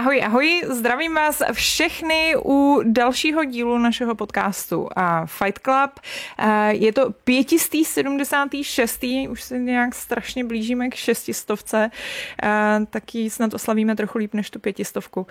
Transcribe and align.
Ahoj, 0.00 0.22
ahoj, 0.24 0.62
zdravím 0.68 1.14
vás 1.14 1.42
všechny 1.52 2.34
u 2.44 2.80
dalšího 2.84 3.44
dílu 3.44 3.78
našeho 3.78 4.14
podcastu 4.14 4.88
a 4.96 5.26
Fight 5.26 5.58
Club. 5.58 5.90
Je 6.68 6.92
to 6.92 7.10
576. 7.10 9.04
Už 9.28 9.42
se 9.42 9.58
nějak 9.58 9.94
strašně 9.94 10.44
blížíme 10.44 10.88
k 10.88 10.94
šestistovce, 10.94 11.90
tak 12.90 13.14
ji 13.14 13.30
snad 13.30 13.54
oslavíme 13.54 13.96
trochu 13.96 14.18
líp 14.18 14.34
než 14.34 14.50
tu 14.50 14.60
pětistovku. 14.60 15.26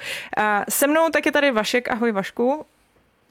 Se 0.70 0.88
mnou 0.88 1.10
tak 1.10 1.26
je 1.26 1.32
tady 1.32 1.52
Vašek, 1.52 1.92
ahoj 1.92 2.12
Vašku. 2.12 2.66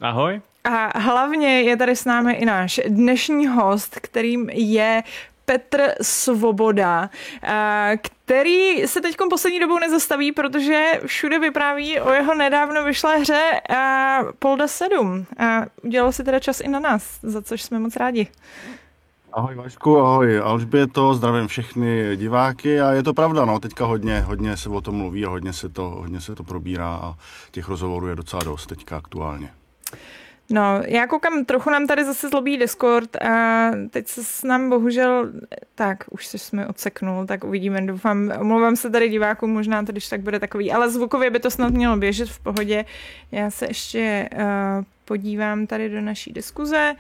Ahoj. 0.01 0.41
A 0.65 0.99
hlavně 0.99 1.63
je 1.63 1.77
tady 1.77 1.97
s 1.97 2.05
námi 2.05 2.33
i 2.33 2.45
náš 2.45 2.81
dnešní 2.89 3.47
host, 3.47 3.99
kterým 4.01 4.51
je 4.51 5.03
Petr 5.49 5.95
Svoboda, 6.03 7.11
eh, 7.43 7.99
který 8.03 8.87
se 8.87 9.01
teď 9.01 9.17
poslední 9.31 9.61
dobou 9.61 9.79
nezastaví, 9.79 10.33
protože 10.33 11.01
všude 11.07 11.39
vypráví 11.39 12.01
o 12.01 12.13
jeho 12.13 12.35
nedávno 12.35 12.85
vyšlé 12.85 13.19
hře 13.19 13.61
eh, 13.71 14.19
Polda 14.39 14.69
7. 14.69 15.27
A 15.39 15.63
udělal 15.83 16.13
si 16.13 16.25
teda 16.25 16.41
čas 16.41 16.61
i 16.61 16.69
na 16.69 16.81
nás, 16.81 17.19
za 17.23 17.43
což 17.43 17.63
jsme 17.63 17.79
moc 17.79 17.97
rádi. 17.97 18.29
Ahoj 19.33 19.55
Vašku, 19.55 19.99
ahoj 19.99 20.39
Alžběto, 20.39 21.15
zdravím 21.15 21.49
všechny 21.49 22.17
diváky 22.17 22.81
a 22.81 22.93
je 22.93 23.03
to 23.03 23.15
pravda, 23.15 23.45
no, 23.45 23.61
teďka 23.61 23.85
hodně, 23.85 24.21
hodně 24.21 24.57
se 24.57 24.69
o 24.69 24.81
tom 24.81 24.95
mluví 24.95 25.27
a 25.27 25.29
hodně 25.29 25.53
se 25.53 25.69
to, 25.69 25.83
hodně 25.83 26.21
se 26.21 26.35
to 26.35 26.45
probírá 26.45 26.89
a 26.89 27.15
těch 27.51 27.69
rozhovorů 27.69 28.07
je 28.09 28.17
docela 28.17 28.43
dost 28.45 28.67
teďka 28.67 28.97
aktuálně. 28.97 29.58
No, 30.51 30.83
já 30.87 31.07
koukám, 31.07 31.45
trochu 31.45 31.71
nám 31.71 31.87
tady 31.87 32.05
zase 32.05 32.29
zlobí 32.29 32.57
Discord 32.57 33.17
a 33.17 33.71
teď 33.91 34.09
se 34.09 34.25
s 34.25 34.43
nám 34.43 34.71
bohužel, 34.71 35.33
tak 35.75 36.05
už 36.11 36.27
se 36.27 36.39
jsme 36.39 36.67
odseknul, 36.67 37.27
tak 37.27 37.45
uvidíme, 37.45 37.81
doufám, 37.81 38.33
omlouvám 38.41 38.77
se 38.77 38.91
tady 38.91 39.09
divákům, 39.09 39.51
možná 39.51 39.83
to 39.83 39.93
když 39.93 40.09
tak 40.09 40.21
bude 40.21 40.41
takový, 40.41 40.73
ale 40.73 40.91
zvukově 40.91 41.31
by 41.31 41.41
to 41.41 41.51
snad 41.51 41.73
mělo 41.73 41.97
běžet 41.97 42.29
v 42.29 42.41
pohodě. 42.41 42.85
Já 43.33 43.51
se 43.51 43.67
ještě 43.67 44.29
uh, 44.33 44.85
podívám 45.05 45.67
tady 45.67 45.89
do 45.89 46.01
naší 46.01 46.33
diskuze 46.33 46.95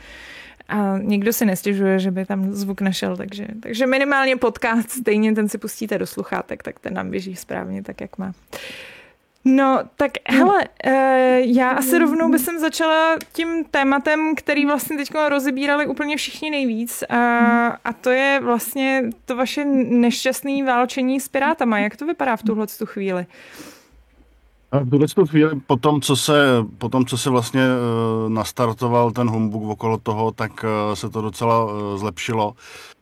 a 0.69 0.99
nikdo 0.99 1.33
si 1.33 1.47
nestěžuje, 1.47 1.99
že 1.99 2.11
by 2.11 2.27
tam 2.27 2.53
zvuk 2.53 2.81
nešel, 2.81 3.17
takže, 3.17 3.47
takže 3.63 3.87
minimálně 3.87 4.37
podcast, 4.37 4.91
stejně 4.91 5.35
ten 5.35 5.49
si 5.49 5.59
pustíte 5.59 5.99
do 5.99 6.07
sluchátek, 6.07 6.63
tak 6.63 6.81
ten 6.81 6.95
nám 6.95 7.11
běží 7.11 7.37
správně 7.37 7.83
tak, 7.83 8.01
jak 8.01 8.19
má. 8.19 8.27
Uh, 8.27 8.33
No, 9.51 9.81
tak 9.97 10.13
hele, 10.29 10.65
eh, 10.85 11.41
já 11.41 11.71
asi 11.71 11.99
rovnou 11.99 12.31
bych 12.31 12.41
začala 12.59 13.17
tím 13.33 13.65
tématem, 13.65 14.35
který 14.37 14.67
vlastně 14.67 14.97
teď 14.97 15.11
rozebírali 15.29 15.87
úplně 15.87 16.17
všichni 16.17 16.51
nejvíc 16.51 17.03
a, 17.03 17.17
a 17.67 17.93
to 17.93 18.11
je 18.11 18.41
vlastně 18.45 19.03
to 19.25 19.37
vaše 19.37 19.65
nešťastné 19.65 20.65
válčení 20.65 21.21
s 21.21 21.29
pirátama. 21.29 21.79
Jak 21.79 21.97
to 21.97 22.07
vypadá 22.07 22.37
v 22.37 22.43
tuhle 22.43 22.67
tu 22.67 22.87
chvíli? 22.87 23.27
V 24.73 24.91
tuhle 24.91 25.27
chvíli, 25.27 25.61
po 25.67 25.77
tom, 25.77 26.01
co 26.01 26.17
se, 26.17 26.65
po 26.79 26.89
tom, 26.89 27.07
co 27.07 27.19
se 27.19 27.31
vlastně 27.31 27.63
uh, 27.63 28.31
nastartoval 28.31 29.11
ten 29.11 29.29
humbug 29.29 29.63
okolo 29.63 29.99
toho, 29.99 30.33
tak 30.33 30.65
uh, 30.65 30.95
se 30.95 31.09
to 31.09 31.23
docela 31.23 31.65
uh, 31.65 31.73
zlepšilo 31.97 32.55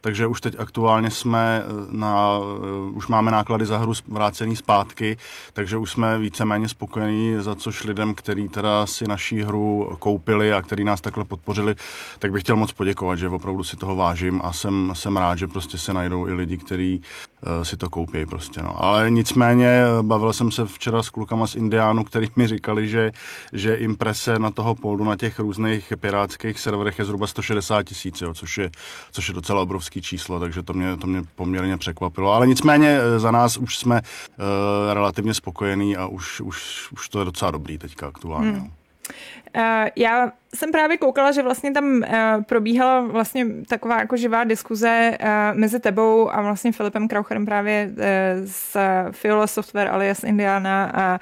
takže 0.07 0.27
už 0.27 0.41
teď 0.41 0.55
aktuálně 0.59 1.11
jsme 1.11 1.63
eh, 1.63 1.73
na, 1.91 2.39
uh, 2.39 2.97
už 2.97 3.07
máme 3.07 3.31
náklady 3.31 3.67
za 3.67 3.79
hru 3.79 3.93
vrácený 4.09 4.57
zpátky, 4.57 5.17
takže 5.53 5.77
už 5.77 5.91
jsme 5.91 6.19
víceméně 6.19 6.69
spokojení, 6.69 7.35
za 7.39 7.55
což 7.55 7.85
lidem, 7.85 8.15
kteří 8.15 8.49
teda 8.49 8.87
si 8.87 9.09
naší 9.09 9.43
hru 9.43 9.97
koupili 9.99 10.53
a 10.53 10.63
který 10.63 10.85
nás 10.85 11.01
takhle 11.01 11.25
podpořili, 11.25 11.75
tak 12.19 12.33
bych 12.33 12.43
chtěl 12.43 12.57
moc 12.57 12.73
poděkovat, 12.73 13.19
že 13.19 13.29
opravdu 13.29 13.65
si 13.65 13.77
toho 13.77 13.97
vážím 13.97 14.41
a 14.45 14.53
jsem, 14.53 14.93
jsem 14.95 15.17
rád, 15.17 15.39
že 15.39 15.47
prostě 15.47 15.79
se 15.79 15.93
najdou 15.93 16.29
i 16.29 16.33
lidi, 16.33 16.57
kteří 16.57 17.03
uh, 17.47 17.63
si 17.63 17.77
to 17.77 17.91
koupí 17.91 18.27
prostě, 18.27 18.63
no. 18.63 18.85
Ale 18.85 19.11
nicméně 19.11 19.81
bavil 20.03 20.33
jsem 20.33 20.51
se 20.51 20.67
včera 20.67 21.03
s 21.03 21.11
klukama 21.11 21.47
z 21.47 21.55
Indiánu, 21.55 22.05
který 22.05 22.27
mi 22.37 22.49
říkali, 22.49 22.89
že, 22.89 23.13
že 23.53 23.75
imprese 23.75 24.39
na 24.39 24.51
toho 24.51 24.75
poldu 24.75 25.05
na 25.05 25.17
těch 25.17 25.39
různých 25.39 25.93
pirátských 26.01 26.61
serverech 26.61 26.99
je 26.99 27.05
zhruba 27.05 27.27
160 27.27 27.83
tisíc, 27.83 28.23
což 28.35 28.59
je, 28.59 28.71
což 29.13 29.29
je 29.29 29.35
docela 29.35 29.63
obrovský 29.63 29.96
obrovský 29.97 30.03
číslo, 30.03 30.41
takže 30.41 30.63
to 30.63 30.73
mě, 30.73 30.97
to 30.97 31.07
mě 31.07 31.23
poměrně 31.35 31.77
překvapilo. 31.77 32.33
Ale 32.33 32.47
nicméně 32.47 32.99
eh, 32.99 33.19
za 33.19 33.31
nás 33.31 33.57
už 33.57 33.79
jsme 33.79 34.01
uh, 34.01 34.95
relativně 34.95 35.35
spokojení 35.35 35.97
a 35.97 36.07
už, 36.07 36.41
už, 36.41 36.89
už 36.93 37.09
to 37.09 37.19
je 37.19 37.25
docela 37.25 37.51
dobrý 37.51 37.79
teďka 37.79 38.09
aktuálně. 38.09 38.51
Hmm. 38.51 38.71
Uh, 39.57 39.63
já 39.97 40.33
jsem 40.55 40.73
právě 40.73 40.97
koukala, 40.97 41.33
že 41.33 41.43
vlastně 41.43 41.73
tam 41.73 41.85
uh, 41.85 42.43
probíhala 42.43 43.01
vlastně 43.01 43.47
taková 43.69 43.99
jako 43.99 44.17
živá 44.17 44.45
diskuze 44.45 45.19
uh, 45.21 45.59
mezi 45.59 45.81
tebou 45.81 46.35
a 46.35 46.43
vlastně 46.43 46.73
Filipem 46.73 47.09
Kraucherem 47.09 47.47
právě 47.47 47.91
z 48.45 48.77
Fiola 49.11 49.47
Software 49.47 49.89
alias 49.89 50.25
Indiana 50.25 50.91
a 50.95 51.19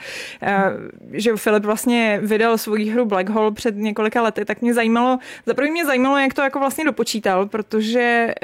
že 1.12 1.36
Filip 1.36 1.64
vlastně 1.64 2.20
vydal 2.22 2.58
svou 2.58 2.74
hru 2.74 3.04
Black 3.04 3.28
Hole 3.28 3.52
před 3.52 3.76
několika 3.76 4.22
lety, 4.22 4.44
tak 4.44 4.62
mě 4.62 4.74
zajímalo, 4.74 5.18
za 5.46 5.54
první 5.54 5.70
mě 5.70 5.86
zajímalo, 5.86 6.18
jak 6.18 6.34
to 6.34 6.42
jako 6.42 6.58
vlastně 6.58 6.84
dopočítal, 6.84 7.46
protože 7.46 8.34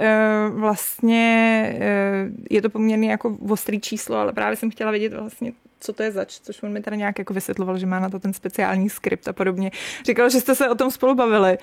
vlastně 0.48 1.76
je 2.50 2.62
to 2.62 2.70
poměrně 2.70 3.10
jako 3.10 3.36
ostrý 3.48 3.80
číslo, 3.80 4.16
ale 4.16 4.32
právě 4.32 4.56
jsem 4.56 4.70
chtěla 4.70 4.90
vědět 4.90 5.12
vlastně, 5.12 5.52
co 5.80 5.92
to 5.92 6.02
je 6.02 6.12
zač, 6.12 6.40
což 6.40 6.62
on 6.62 6.72
mi 6.72 6.80
teda 6.80 6.96
nějak 6.96 7.18
jako 7.18 7.34
vysvětloval, 7.34 7.78
že 7.78 7.86
má 7.86 8.00
na 8.00 8.10
to 8.10 8.18
ten 8.18 8.32
speciální 8.32 8.90
skript 8.90 9.28
a 9.28 9.32
podobně. 9.32 9.70
Říkal, 10.06 10.30
že 10.30 10.40
jste 10.40 10.54
se 10.54 10.68
o 10.68 10.74
tom 10.74 10.90
spolu 10.90 11.14
bavili. 11.14 11.58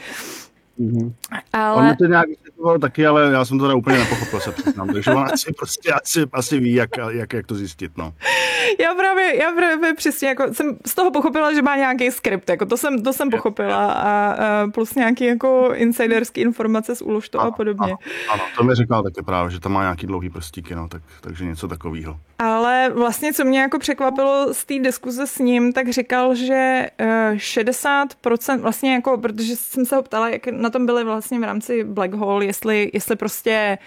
Mm-hmm. 0.80 1.14
Ale... 1.54 1.90
On 1.90 1.96
to 1.96 2.06
nějak 2.06 2.28
vysvětloval 2.28 2.80
taky, 2.80 3.08
ale 3.08 3.32
já 3.32 3.46
jsem 3.46 3.60
to 3.60 3.66
teda 3.66 3.76
úplně 3.76 3.98
nepochopil, 3.98 4.40
se 4.40 4.52
přiznám. 4.52 4.88
Takže 4.88 5.12
on 5.12 5.26
asi, 5.34 5.54
prostě, 5.54 5.92
asi, 5.92 6.26
asi 6.34 6.60
ví, 6.60 6.74
jak, 6.74 6.90
jak, 7.10 7.34
jak 7.34 7.46
to 7.46 7.56
zjistit. 7.56 7.92
No. 7.98 8.14
Já 8.80 8.96
právě, 8.96 9.38
já 9.38 9.52
právě 9.52 9.94
přesně 9.94 10.28
jako 10.28 10.54
jsem 10.54 10.78
z 10.86 10.96
toho 10.96 11.12
pochopila, 11.12 11.54
že 11.54 11.62
má 11.62 11.76
nějaký 11.76 12.12
skript, 12.12 12.50
jako 12.50 12.66
to 12.66 12.78
jsem, 12.78 13.04
to 13.04 13.14
jsem 13.14 13.30
pochopila 13.30 13.92
a, 13.92 14.32
a 14.32 14.68
plus 14.68 14.96
nějaký 14.96 15.26
jako 15.26 15.70
insiderský 15.74 16.42
informace 16.42 16.96
z 16.96 17.02
úložtu 17.02 17.40
a 17.40 17.52
podobně. 17.52 17.92
Ano, 17.92 17.98
ano, 18.34 18.44
to 18.58 18.64
mi 18.64 18.76
říkal 18.76 19.04
taky 19.04 19.26
právě, 19.26 19.52
že 19.52 19.60
tam 19.60 19.72
má 19.72 19.82
nějaký 19.82 20.08
dlouhý 20.08 20.30
prstíky, 20.30 20.76
no, 20.76 20.88
tak, 20.88 21.02
takže 21.22 21.46
něco 21.46 21.68
takového. 21.68 22.20
Ale 22.40 22.92
vlastně, 22.96 23.34
co 23.34 23.46
mě 23.46 23.60
jako 23.60 23.80
překvapilo 23.80 24.54
z 24.54 24.66
té 24.66 24.80
diskuze 24.80 25.28
s 25.28 25.40
ním, 25.40 25.74
tak 25.74 25.90
říkal, 25.90 26.36
že 26.36 26.88
60%, 27.36 28.54
eh, 28.54 28.58
vlastně 28.58 28.94
jako, 28.94 29.18
protože 29.18 29.56
jsem 29.56 29.86
se 29.86 29.96
ho 29.96 30.04
ptala, 30.04 30.30
jak 30.30 30.48
na 30.48 30.67
tom 30.70 30.86
byly 30.86 31.04
vlastně 31.04 31.40
v 31.40 31.44
rámci 31.44 31.84
Black 31.84 32.14
Hole, 32.14 32.46
jestli, 32.46 32.92
jestli 32.94 33.16
prostě 33.16 33.78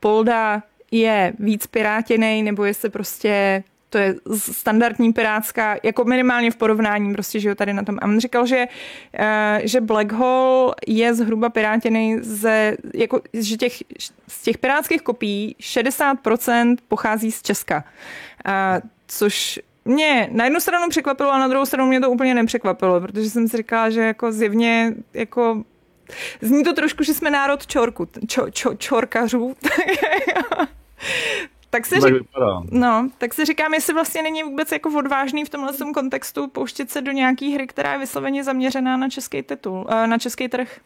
Polda 0.00 0.62
je 0.90 1.32
víc 1.38 1.66
pirátěnej, 1.66 2.42
nebo 2.42 2.64
jestli 2.64 2.90
prostě 2.90 3.64
to 3.90 3.98
je 3.98 4.14
standardní 4.36 5.12
pirátská, 5.12 5.76
jako 5.82 6.04
minimálně 6.04 6.50
v 6.50 6.56
porovnání 6.56 7.12
prostě, 7.12 7.40
že 7.40 7.48
jo, 7.48 7.54
tady 7.54 7.72
na 7.72 7.82
tom. 7.82 7.98
A 8.02 8.04
on 8.04 8.20
říkal, 8.20 8.46
že, 8.46 8.66
uh, 9.18 9.24
že 9.64 9.80
Black 9.80 10.12
Hole 10.12 10.74
je 10.86 11.14
zhruba 11.14 11.48
pirátěný 11.48 12.18
ze, 12.20 12.76
jako, 12.94 13.20
že 13.32 13.56
těch, 13.56 13.72
z 14.28 14.42
těch 14.42 14.58
pirátských 14.58 15.02
kopií 15.02 15.56
60% 15.60 16.76
pochází 16.88 17.32
z 17.32 17.42
Česka. 17.42 17.84
Uh, 18.46 18.52
což 19.06 19.60
mě 19.84 20.28
na 20.32 20.44
jednu 20.44 20.60
stranu 20.60 20.88
překvapilo 20.88 21.32
a 21.32 21.38
na 21.38 21.48
druhou 21.48 21.66
stranu 21.66 21.88
mě 21.88 22.00
to 22.00 22.10
úplně 22.10 22.34
nepřekvapilo, 22.34 23.00
protože 23.00 23.30
jsem 23.30 23.48
si 23.48 23.56
říkala, 23.56 23.90
že 23.90 24.00
jako 24.00 24.32
zjevně 24.32 24.94
jako 25.14 25.64
Zní 26.40 26.64
to 26.64 26.72
trošku, 26.72 27.04
že 27.04 27.14
jsme 27.14 27.30
národ 27.30 27.66
čorku, 27.66 28.08
čo, 28.28 28.50
čo, 28.50 28.74
čorkařů. 28.74 29.56
Tak 31.70 31.86
si, 31.86 32.00
řík... 32.00 32.14
no, 32.70 33.10
tak 33.18 33.34
si 33.34 33.44
říkám, 33.44 33.74
jestli 33.74 33.94
vlastně 33.94 34.22
není 34.22 34.42
vůbec 34.42 34.72
jako 34.72 34.98
odvážný 34.98 35.44
v 35.44 35.48
tomhle 35.48 35.72
kontextu 35.94 36.48
pouštět 36.48 36.90
se 36.90 37.00
do 37.00 37.12
nějaký 37.12 37.54
hry, 37.54 37.66
která 37.66 37.92
je 37.92 37.98
vysloveně 37.98 38.44
zaměřená 38.44 38.96
na 38.96 39.08
český 39.08 39.42
titul, 39.42 39.86
eh, 39.90 40.06
na 40.06 40.18
český 40.18 40.48
trh. 40.48 40.80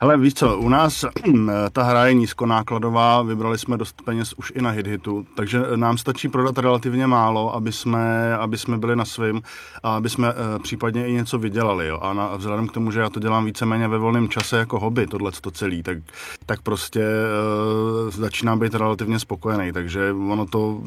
Ale 0.00 0.18
víš 0.18 0.34
co, 0.34 0.58
u 0.58 0.68
nás 0.68 1.04
ta 1.72 1.82
hra 1.82 2.06
je 2.06 2.14
nízkonákladová, 2.14 3.22
vybrali 3.22 3.58
jsme 3.58 3.76
dost 3.76 4.02
peněz 4.02 4.32
už 4.32 4.52
i 4.54 4.62
na 4.62 4.72
hit-hitu, 4.72 5.26
takže 5.36 5.62
nám 5.76 5.98
stačí 5.98 6.28
prodat 6.28 6.58
relativně 6.58 7.06
málo, 7.06 7.54
aby 7.54 7.72
jsme, 7.72 8.36
aby 8.36 8.58
jsme 8.58 8.78
byli 8.78 8.96
na 8.96 9.04
svým 9.04 9.42
a 9.82 9.96
aby 9.96 10.08
jsme 10.08 10.28
e, 10.28 10.58
případně 10.58 11.06
i 11.06 11.12
něco 11.12 11.38
vydělali. 11.38 11.86
Jo. 11.86 11.98
A, 12.02 12.12
na, 12.12 12.36
vzhledem 12.36 12.68
k 12.68 12.72
tomu, 12.72 12.90
že 12.90 13.00
já 13.00 13.10
to 13.10 13.20
dělám 13.20 13.44
víceméně 13.44 13.88
ve 13.88 13.98
volném 13.98 14.28
čase 14.28 14.58
jako 14.58 14.78
hobby, 14.78 15.06
tohle 15.06 15.32
to 15.40 15.50
celý, 15.50 15.82
tak, 15.82 15.98
tak 16.46 16.62
prostě 16.62 17.00
e, 17.00 18.10
začínám 18.10 18.58
být 18.58 18.74
relativně 18.74 19.18
spokojený. 19.18 19.72
Takže 19.72 20.12
ono 20.12 20.46
to 20.46 20.80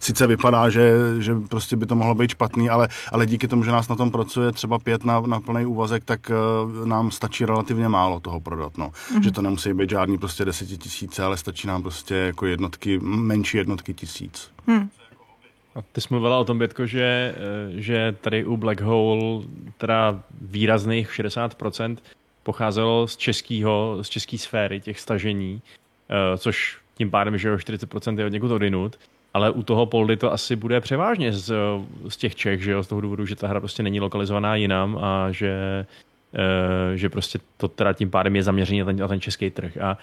sice 0.00 0.26
vypadá, 0.26 0.70
že, 0.70 0.92
že 1.18 1.34
prostě 1.48 1.76
by 1.76 1.86
to 1.86 1.94
mohlo 1.94 2.14
být 2.14 2.30
špatný, 2.30 2.70
ale, 2.70 2.88
ale 3.12 3.26
díky 3.26 3.48
tomu, 3.48 3.64
že 3.64 3.72
nás 3.72 3.88
na 3.88 3.96
tom 3.96 4.10
pracuje 4.10 4.52
třeba 4.52 4.78
pět 4.78 5.04
na, 5.04 5.20
na 5.20 5.40
plný 5.40 5.66
úvazek, 5.66 6.04
tak 6.04 6.30
e, 6.30 6.34
nám 6.84 7.10
stačí 7.10 7.44
relativně 7.44 7.88
málo 7.88 8.20
toho 8.20 8.37
toho 8.38 8.56
prodat. 8.56 8.78
No. 8.78 8.90
Mm-hmm. 8.90 9.22
Že 9.22 9.32
to 9.32 9.42
nemusí 9.42 9.74
být 9.74 9.90
žádný 9.90 10.18
prostě 10.18 10.44
desetitisíce, 10.44 11.22
ale 11.22 11.36
stačí 11.36 11.66
nám 11.66 11.82
prostě 11.82 12.14
jako 12.14 12.46
jednotky, 12.46 12.98
menší 13.02 13.56
jednotky 13.56 13.94
tisíc. 13.94 14.50
Hmm. 14.66 14.88
A 15.74 15.82
ty 15.92 16.00
jsi 16.00 16.08
mluvila 16.10 16.38
o 16.38 16.44
tom, 16.44 16.58
Bětko, 16.58 16.86
že, 16.86 17.34
eh, 17.36 17.80
že 17.80 18.16
tady 18.20 18.44
u 18.44 18.56
Black 18.56 18.80
Hole 18.80 19.44
teda 19.78 20.22
výrazných 20.40 21.12
60% 21.12 22.02
pocházelo 22.42 23.08
z 23.08 23.16
českého, 23.16 23.98
z 24.02 24.08
české 24.08 24.38
sféry 24.38 24.80
těch 24.80 25.00
stažení, 25.00 25.62
eh, 26.10 26.38
což 26.38 26.78
tím 26.94 27.10
pádem, 27.10 27.38
že 27.38 27.48
jo, 27.48 27.58
40% 27.58 28.18
je 28.18 28.26
od 28.26 28.32
někud 28.32 28.50
odinut, 28.50 28.98
ale 29.34 29.50
u 29.50 29.62
toho 29.62 29.86
Poldy 29.86 30.16
to 30.16 30.32
asi 30.32 30.56
bude 30.56 30.80
převážně 30.80 31.32
z, 31.32 31.52
z 32.08 32.16
těch 32.16 32.34
Čech, 32.34 32.62
že 32.62 32.72
jo, 32.72 32.82
z 32.82 32.88
toho 32.88 33.00
důvodu, 33.00 33.26
že 33.26 33.36
ta 33.36 33.48
hra 33.48 33.60
prostě 33.60 33.82
není 33.82 34.00
lokalizovaná 34.00 34.56
jinam 34.56 34.98
a 34.98 35.32
že, 35.32 35.86
že 36.94 37.08
prostě 37.08 37.38
to 37.56 37.68
teda 37.68 37.92
tím 37.92 38.10
pádem 38.10 38.36
je 38.36 38.42
zaměřený 38.42 38.78
na 38.78 38.84
ten, 38.84 38.96
na 38.96 39.08
ten 39.08 39.20
český 39.20 39.50
trh. 39.50 39.76
A 39.76 39.98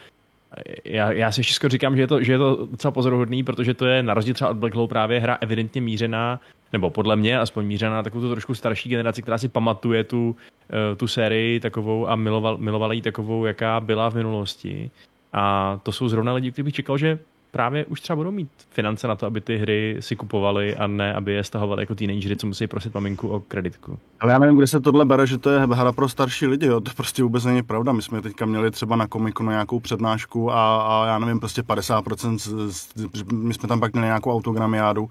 já, 0.85 1.11
já 1.11 1.31
si 1.31 1.43
všechno 1.43 1.69
říkám, 1.69 1.95
že 1.95 2.01
je, 2.01 2.07
to, 2.07 2.23
že 2.23 2.31
je 2.31 2.37
to 2.37 2.67
docela 2.71 2.91
pozoruhodný, 2.91 3.43
protože 3.43 3.73
to 3.73 3.85
je 3.85 4.03
na 4.03 4.13
rozdíl 4.13 4.33
třeba 4.33 4.49
od 4.49 4.57
Black 4.57 4.75
Hole 4.75 4.87
právě 4.87 5.19
hra 5.19 5.37
evidentně 5.41 5.81
mířená, 5.81 6.39
nebo 6.73 6.89
podle 6.89 7.15
mě 7.15 7.39
aspoň 7.39 7.65
mířená 7.65 8.03
takovou 8.03 8.21
tu 8.21 8.31
trošku 8.31 8.55
starší 8.55 8.89
generaci, 8.89 9.21
která 9.21 9.37
si 9.37 9.47
pamatuje 9.47 10.03
tu, 10.03 10.35
eh, 10.69 10.95
tu 10.95 11.07
sérii 11.07 11.59
takovou 11.59 12.07
a 12.09 12.15
miloval, 12.15 12.57
milovala 12.57 12.93
ji 12.93 13.01
takovou, 13.01 13.45
jaká 13.45 13.79
byla 13.79 14.09
v 14.09 14.15
minulosti. 14.15 14.91
A 15.33 15.79
to 15.83 15.91
jsou 15.91 16.07
zrovna 16.07 16.33
lidi, 16.33 16.51
kteří 16.51 16.63
bych 16.63 16.73
čekal, 16.73 16.97
že 16.97 17.19
právě 17.55 17.85
už 17.85 18.01
třeba 18.01 18.15
budou 18.15 18.31
mít 18.31 18.49
finance 18.69 19.07
na 19.07 19.15
to, 19.15 19.25
aby 19.25 19.41
ty 19.41 19.57
hry 19.57 19.97
si 19.99 20.15
kupovali 20.15 20.75
a 20.75 20.87
ne, 20.87 21.13
aby 21.13 21.33
je 21.33 21.43
stahovali 21.43 21.81
jako 21.81 21.95
teenagery, 21.95 22.35
co 22.35 22.47
musí 22.47 22.67
prosit 22.67 22.93
maminku 22.93 23.27
o 23.29 23.39
kreditku. 23.39 23.99
Ale 24.19 24.31
já 24.31 24.39
nevím, 24.39 24.57
kde 24.57 24.67
se 24.67 24.79
tohle 24.79 25.05
bere, 25.05 25.27
že 25.27 25.37
to 25.37 25.49
je 25.49 25.59
hra 25.59 25.91
pro 25.91 26.09
starší 26.09 26.47
lidi, 26.47 26.65
jo? 26.65 26.81
to 26.81 26.91
prostě 26.95 27.23
vůbec 27.23 27.45
není 27.45 27.63
pravda. 27.63 27.91
My 27.91 28.01
jsme 28.01 28.21
teďka 28.21 28.45
měli 28.45 28.71
třeba 28.71 28.95
na 28.95 29.07
komiku 29.07 29.43
na 29.43 29.51
nějakou 29.51 29.79
přednášku 29.79 30.51
a, 30.51 30.81
a 30.81 31.07
já 31.07 31.19
nevím, 31.19 31.39
prostě 31.39 31.61
50%, 31.61 32.37
z, 32.37 32.69
z, 33.13 33.23
my 33.31 33.53
jsme 33.53 33.69
tam 33.69 33.79
pak 33.79 33.93
měli 33.93 34.07
nějakou 34.07 34.33
autogramiádu 34.33 35.09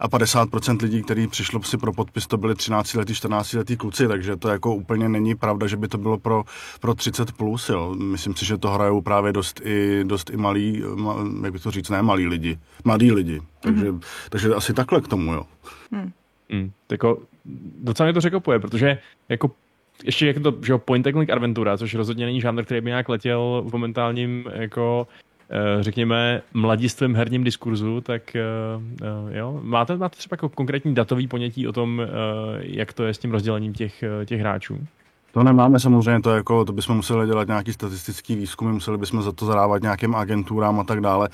a 0.00 0.08
50% 0.08 0.82
lidí, 0.82 1.02
kteří 1.02 1.26
přišlo 1.26 1.62
si 1.62 1.78
pro 1.78 1.92
podpis, 1.92 2.26
to 2.26 2.36
byli 2.36 2.54
13 2.54 2.94
letý, 2.94 3.14
14 3.14 3.52
letý 3.52 3.76
kluci, 3.76 4.08
takže 4.08 4.36
to 4.36 4.48
jako 4.48 4.74
úplně 4.74 5.08
není 5.08 5.34
pravda, 5.34 5.66
že 5.66 5.76
by 5.76 5.88
to 5.88 5.98
bylo 5.98 6.18
pro, 6.18 6.44
pro 6.80 6.94
30 6.94 7.32
plus, 7.32 7.68
jo. 7.68 7.94
Myslím 7.98 8.36
si, 8.36 8.46
že 8.46 8.58
to 8.58 8.70
hrajou 8.70 9.00
právě 9.00 9.32
dost 9.32 9.60
i, 9.64 10.04
dost 10.04 10.30
i 10.30 10.36
malí, 10.36 10.82
jak 11.42 11.52
bych 11.52 11.62
to 11.62 11.70
říct, 11.70 11.85
ne 11.90 12.02
malí 12.02 12.26
lidi, 12.26 12.58
mladí 12.84 13.12
lidi. 13.12 13.40
Takže, 13.60 13.90
mm-hmm. 13.92 14.00
takže 14.30 14.54
asi 14.54 14.74
takhle 14.74 15.00
k 15.00 15.08
tomu, 15.08 15.32
jo. 15.32 15.42
Mm. 15.90 16.12
Mm, 16.48 16.70
jako, 16.90 17.22
docela 17.82 18.06
mě 18.06 18.12
to 18.12 18.18
překopuje, 18.18 18.58
protože 18.58 18.98
jako 19.28 19.50
ještě 20.04 20.26
jak 20.26 20.38
to, 20.42 20.54
že 20.66 20.72
jo, 20.72 20.78
point 20.78 21.06
and 21.06 21.12
click 21.12 21.30
adventura, 21.30 21.78
což 21.78 21.94
rozhodně 21.94 22.26
není 22.26 22.40
žánr, 22.40 22.64
který 22.64 22.80
by 22.80 22.90
nějak 22.90 23.08
letěl 23.08 23.64
v 23.66 23.72
momentálním 23.72 24.44
jako 24.54 25.08
eh, 25.50 25.82
řekněme, 25.82 26.42
mladistvém 26.54 27.14
herním 27.14 27.44
diskurzu, 27.44 28.00
tak 28.00 28.36
eh, 28.36 28.42
eh, 29.02 29.38
jo, 29.38 29.60
máte, 29.62 29.96
máte 29.96 30.16
třeba 30.16 30.34
jako 30.34 30.48
konkrétní 30.48 30.94
datový 30.94 31.28
ponětí 31.28 31.68
o 31.68 31.72
tom, 31.72 32.02
jak 32.60 32.92
to 32.92 33.04
je 33.04 33.14
s 33.14 33.18
tím 33.18 33.30
rozdělením 33.30 33.74
těch, 33.74 34.04
těch 34.24 34.40
hráčů? 34.40 34.86
To 35.36 35.42
nemáme 35.42 35.80
samozřejmě, 35.80 36.22
to, 36.22 36.30
jako, 36.30 36.64
to 36.64 36.72
bychom 36.72 36.96
museli 36.96 37.26
dělat 37.26 37.48
nějaký 37.48 37.72
statistický 37.72 38.36
výzkumy, 38.36 38.72
museli 38.72 38.98
bychom 38.98 39.22
za 39.22 39.32
to 39.32 39.46
zadávat 39.46 39.82
nějakým 39.82 40.14
agenturám 40.14 40.80
a 40.80 40.84
tak 40.84 41.00
dále. 41.00 41.28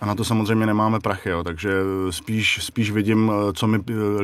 A 0.00 0.06
na 0.06 0.14
to 0.14 0.24
samozřejmě 0.24 0.66
nemáme 0.66 1.00
prachy, 1.00 1.30
jo. 1.30 1.44
takže 1.44 1.70
spíš, 2.10 2.64
spíš 2.64 2.90
vidím, 2.90 3.32
co 3.54 3.66
mi, 3.66 3.78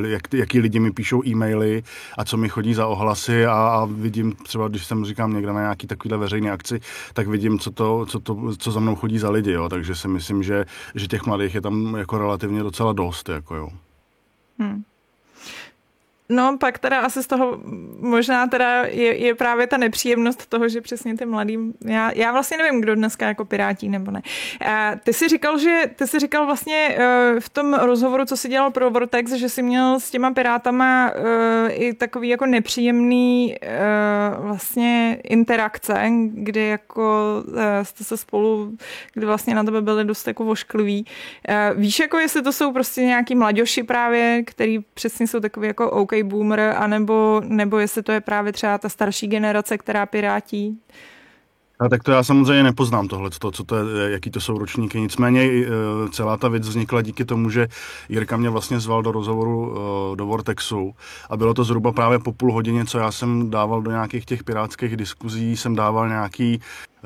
jak, 0.06 0.34
jaký 0.34 0.60
lidi 0.60 0.80
mi 0.80 0.92
píšou 0.92 1.22
e-maily 1.26 1.82
a 2.18 2.24
co 2.24 2.36
mi 2.36 2.48
chodí 2.48 2.74
za 2.74 2.86
ohlasy 2.86 3.46
a, 3.46 3.52
a 3.52 3.84
vidím 3.84 4.32
třeba, 4.32 4.68
když 4.68 4.84
jsem 4.84 5.04
říkám 5.04 5.32
někde 5.32 5.52
na 5.52 5.60
nějaký 5.60 5.86
takovýhle 5.86 6.18
veřejné 6.18 6.50
akci, 6.50 6.80
tak 7.12 7.28
vidím, 7.28 7.58
co, 7.58 7.70
to, 7.70 8.06
co, 8.06 8.18
to, 8.18 8.56
co 8.58 8.70
za 8.70 8.80
mnou 8.80 8.96
chodí 8.96 9.18
za 9.18 9.30
lidi, 9.30 9.52
jo. 9.52 9.68
takže 9.68 9.94
si 9.94 10.08
myslím, 10.08 10.42
že, 10.42 10.64
že 10.94 11.06
těch 11.06 11.26
mladých 11.26 11.54
je 11.54 11.60
tam 11.60 11.94
jako 11.94 12.18
relativně 12.18 12.62
docela 12.62 12.92
dost. 12.92 13.28
Jako, 13.28 13.54
jo. 13.54 13.68
Hmm. 14.58 14.82
No, 16.28 16.56
pak 16.60 16.78
teda 16.78 17.00
asi 17.00 17.22
z 17.22 17.26
toho 17.26 17.60
možná 18.00 18.46
teda 18.46 18.82
je, 18.82 19.16
je 19.16 19.34
právě 19.34 19.66
ta 19.66 19.76
nepříjemnost 19.76 20.46
toho, 20.46 20.68
že 20.68 20.80
přesně 20.80 21.16
ty 21.16 21.26
mladý, 21.26 21.58
já, 21.84 22.10
já 22.14 22.32
vlastně 22.32 22.56
nevím, 22.56 22.80
kdo 22.80 22.94
dneska 22.94 23.26
jako 23.26 23.44
pirátí 23.44 23.88
nebo 23.88 24.10
ne. 24.10 24.22
A 24.66 24.92
ty 24.96 25.12
si 25.12 25.28
říkal, 25.28 25.58
že 25.58 25.82
ty 25.96 26.06
si 26.06 26.18
říkal 26.18 26.46
vlastně 26.46 26.98
uh, 26.98 27.40
v 27.40 27.48
tom 27.48 27.74
rozhovoru, 27.74 28.24
co 28.24 28.36
si 28.36 28.48
dělal 28.48 28.70
pro 28.70 28.90
Vortex, 28.90 29.32
že 29.32 29.48
si 29.48 29.62
měl 29.62 30.00
s 30.00 30.10
těma 30.10 30.30
pirátama 30.30 31.12
uh, 31.16 31.24
i 31.70 31.94
takový 31.94 32.28
jako 32.28 32.46
nepříjemný 32.46 33.56
uh, 33.62 34.46
vlastně 34.46 35.18
interakce, 35.24 36.10
kdy 36.32 36.68
jako 36.68 37.04
jste 37.82 38.04
se 38.04 38.16
spolu, 38.16 38.76
kdy 39.14 39.26
vlastně 39.26 39.54
na 39.54 39.64
tebe 39.64 39.82
byli 39.82 40.04
dost 40.04 40.28
jako 40.28 40.44
voškliví. 40.44 41.06
Víš, 41.74 41.98
jako 41.98 42.18
jestli 42.18 42.42
to 42.42 42.52
jsou 42.52 42.72
prostě 42.72 43.02
nějaký 43.02 43.34
mladěši 43.34 43.82
právě, 43.82 44.42
který 44.46 44.78
přesně 44.94 45.26
jsou 45.26 45.40
takový 45.40 45.66
jako 45.66 45.90
OK 45.90 46.13
boomer, 46.22 46.60
anebo, 46.60 47.42
nebo 47.44 47.78
jestli 47.78 48.02
to 48.02 48.12
je 48.12 48.20
právě 48.20 48.52
třeba 48.52 48.78
ta 48.78 48.88
starší 48.88 49.26
generace, 49.26 49.78
která 49.78 50.06
pirátí? 50.06 50.78
A 51.80 51.88
tak 51.88 52.02
to 52.02 52.12
já 52.12 52.22
samozřejmě 52.22 52.62
nepoznám 52.62 53.08
tohle, 53.08 53.30
to, 53.30 53.50
co 53.50 53.64
to 53.64 53.76
je, 53.76 54.10
jaký 54.10 54.30
to 54.30 54.40
jsou 54.40 54.58
ročníky. 54.58 55.00
Nicméně 55.00 55.42
e, 55.42 55.66
celá 56.10 56.36
ta 56.36 56.48
věc 56.48 56.68
vznikla 56.68 57.02
díky 57.02 57.24
tomu, 57.24 57.50
že 57.50 57.68
Jirka 58.08 58.36
mě 58.36 58.50
vlastně 58.50 58.80
zval 58.80 59.02
do 59.02 59.12
rozhovoru 59.12 59.74
e, 59.76 60.16
do 60.16 60.26
Vortexu 60.26 60.94
a 61.30 61.36
bylo 61.36 61.54
to 61.54 61.64
zhruba 61.64 61.92
právě 61.92 62.18
po 62.18 62.32
půl 62.32 62.52
hodině, 62.52 62.84
co 62.84 62.98
já 62.98 63.12
jsem 63.12 63.50
dával 63.50 63.82
do 63.82 63.90
nějakých 63.90 64.24
těch 64.24 64.44
pirátských 64.44 64.96
diskuzí, 64.96 65.56
jsem 65.56 65.74
dával 65.74 66.08
nějaký 66.08 66.60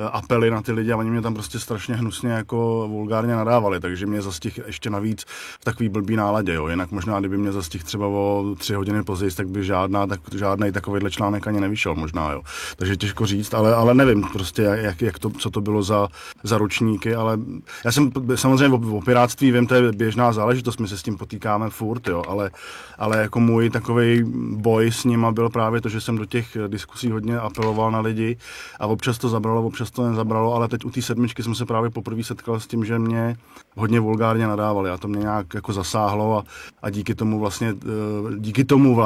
apely 0.07 0.51
na 0.51 0.63
ty 0.63 0.73
lidi 0.73 0.93
a 0.93 0.97
oni 0.97 1.11
mě 1.11 1.23
tam 1.23 1.35
prostě 1.35 1.59
strašně 1.59 1.95
hnusně 1.95 2.31
jako 2.31 2.89
vulgárně 2.89 3.37
nadávali, 3.37 3.81
takže 3.81 4.07
mě 4.07 4.23
zastih 4.23 4.61
ještě 4.67 4.91
navíc 4.91 5.25
v 5.61 5.65
takový 5.65 5.89
blbý 5.89 6.17
náladě, 6.17 6.55
jo. 6.55 6.69
Jinak 6.69 6.91
možná, 6.91 7.21
kdyby 7.21 7.39
mě 7.39 7.53
zastih 7.53 7.85
třeba 7.85 8.07
o 8.07 8.55
tři 8.59 8.75
hodiny 8.75 9.03
později, 9.03 9.31
tak 9.31 9.49
by 9.49 9.65
žádná, 9.65 10.07
tak, 10.07 10.21
žádný 10.35 10.73
takovýhle 10.73 11.11
článek 11.11 11.47
ani 11.47 11.61
nevyšel 11.61 11.95
možná, 11.95 12.33
jo. 12.33 12.43
Takže 12.77 12.97
těžko 12.97 13.27
říct, 13.27 13.55
ale, 13.55 13.75
ale 13.75 13.95
nevím 13.95 14.23
prostě, 14.33 14.63
jak, 14.63 15.03
jak 15.03 15.19
to, 15.19 15.31
co 15.31 15.51
to 15.51 15.61
bylo 15.61 15.83
za, 15.83 16.09
za 16.43 16.59
ročníky, 16.59 17.15
ale 17.15 17.39
já 17.85 17.93
jsem 17.93 18.11
samozřejmě 18.35 18.77
o, 18.77 18.97
o 18.97 19.01
piráctví 19.01 19.53
vím, 19.53 19.67
to 19.67 19.75
je 19.75 19.93
běžná 19.93 20.33
záležitost, 20.33 20.81
my 20.81 20.89
se 20.89 20.99
s 20.99 21.03
tím 21.03 21.19
potýkáme 21.19 21.71
furt, 21.71 22.09
jo, 22.09 22.23
ale, 22.29 22.51
ale 22.99 23.19
jako 23.19 23.41
můj 23.41 23.71
takový 23.71 24.23
boj 24.53 24.93
s 24.93 25.05
nima 25.05 25.33
byl 25.33 25.49
právě 25.49 25.81
to, 25.81 25.89
že 25.89 26.01
jsem 26.01 26.19
do 26.19 26.25
těch 26.25 26.57
diskusí 26.69 27.11
hodně 27.11 27.39
apeloval 27.39 27.91
na 27.91 28.01
lidi 28.01 28.37
a 28.81 28.87
občas 28.87 29.19
to 29.19 29.29
zabralo, 29.29 29.63
občas 29.67 29.88
čas 29.89 29.97
to 29.97 30.09
nezabralo, 30.09 30.55
ale 30.55 30.69
teď 30.69 30.85
u 30.85 30.91
té 30.91 31.03
sedmičky 31.03 31.43
jsem 31.43 31.55
se 31.55 31.67
právě 31.67 31.91
poprvé 31.91 32.23
setkal 32.23 32.61
s 32.61 32.67
tím, 32.67 32.85
že 32.85 32.99
mě 32.99 33.37
hodně 33.77 34.01
vulgárně 34.01 34.47
nadávali 34.47 34.91
a 34.91 34.97
to 34.97 35.09
mě 35.09 35.21
nějak 35.21 35.55
jako 35.55 35.73
zasáhlo 35.73 36.39
a, 36.39 36.45
a 36.83 36.91
díky 36.91 37.15
tomu 37.15 37.41
vlastně, 37.41 37.69
eh, 37.69 38.39
díky 38.39 38.65
tomu 38.65 39.01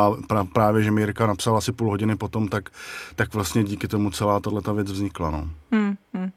právě, 0.53 0.83
že 0.83 0.91
mi 0.91 1.01
Jirka 1.01 1.27
napsala 1.27 1.59
asi 1.59 1.73
půl 1.73 1.91
hodiny 1.91 2.17
potom, 2.17 2.49
tak, 2.49 2.71
tak 3.17 3.35
vlastně 3.35 3.65
díky 3.65 3.89
tomu 3.89 4.11
celá 4.11 4.41
tato 4.41 4.75
věc 4.75 4.91
vznikla. 4.91 5.31
No. 5.31 5.49
Hmm, 5.73 5.95
hmm. 6.15 6.31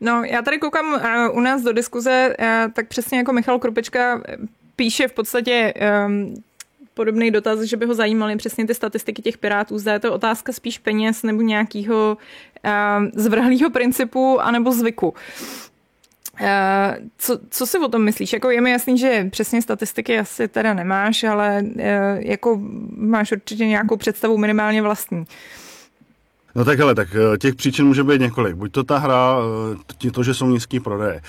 No, 0.00 0.22
já 0.24 0.42
tady 0.42 0.58
koukám 0.58 0.94
uh, 0.94 1.38
u 1.38 1.40
nás 1.40 1.62
do 1.62 1.72
diskuze, 1.72 2.34
uh, 2.38 2.72
tak 2.72 2.88
přesně 2.88 3.18
jako 3.18 3.32
Michal 3.32 3.58
Krupečka 3.58 4.20
píše 4.76 5.08
v 5.08 5.12
podstatě 5.12 5.74
um, 6.06 6.34
podobný 7.00 7.30
dotaz, 7.30 7.60
že 7.60 7.76
by 7.76 7.86
ho 7.86 7.94
zajímaly 7.94 8.36
přesně 8.36 8.66
ty 8.66 8.74
statistiky 8.74 9.22
těch 9.22 9.38
pirátů. 9.38 9.78
Zda 9.78 9.92
je 9.92 9.98
to 9.98 10.12
otázka 10.12 10.52
spíš 10.52 10.78
peněz 10.78 11.22
nebo 11.22 11.42
nějakého 11.42 12.18
uh, 12.64 13.06
zvrhlého 13.14 13.70
principu 13.70 14.40
anebo 14.40 14.72
zvyku. 14.72 15.08
Uh, 15.08 16.46
co, 17.18 17.38
co 17.50 17.66
si 17.66 17.78
o 17.78 17.88
tom 17.88 18.04
myslíš? 18.04 18.32
Jako 18.32 18.50
je 18.50 18.60
mi 18.60 18.70
jasný, 18.70 18.98
že 18.98 19.28
přesně 19.30 19.62
statistiky 19.62 20.18
asi 20.18 20.48
teda 20.48 20.74
nemáš, 20.74 21.24
ale 21.24 21.62
uh, 21.64 21.82
jako 22.18 22.60
máš 22.96 23.32
určitě 23.32 23.66
nějakou 23.66 23.96
představu 23.96 24.36
minimálně 24.38 24.82
vlastní. 24.82 25.18
Uh, 25.18 25.24
No 26.54 26.64
tak 26.64 26.78
hele, 26.78 26.94
tak 26.94 27.08
eh, 27.14 27.38
těch 27.38 27.54
příčin 27.54 27.86
může 27.86 28.04
být 28.04 28.20
několik. 28.20 28.54
Buď 28.54 28.72
to 28.72 28.84
ta 28.84 28.98
hra, 28.98 29.36
eh, 30.06 30.10
to, 30.10 30.22
že 30.22 30.34
jsou 30.34 30.46
nízký 30.46 30.80
prodeje. 30.80 31.20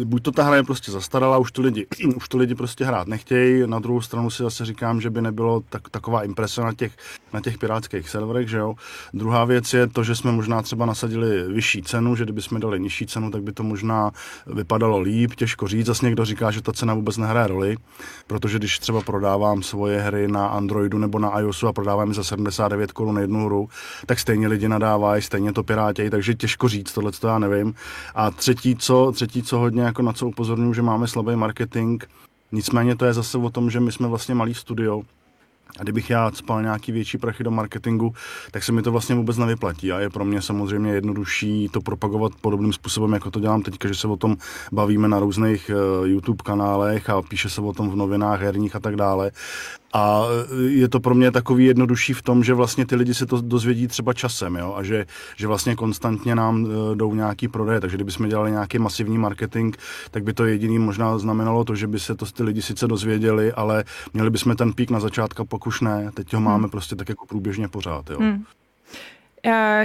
Eh, 0.00 0.04
buď 0.04 0.22
to 0.22 0.32
ta 0.32 0.42
hra 0.42 0.56
je 0.56 0.62
prostě 0.62 0.92
zastarala, 0.92 1.38
už 1.38 1.52
to 1.52 1.62
lidi, 1.62 1.86
už 2.16 2.28
to 2.28 2.38
lidi 2.38 2.54
prostě 2.54 2.84
hrát 2.84 3.08
nechtějí. 3.08 3.62
Na 3.66 3.78
druhou 3.78 4.00
stranu 4.00 4.30
si 4.30 4.42
zase 4.42 4.64
říkám, 4.64 5.00
že 5.00 5.10
by 5.10 5.22
nebylo 5.22 5.62
tak, 5.68 5.88
taková 5.88 6.22
imprese 6.22 6.60
na 6.60 6.72
těch, 6.72 6.92
na 7.32 7.40
těch 7.40 7.58
pirátských 7.58 8.08
serverech, 8.08 8.48
že 8.48 8.58
jo. 8.58 8.74
Druhá 9.14 9.44
věc 9.44 9.74
je 9.74 9.86
to, 9.86 10.04
že 10.04 10.16
jsme 10.16 10.32
možná 10.32 10.62
třeba 10.62 10.86
nasadili 10.86 11.52
vyšší 11.52 11.82
cenu, 11.82 12.16
že 12.16 12.24
kdyby 12.24 12.42
jsme 12.42 12.60
dali 12.60 12.80
nižší 12.80 13.06
cenu, 13.06 13.30
tak 13.30 13.42
by 13.42 13.52
to 13.52 13.62
možná 13.62 14.10
vypadalo 14.46 15.00
líp, 15.00 15.34
těžko 15.34 15.68
říct. 15.68 15.86
Zase 15.86 16.06
někdo 16.06 16.24
říká, 16.24 16.50
že 16.50 16.62
ta 16.62 16.72
cena 16.72 16.94
vůbec 16.94 17.16
nehraje 17.16 17.46
roli, 17.46 17.76
protože 18.26 18.58
když 18.58 18.78
třeba 18.78 19.00
prodávám 19.00 19.62
svoje 19.62 20.00
hry 20.00 20.28
na 20.28 20.46
Androidu 20.46 20.98
nebo 20.98 21.18
na 21.18 21.40
iOSu 21.40 21.68
a 21.68 21.72
prodávám 21.72 22.14
za 22.14 22.24
79 22.24 22.92
korun 22.92 23.18
jednu 23.18 23.44
hru, 23.46 23.68
tak 24.06 24.18
stejně 24.18 24.39
stejně 24.40 24.48
lidi 24.48 24.68
nadávají, 24.68 25.22
stejně 25.22 25.52
to 25.52 25.62
pirátějí, 25.62 26.10
takže 26.10 26.34
těžko 26.34 26.68
říct, 26.68 26.92
tohle 26.92 27.12
to 27.12 27.28
já 27.28 27.38
nevím. 27.38 27.74
A 28.14 28.30
třetí, 28.30 28.76
co, 28.76 29.12
třetí, 29.12 29.42
co 29.42 29.58
hodně 29.58 29.82
jako 29.82 30.02
na 30.02 30.12
co 30.12 30.26
upozorňuji, 30.26 30.74
že 30.74 30.82
máme 30.82 31.06
slabý 31.06 31.36
marketing, 31.36 32.04
nicméně 32.52 32.96
to 32.96 33.04
je 33.04 33.12
zase 33.12 33.38
o 33.38 33.50
tom, 33.50 33.70
že 33.70 33.80
my 33.80 33.92
jsme 33.92 34.08
vlastně 34.08 34.34
malý 34.34 34.54
studio, 34.54 35.02
A 35.78 35.82
kdybych 35.82 36.10
já 36.10 36.30
spal 36.30 36.62
nějaký 36.62 36.92
větší 36.92 37.18
prachy 37.18 37.44
do 37.44 37.50
marketingu, 37.50 38.14
tak 38.50 38.64
se 38.64 38.72
mi 38.72 38.82
to 38.82 38.92
vlastně 38.92 39.14
vůbec 39.14 39.36
nevyplatí. 39.36 39.92
A 39.92 40.00
je 40.00 40.10
pro 40.10 40.24
mě 40.24 40.42
samozřejmě 40.42 40.92
jednodušší 40.92 41.68
to 41.68 41.80
propagovat 41.80 42.32
podobným 42.40 42.72
způsobem, 42.72 43.12
jako 43.12 43.30
to 43.30 43.40
dělám 43.40 43.62
teďka, 43.62 43.88
že 43.88 43.94
se 43.94 44.08
o 44.08 44.16
tom 44.16 44.36
bavíme 44.72 45.08
na 45.08 45.18
různých 45.18 45.70
uh, 45.70 46.06
YouTube 46.06 46.42
kanálech 46.44 47.10
a 47.10 47.22
píše 47.22 47.48
se 47.48 47.60
o 47.60 47.72
tom 47.72 47.90
v 47.90 47.96
novinách 47.96 48.40
herních 48.40 48.76
a 48.76 48.80
tak 48.80 48.96
dále. 48.96 49.30
A 49.92 50.22
je 50.68 50.88
to 50.88 51.00
pro 51.00 51.14
mě 51.14 51.30
takový 51.30 51.64
jednodušší 51.64 52.12
v 52.12 52.22
tom, 52.22 52.44
že 52.44 52.54
vlastně 52.54 52.86
ty 52.86 52.96
lidi 52.96 53.14
se 53.14 53.26
to 53.26 53.40
dozvědí 53.40 53.88
třeba 53.88 54.12
časem, 54.12 54.56
jo? 54.56 54.74
a 54.76 54.82
že, 54.82 55.06
že 55.36 55.46
vlastně 55.46 55.76
konstantně 55.76 56.34
nám 56.34 56.66
e, 56.66 56.96
jdou 56.96 57.14
nějaký 57.14 57.48
prodeje. 57.48 57.80
Takže 57.80 57.96
kdybychom 57.96 58.28
dělali 58.28 58.50
nějaký 58.50 58.78
masivní 58.78 59.18
marketing, 59.18 59.76
tak 60.10 60.24
by 60.24 60.32
to 60.32 60.44
jediný 60.44 60.78
možná 60.78 61.18
znamenalo 61.18 61.64
to, 61.64 61.74
že 61.74 61.86
by 61.86 62.00
se 62.00 62.14
to 62.14 62.26
ty 62.26 62.42
lidi 62.42 62.62
sice 62.62 62.86
dozvěděli, 62.86 63.52
ale 63.52 63.84
měli 64.14 64.30
bychom 64.30 64.56
ten 64.56 64.72
pík 64.72 64.90
na 64.90 65.00
začátku, 65.00 65.44
pokud 65.44 65.82
ne. 65.82 66.10
Teď 66.14 66.34
ho 66.34 66.40
máme 66.40 66.62
hmm. 66.62 66.70
prostě 66.70 66.96
tak 66.96 67.08
jako 67.08 67.26
průběžně 67.26 67.68
pořád. 67.68 68.10
Jo? 68.10 68.18
Hmm. 68.20 68.44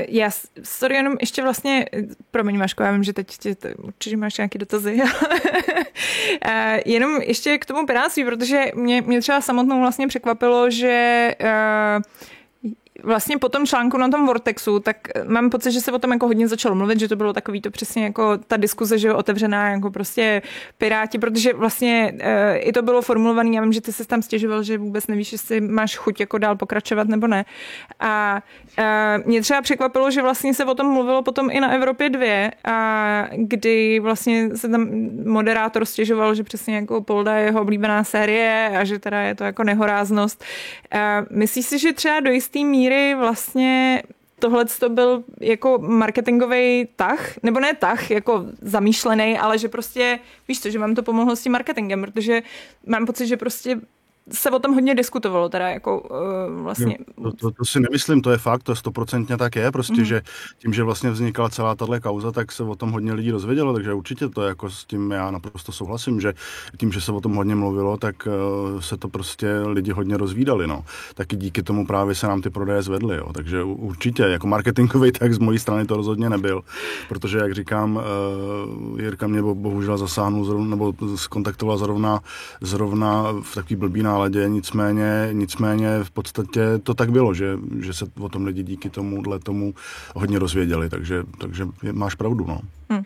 Já, 0.07 0.29
sorry, 0.63 0.95
jenom 0.95 1.15
ještě 1.19 1.41
vlastně, 1.41 1.85
promiň 2.31 2.57
Maško, 2.57 2.83
já 2.83 2.91
vím, 2.91 3.03
že 3.03 3.13
teď 3.13 3.37
tě, 3.37 3.55
určitě 3.77 4.17
máš 4.17 4.37
nějaké 4.37 4.59
dotazy. 4.59 4.93
uh, 5.01 6.51
jenom 6.85 7.21
ještě 7.21 7.57
k 7.57 7.65
tomu 7.65 7.85
pirátství, 7.85 8.25
protože 8.25 8.65
mě, 8.75 9.01
mě 9.01 9.21
třeba 9.21 9.41
samotnou 9.41 9.79
vlastně 9.79 10.07
překvapilo, 10.07 10.69
že 10.69 11.35
uh, 11.41 12.03
vlastně 13.03 13.37
po 13.37 13.49
tom 13.49 13.65
článku 13.65 13.97
na 13.97 14.09
tom 14.09 14.25
Vortexu, 14.25 14.79
tak 14.79 14.97
mám 15.27 15.49
pocit, 15.49 15.71
že 15.71 15.81
se 15.81 15.91
o 15.91 15.99
tom 15.99 16.11
jako 16.11 16.27
hodně 16.27 16.47
začalo 16.47 16.75
mluvit, 16.75 16.99
že 16.99 17.07
to 17.07 17.15
bylo 17.15 17.33
takový 17.33 17.61
to 17.61 17.71
přesně 17.71 18.03
jako 18.03 18.37
ta 18.37 18.57
diskuze, 18.57 18.97
že 18.97 19.07
je 19.07 19.13
otevřená 19.13 19.69
jako 19.69 19.91
prostě 19.91 20.41
piráti, 20.77 21.19
protože 21.19 21.53
vlastně 21.53 22.13
e, 22.19 22.57
i 22.57 22.71
to 22.71 22.81
bylo 22.81 23.01
formulované, 23.01 23.55
já 23.55 23.61
vím, 23.61 23.73
že 23.73 23.81
ty 23.81 23.93
se 23.93 24.07
tam 24.07 24.21
stěžoval, 24.21 24.63
že 24.63 24.77
vůbec 24.77 25.07
nevíš, 25.07 25.31
jestli 25.31 25.61
máš 25.61 25.97
chuť 25.97 26.19
jako 26.19 26.37
dál 26.37 26.55
pokračovat 26.55 27.07
nebo 27.07 27.27
ne. 27.27 27.45
A 27.99 28.41
e, 28.77 29.17
mě 29.25 29.41
třeba 29.41 29.61
překvapilo, 29.61 30.11
že 30.11 30.21
vlastně 30.21 30.53
se 30.53 30.65
o 30.65 30.75
tom 30.75 30.87
mluvilo 30.93 31.23
potom 31.23 31.49
i 31.51 31.59
na 31.59 31.71
Evropě 31.71 32.09
2, 32.09 32.51
a 32.63 33.27
kdy 33.35 33.99
vlastně 33.99 34.49
se 34.55 34.69
tam 34.69 34.87
moderátor 35.25 35.85
stěžoval, 35.85 36.35
že 36.35 36.43
přesně 36.43 36.75
jako 36.75 37.01
Polda 37.01 37.35
je 37.35 37.45
jeho 37.45 37.61
oblíbená 37.61 38.03
série 38.03 38.71
a 38.79 38.83
že 38.83 38.99
teda 38.99 39.21
je 39.21 39.35
to 39.35 39.43
jako 39.43 39.63
nehoráznost. 39.63 40.43
Myslíš 41.29 41.65
si, 41.65 41.79
že 41.79 41.93
třeba 41.93 42.19
do 42.19 42.31
jistý 42.31 42.65
míry 42.65 42.84
míry 42.85 43.15
vlastně 43.15 44.03
tohle 44.39 44.65
to 44.65 44.89
byl 44.89 45.23
jako 45.41 45.77
marketingový 45.81 46.87
tah, 46.95 47.37
nebo 47.43 47.59
ne 47.59 47.73
tah, 47.73 48.11
jako 48.11 48.45
zamýšlený, 48.61 49.37
ale 49.37 49.57
že 49.57 49.69
prostě, 49.69 50.19
víš 50.47 50.61
co, 50.61 50.69
že 50.69 50.79
vám 50.79 50.95
to 50.95 51.03
pomohlo 51.03 51.35
s 51.35 51.41
tím 51.41 51.51
marketingem, 51.51 52.01
protože 52.01 52.43
mám 52.85 53.05
pocit, 53.05 53.27
že 53.27 53.37
prostě 53.37 53.79
se 54.31 54.51
o 54.51 54.59
tom 54.59 54.73
hodně 54.73 54.95
diskutovalo, 54.95 55.49
teda 55.49 55.69
jako 55.69 56.01
uh, 56.01 56.63
vlastně. 56.63 56.97
To, 57.23 57.31
to, 57.31 57.51
to 57.51 57.65
si 57.65 57.79
nemyslím, 57.79 58.21
to 58.21 58.31
je 58.31 58.37
fakt, 58.37 58.63
to 58.63 58.75
stoprocentně 58.75 59.37
tak 59.37 59.55
je, 59.55 59.71
prostě, 59.71 59.93
mm-hmm. 59.93 60.03
že 60.03 60.21
tím, 60.57 60.73
že 60.73 60.83
vlastně 60.83 61.09
vznikala 61.09 61.49
celá 61.49 61.75
tahle 61.75 61.99
kauza, 61.99 62.31
tak 62.31 62.51
se 62.51 62.63
o 62.63 62.75
tom 62.75 62.91
hodně 62.91 63.13
lidí 63.13 63.31
dozvědělo, 63.31 63.73
takže 63.73 63.93
určitě 63.93 64.29
to 64.29 64.41
jako 64.41 64.69
s 64.69 64.85
tím 64.85 65.11
já 65.11 65.31
naprosto 65.31 65.71
souhlasím, 65.71 66.21
že 66.21 66.33
tím, 66.77 66.91
že 66.91 67.01
se 67.01 67.11
o 67.11 67.21
tom 67.21 67.35
hodně 67.35 67.55
mluvilo, 67.55 67.97
tak 67.97 68.27
uh, 68.27 68.79
se 68.79 68.97
to 68.97 69.07
prostě 69.07 69.57
lidi 69.65 69.91
hodně 69.91 70.17
rozvídali, 70.17 70.67
no. 70.67 70.85
Taky 71.13 71.35
díky 71.35 71.63
tomu 71.63 71.87
právě 71.87 72.15
se 72.15 72.27
nám 72.27 72.41
ty 72.41 72.49
prodeje 72.49 72.81
zvedly, 72.81 73.17
jo. 73.17 73.33
takže 73.33 73.63
určitě, 73.63 74.23
jako 74.23 74.47
marketingový 74.47 75.11
tak 75.11 75.33
z 75.33 75.39
mojí 75.39 75.59
strany 75.59 75.85
to 75.85 75.97
rozhodně 75.97 76.29
nebyl, 76.29 76.61
protože, 77.09 77.37
jak 77.37 77.53
říkám, 77.53 77.95
uh, 77.95 78.99
Jirka 79.01 79.27
mě 79.27 79.41
bohužel 79.41 79.97
zasáhnul, 79.97 80.45
zrovna, 80.45 80.67
nebo 80.67 80.93
skontaktoval 81.15 81.77
zrovna, 81.77 82.19
zrovna 82.61 83.25
v 83.41 83.55
takový 83.55 83.75
blbý 83.75 84.03
náladě, 84.15 84.49
nicméně, 84.49 85.29
nicméně 85.31 86.03
v 86.03 86.11
podstatě 86.11 86.61
to 86.83 86.93
tak 86.93 87.11
bylo, 87.11 87.33
že, 87.33 87.57
že 87.79 87.93
se 87.93 88.05
o 88.19 88.29
tom 88.29 88.45
lidi 88.45 88.63
díky 88.63 88.89
tomuhle 88.89 89.39
tomu 89.39 89.73
hodně 90.15 90.39
rozvěděli, 90.39 90.89
takže, 90.89 91.23
takže 91.39 91.67
máš 91.91 92.15
pravdu. 92.15 92.45
No. 92.47 92.59
Hmm. 92.89 93.03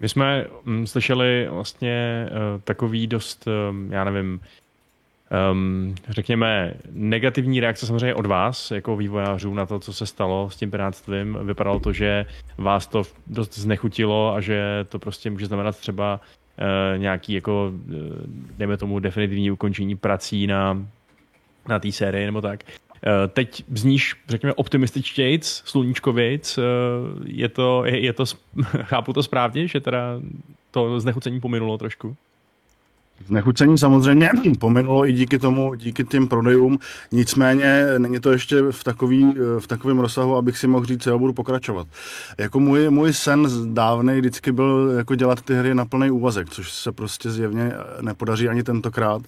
My 0.00 0.08
jsme 0.08 0.46
hm, 0.66 0.86
slyšeli 0.86 1.48
vlastně 1.50 2.26
uh, 2.30 2.60
takový 2.64 3.06
dost, 3.06 3.44
um, 3.46 3.92
já 3.92 4.04
nevím, 4.04 4.40
um, 5.52 5.94
řekněme, 6.08 6.74
negativní 6.92 7.60
reakce 7.60 7.86
samozřejmě 7.86 8.14
od 8.14 8.26
vás, 8.26 8.70
jako 8.70 8.96
vývojářů, 8.96 9.54
na 9.54 9.66
to, 9.66 9.78
co 9.80 9.92
se 9.92 10.06
stalo 10.06 10.50
s 10.50 10.56
tím 10.56 10.70
pirátstvím. 10.70 11.38
Vypadalo 11.42 11.80
to, 11.80 11.92
že 11.92 12.26
vás 12.58 12.86
to 12.86 13.02
dost 13.26 13.58
znechutilo 13.58 14.34
a 14.34 14.40
že 14.40 14.86
to 14.88 14.98
prostě 14.98 15.30
může 15.30 15.46
znamenat 15.46 15.76
třeba 15.76 16.14
uh, 16.14 16.43
nějaký 16.96 17.32
jako, 17.32 17.72
uh, 17.86 17.94
dejme 18.56 18.76
tomu, 18.76 18.98
definitivní 18.98 19.50
ukončení 19.50 19.96
prací 19.96 20.46
na, 20.46 20.86
na 21.68 21.78
té 21.78 21.92
sérii 21.92 22.26
nebo 22.26 22.40
tak. 22.40 22.60
Uh, 22.66 23.32
teď 23.32 23.64
zníš, 23.74 24.14
řekněme, 24.28 24.54
optimističtějc, 24.54 25.62
sluníčkovějc. 25.64 26.58
Je 27.24 27.48
to, 27.48 27.84
je, 27.84 28.00
je 28.00 28.12
to, 28.12 28.24
chápu 28.82 29.12
to 29.12 29.22
správně, 29.22 29.68
že 29.68 29.80
teda 29.80 30.20
to 30.70 31.00
znechucení 31.00 31.40
pominulo 31.40 31.78
trošku? 31.78 32.16
Znechucení 33.26 33.78
samozřejmě 33.78 34.30
pominulo 34.58 35.08
i 35.08 35.12
díky 35.12 35.38
tomu, 35.38 35.74
díky 35.74 36.04
těm 36.04 36.28
prodejům, 36.28 36.78
nicméně 37.12 37.86
není 37.98 38.20
to 38.20 38.32
ještě 38.32 38.62
v, 38.70 38.84
takový, 38.84 39.34
v 39.58 39.66
takovém 39.66 39.98
rozsahu, 39.98 40.36
abych 40.36 40.58
si 40.58 40.66
mohl 40.66 40.84
říct, 40.84 41.02
že 41.02 41.12
budu 41.12 41.32
pokračovat. 41.32 41.86
Jako 42.38 42.60
můj, 42.60 42.90
můj 42.90 43.12
sen 43.12 43.74
dávnej 43.74 44.20
vždycky 44.20 44.52
byl 44.52 44.94
jako 44.96 45.14
dělat 45.14 45.42
ty 45.42 45.54
hry 45.54 45.74
na 45.74 45.84
plný 45.84 46.10
úvazek, 46.10 46.50
což 46.50 46.72
se 46.72 46.92
prostě 46.92 47.30
zjevně 47.30 47.72
nepodaří 48.00 48.48
ani 48.48 48.62
tentokrát. 48.62 49.22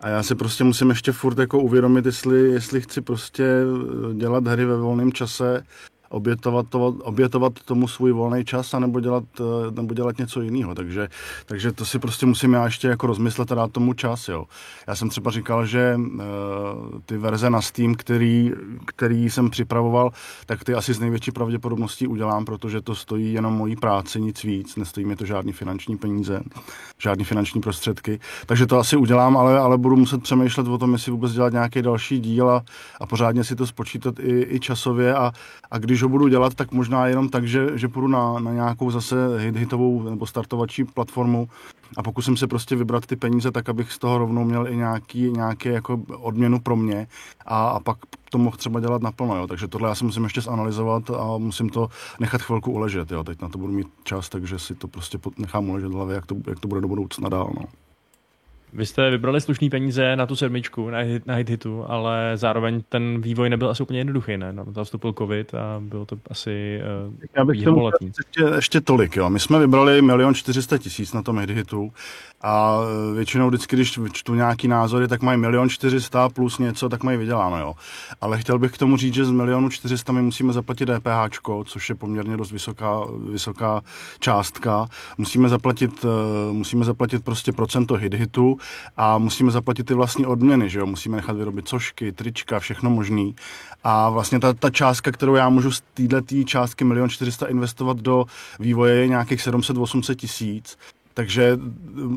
A 0.00 0.08
já 0.08 0.22
si 0.22 0.34
prostě 0.34 0.64
musím 0.64 0.88
ještě 0.88 1.12
furt 1.12 1.38
jako 1.38 1.58
uvědomit, 1.58 2.06
jestli, 2.06 2.50
jestli 2.50 2.80
chci 2.80 3.00
prostě 3.00 3.44
dělat 4.14 4.46
hry 4.46 4.64
ve 4.64 4.76
volném 4.76 5.12
čase, 5.12 5.64
obětovat, 6.08 6.66
to, 6.68 6.86
obětovat 6.86 7.52
tomu 7.64 7.88
svůj 7.88 8.12
volný 8.12 8.44
čas 8.44 8.74
a 8.74 8.78
nebo 8.78 9.00
dělat, 9.00 9.24
eh, 9.40 9.70
nebo 9.70 9.94
dělat 9.94 10.18
něco 10.18 10.40
jiného. 10.40 10.74
Takže, 10.74 11.08
takže 11.46 11.72
to 11.72 11.84
si 11.84 11.98
prostě 11.98 12.26
musím 12.26 12.52
já 12.52 12.64
ještě 12.64 12.88
jako 12.88 13.06
rozmyslet 13.06 13.52
a 13.52 13.54
dát 13.54 13.72
tomu 13.72 13.94
čas. 13.94 14.28
Jo. 14.28 14.44
Já 14.86 14.94
jsem 14.94 15.08
třeba 15.08 15.30
říkal, 15.30 15.66
že 15.66 15.96
uh, 15.96 16.22
ty 17.06 17.18
verze 17.18 17.50
na 17.50 17.62
Steam, 17.62 17.94
který, 17.94 18.52
který 18.86 19.30
jsem 19.30 19.50
připravoval, 19.50 20.10
tak 20.46 20.64
ty 20.64 20.74
asi 20.74 20.94
z 20.94 21.00
největší 21.00 21.30
pravděpodobností 21.30 22.06
udělám, 22.06 22.44
protože 22.44 22.80
to 22.80 22.94
stojí 22.94 23.32
jenom 23.32 23.54
mojí 23.54 23.76
práci, 23.76 24.20
nic 24.20 24.44
víc, 24.44 24.76
nestojí 24.76 25.06
mi 25.06 25.16
to 25.16 25.24
žádný 25.24 25.52
finanční 25.52 25.96
peníze, 25.96 26.40
žádný 26.98 27.24
finanční 27.24 27.60
prostředky. 27.60 28.20
Takže 28.46 28.66
to 28.66 28.78
asi 28.78 28.96
udělám, 28.96 29.36
ale, 29.36 29.58
ale 29.58 29.78
budu 29.78 29.96
muset 29.96 30.22
přemýšlet 30.22 30.68
o 30.68 30.78
tom, 30.78 30.92
jestli 30.92 31.12
vůbec 31.12 31.32
dělat 31.32 31.52
nějaký 31.52 31.82
další 31.82 32.18
díl 32.18 32.50
a, 32.50 32.64
a 33.00 33.06
pořádně 33.06 33.44
si 33.44 33.56
to 33.56 33.66
spočítat 33.66 34.14
i, 34.18 34.46
i 34.50 34.60
časově 34.60 35.14
a, 35.14 35.32
a 35.70 35.78
když 35.78 35.97
když 35.98 36.02
ho 36.02 36.08
budu 36.08 36.28
dělat, 36.28 36.54
tak 36.54 36.72
možná 36.72 37.06
jenom 37.06 37.28
tak, 37.28 37.48
že, 37.48 37.78
že 37.78 37.88
půjdu 37.88 38.08
na, 38.08 38.38
na 38.38 38.52
nějakou 38.52 38.90
zase 38.90 39.16
hit, 39.38 39.56
hitovou 39.56 40.02
nebo 40.02 40.26
startovací 40.26 40.84
platformu 40.84 41.48
a 41.96 42.02
pokusím 42.02 42.36
se 42.36 42.46
prostě 42.46 42.76
vybrat 42.76 43.06
ty 43.06 43.16
peníze 43.16 43.50
tak, 43.50 43.68
abych 43.68 43.92
z 43.92 43.98
toho 43.98 44.18
rovnou 44.18 44.44
měl 44.44 44.68
i 44.68 44.76
nějaký, 44.76 45.30
nějaký 45.30 45.68
jako 45.68 46.00
odměnu 46.08 46.60
pro 46.60 46.76
mě 46.76 47.06
a, 47.46 47.68
a 47.68 47.80
pak 47.80 47.98
to 48.30 48.38
mohl 48.38 48.56
třeba 48.56 48.80
dělat 48.80 49.02
naplno, 49.02 49.36
jo. 49.36 49.46
takže 49.46 49.68
tohle 49.68 49.88
já 49.88 49.94
si 49.94 50.04
musím 50.04 50.24
ještě 50.24 50.40
zanalizovat 50.40 51.10
a 51.10 51.38
musím 51.38 51.68
to 51.68 51.88
nechat 52.20 52.42
chvilku 52.42 52.72
uležet, 52.72 53.10
jo. 53.10 53.24
teď 53.24 53.42
na 53.42 53.48
to 53.48 53.58
budu 53.58 53.72
mít 53.72 53.88
čas, 54.04 54.28
takže 54.28 54.58
si 54.58 54.74
to 54.74 54.88
prostě 54.88 55.18
nechám 55.38 55.68
uležet 55.68 55.88
v 55.88 55.94
hlavě, 55.94 56.14
jak 56.14 56.26
to, 56.26 56.34
jak 56.46 56.60
to 56.60 56.68
bude 56.68 56.80
do 56.80 56.88
budoucna 56.88 57.28
dál. 57.28 57.52
No. 57.56 57.64
Vy 58.72 58.86
jste 58.86 59.10
vybrali 59.10 59.40
slušný 59.40 59.70
peníze 59.70 60.16
na 60.16 60.26
tu 60.26 60.36
sedmičku, 60.36 60.90
na, 60.90 60.98
hit, 60.98 61.26
na 61.26 61.34
hit 61.34 61.50
hitu, 61.50 61.84
ale 61.88 62.32
zároveň 62.34 62.82
ten 62.88 63.20
vývoj 63.20 63.50
nebyl 63.50 63.70
asi 63.70 63.82
úplně 63.82 64.00
jednoduchý, 64.00 64.36
ne? 64.36 64.52
No, 64.52 64.72
tam 64.72 64.84
vstupil 64.84 65.12
covid 65.12 65.54
a 65.54 65.80
bylo 65.80 66.06
to 66.06 66.16
asi 66.30 66.80
uh, 67.08 67.14
Já 67.36 67.44
bych 67.44 67.64
tomu 67.64 67.90
ještě, 68.16 68.42
ještě 68.54 68.80
tolik, 68.80 69.16
jo. 69.16 69.30
My 69.30 69.40
jsme 69.40 69.58
vybrali 69.58 70.02
milion 70.02 70.34
čtyřista 70.34 70.78
tisíc 70.78 71.12
na 71.12 71.22
tom 71.22 71.38
hit 71.38 71.50
hitu 71.50 71.92
a 72.42 72.78
většinou 73.14 73.48
vždycky, 73.48 73.76
když 73.76 73.98
čtu 74.12 74.34
nějaký 74.34 74.68
názory, 74.68 75.08
tak 75.08 75.22
mají 75.22 75.38
milion 75.38 75.68
čtyřista 75.68 76.28
plus 76.28 76.58
něco, 76.58 76.88
tak 76.88 77.02
mají 77.02 77.18
vyděláno, 77.18 77.58
jo. 77.58 77.74
Ale 78.20 78.38
chtěl 78.38 78.58
bych 78.58 78.72
k 78.72 78.78
tomu 78.78 78.96
říct, 78.96 79.14
že 79.14 79.24
z 79.24 79.30
milionu 79.30 79.68
čtyřista 79.68 80.12
my 80.12 80.22
musíme 80.22 80.52
zaplatit 80.52 80.86
DPH, 80.88 81.40
což 81.64 81.88
je 81.88 81.94
poměrně 81.94 82.36
dost 82.36 82.52
vysoká, 82.52 83.00
vysoká 83.30 83.80
částka. 84.18 84.86
Musíme 85.18 85.48
zaplatit, 85.48 86.04
eh, 86.04 86.52
musíme 86.52 86.84
zaplatit 86.84 87.24
prostě 87.24 87.52
procento 87.52 87.94
hit 87.94 88.14
hitu 88.14 88.56
a 88.96 89.18
musíme 89.18 89.50
zaplatit 89.50 89.86
ty 89.86 89.94
vlastní 89.94 90.26
odměny, 90.26 90.70
že 90.70 90.78
jo. 90.78 90.86
Musíme 90.86 91.16
nechat 91.16 91.36
vyrobit 91.36 91.68
cošky, 91.68 92.12
trička, 92.12 92.58
všechno 92.58 92.90
možný. 92.90 93.34
A 93.84 94.10
vlastně 94.10 94.40
ta, 94.40 94.52
ta 94.52 94.70
částka, 94.70 95.12
kterou 95.12 95.34
já 95.34 95.48
můžu 95.48 95.72
z 95.72 95.82
této 95.94 96.42
částky 96.44 96.84
milion 96.84 97.08
čtyřista 97.08 97.46
investovat 97.46 97.96
do 97.96 98.24
vývoje 98.60 98.94
je 98.94 99.08
nějakých 99.08 99.40
700-800 99.40 100.14
tisíc 100.14 100.78
takže 101.18 101.58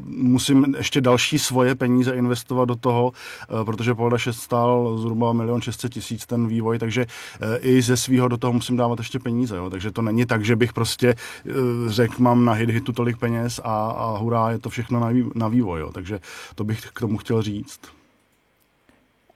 musím 0.06 0.76
ještě 0.78 1.02
další 1.02 1.40
svoje 1.40 1.76
peníze 1.76 2.12
investovat 2.12 2.66
do 2.66 2.76
toho, 2.76 3.12
eh, 3.12 3.66
protože 3.66 3.94
Polda 3.94 4.18
6 4.18 4.38
stál 4.38 4.98
zhruba 4.98 5.34
milion 5.34 5.62
600 5.62 5.94
tisíc 5.94 6.26
ten 6.26 6.48
vývoj, 6.48 6.80
takže 6.80 7.06
eh, 7.06 7.58
i 7.58 7.82
ze 7.82 7.98
svého 7.98 8.28
do 8.28 8.38
toho 8.38 8.54
musím 8.54 8.78
dávat 8.78 9.00
ještě 9.00 9.20
peníze. 9.20 9.58
Jo. 9.58 9.70
Takže 9.70 9.92
to 9.92 10.02
není 10.02 10.26
tak, 10.26 10.46
že 10.46 10.56
bych 10.56 10.74
prostě 10.74 11.10
eh, 11.10 11.52
řekl, 11.88 12.16
mám 12.22 12.46
na 12.46 12.54
hit 12.54 12.70
hitu 12.70 12.92
tolik 12.92 13.18
peněz 13.18 13.60
a, 13.64 13.90
a 13.90 14.18
hurá, 14.18 14.52
je 14.52 14.60
to 14.60 14.70
všechno 14.70 15.00
na, 15.00 15.10
na 15.36 15.48
vývoj. 15.48 15.80
Jo. 15.80 15.92
Takže 15.92 16.20
to 16.56 16.64
bych 16.64 16.82
k 16.94 17.00
tomu 17.00 17.18
chtěl 17.18 17.42
říct. 17.42 17.80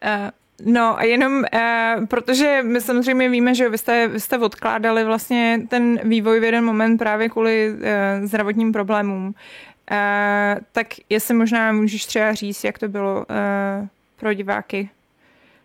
Uh, 0.05 0.29
No 0.63 0.99
a 0.99 1.03
jenom, 1.03 1.33
uh, 1.33 2.05
protože 2.05 2.61
my 2.63 2.81
samozřejmě 2.81 3.29
víme, 3.29 3.55
že 3.55 3.69
vy 3.69 3.77
jste, 3.77 4.07
vy 4.07 4.19
jste 4.19 4.37
odkládali 4.37 5.03
vlastně 5.03 5.61
ten 5.69 5.99
vývoj 6.03 6.39
v 6.39 6.43
jeden 6.43 6.65
moment 6.65 6.97
právě 6.97 7.29
kvůli 7.29 7.73
uh, 7.73 8.25
zdravotním 8.27 8.71
problémům. 8.71 9.25
Uh, 9.27 9.33
tak 10.71 10.87
jestli 11.09 11.33
možná 11.33 11.71
můžeš 11.71 12.05
třeba 12.05 12.33
říct, 12.33 12.63
jak 12.63 12.79
to 12.79 12.87
bylo 12.87 13.15
uh, 13.15 13.87
pro 14.15 14.33
diváky 14.33 14.89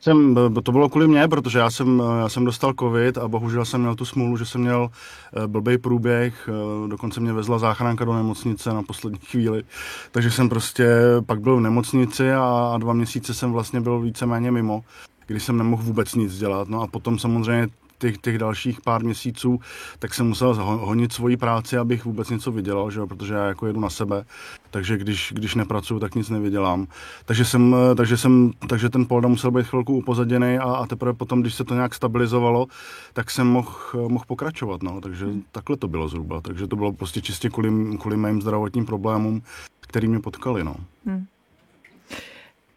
jsem, 0.00 0.38
to 0.62 0.72
bylo 0.72 0.88
kvůli 0.88 1.08
mě, 1.08 1.28
protože 1.28 1.58
já 1.58 1.70
jsem, 1.70 2.02
já 2.20 2.28
jsem 2.28 2.44
dostal 2.44 2.74
covid 2.80 3.18
a 3.18 3.28
bohužel 3.28 3.64
jsem 3.64 3.80
měl 3.80 3.94
tu 3.94 4.04
smůlu, 4.04 4.36
že 4.36 4.46
jsem 4.46 4.60
měl 4.60 4.90
eh, 4.90 5.46
blbý 5.46 5.78
průběh, 5.78 6.48
eh, 6.48 6.88
dokonce 6.88 7.20
mě 7.20 7.32
vezla 7.32 7.58
záchranka 7.58 8.04
do 8.04 8.14
nemocnice 8.14 8.70
na 8.70 8.82
poslední 8.82 9.18
chvíli, 9.30 9.62
takže 10.10 10.30
jsem 10.30 10.48
prostě 10.48 10.88
pak 11.26 11.40
byl 11.40 11.56
v 11.56 11.60
nemocnici 11.60 12.32
a, 12.32 12.70
a 12.74 12.78
dva 12.78 12.92
měsíce 12.92 13.34
jsem 13.34 13.52
vlastně 13.52 13.80
byl 13.80 14.00
víceméně 14.00 14.50
mimo 14.50 14.84
když 15.30 15.42
jsem 15.42 15.58
nemohl 15.58 15.82
vůbec 15.82 16.14
nic 16.14 16.38
dělat. 16.38 16.68
No 16.68 16.82
a 16.82 16.86
potom 16.86 17.18
samozřejmě 17.18 17.68
těch, 18.00 18.18
těch 18.18 18.38
dalších 18.38 18.80
pár 18.80 19.04
měsíců, 19.04 19.60
tak 19.98 20.14
jsem 20.14 20.28
musel 20.28 20.54
honit 20.54 21.12
svoji 21.12 21.36
práci, 21.36 21.76
abych 21.76 22.04
vůbec 22.04 22.30
něco 22.30 22.52
vydělal, 22.52 22.90
že 22.90 23.00
jo? 23.00 23.06
protože 23.06 23.34
já 23.34 23.46
jako 23.46 23.66
jedu 23.66 23.80
na 23.80 23.90
sebe, 23.90 24.24
takže 24.70 24.98
když, 24.98 25.32
když 25.36 25.54
nepracuju, 25.54 26.00
tak 26.00 26.14
nic 26.14 26.30
nevydělám. 26.30 26.86
Takže, 27.24 27.44
jsem, 27.44 27.76
takže, 27.96 28.16
jsem, 28.16 28.50
takže 28.68 28.88
ten 28.88 29.06
polda 29.06 29.28
musel 29.28 29.50
být 29.50 29.66
chvilku 29.66 29.96
upozaděný 29.96 30.58
a, 30.58 30.64
a 30.64 30.86
teprve 30.86 31.12
potom, 31.12 31.40
když 31.40 31.54
se 31.54 31.64
to 31.64 31.74
nějak 31.74 31.94
stabilizovalo, 31.94 32.66
tak 33.12 33.30
jsem 33.30 33.46
mohl, 33.46 34.08
mohl 34.08 34.24
pokračovat. 34.26 34.82
No. 34.82 35.00
Takže 35.00 35.24
hmm. 35.24 35.42
takhle 35.52 35.76
to 35.76 35.88
bylo 35.88 36.08
zhruba. 36.08 36.40
Takže 36.40 36.66
to 36.66 36.76
bylo 36.76 36.92
prostě 36.92 37.20
čistě 37.20 37.50
kvůli, 37.50 37.96
kvůli 37.98 38.16
mým 38.16 38.42
zdravotním 38.42 38.86
problémům, 38.86 39.42
který 39.80 40.08
mě 40.08 40.20
potkali. 40.20 40.64
No. 40.64 40.76
Hmm. 41.06 41.26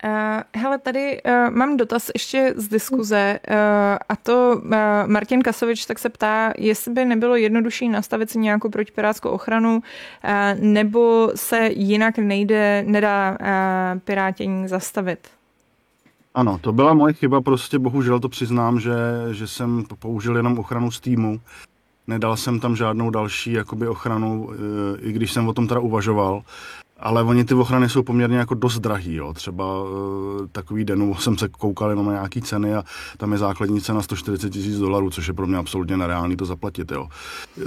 Uh, 0.03 0.09
hele, 0.61 0.79
tady 0.79 1.21
uh, 1.21 1.55
mám 1.55 1.77
dotaz 1.77 2.11
ještě 2.13 2.53
z 2.57 2.67
diskuze 2.67 3.39
uh, 3.49 3.55
a 4.09 4.15
to 4.23 4.61
uh, 4.65 4.71
Martin 5.07 5.41
Kasovič 5.41 5.85
tak 5.85 5.99
se 5.99 6.09
ptá, 6.09 6.53
jestli 6.57 6.93
by 6.93 7.05
nebylo 7.05 7.35
jednodušší 7.35 7.89
nastavit 7.89 8.29
si 8.29 8.39
nějakou 8.39 8.69
protipirátskou 8.69 9.29
ochranu, 9.29 9.75
uh, 9.75 9.81
nebo 10.59 11.31
se 11.35 11.69
jinak 11.73 12.17
nejde, 12.17 12.83
nedá 12.87 13.31
uh, 13.31 13.99
pirátění 13.99 14.67
zastavit. 14.67 15.19
Ano, 16.33 16.57
to 16.61 16.71
byla 16.71 16.93
moje 16.93 17.13
chyba, 17.13 17.41
prostě 17.41 17.79
bohužel 17.79 18.19
to 18.19 18.29
přiznám, 18.29 18.79
že, 18.79 18.93
že 19.31 19.47
jsem 19.47 19.85
použil 19.99 20.37
jenom 20.37 20.59
ochranu 20.59 20.91
z 20.91 20.99
týmu. 20.99 21.39
Nedal 22.07 22.37
jsem 22.37 22.59
tam 22.59 22.75
žádnou 22.75 23.09
další 23.09 23.51
jakoby 23.53 23.87
ochranu, 23.87 24.49
i 24.99 25.11
když 25.11 25.31
jsem 25.31 25.47
o 25.47 25.53
tom 25.53 25.67
teda 25.67 25.79
uvažoval 25.79 26.41
ale 27.03 27.23
oni 27.23 27.43
ty 27.43 27.53
ochrany 27.53 27.89
jsou 27.89 28.03
poměrně 28.03 28.37
jako 28.37 28.53
dost 28.53 28.79
drahý, 28.79 29.15
jo. 29.15 29.33
Třeba 29.33 29.65
e, 29.65 30.47
takový 30.47 30.85
den 30.85 31.13
jsem 31.19 31.37
se 31.37 31.49
koukal 31.49 31.89
jenom 31.89 32.05
na 32.05 32.11
nějaký 32.11 32.41
ceny 32.41 32.75
a 32.75 32.83
tam 33.17 33.31
je 33.31 33.37
základní 33.37 33.81
cena 33.81 34.01
140 34.01 34.49
tisíc 34.49 34.77
dolarů, 34.77 35.09
což 35.09 35.27
je 35.27 35.33
pro 35.33 35.47
mě 35.47 35.57
absolutně 35.57 35.97
nereálný 35.97 36.35
to 36.35 36.45
zaplatit, 36.45 36.91
jo. 36.91 37.07
E, 37.57 37.63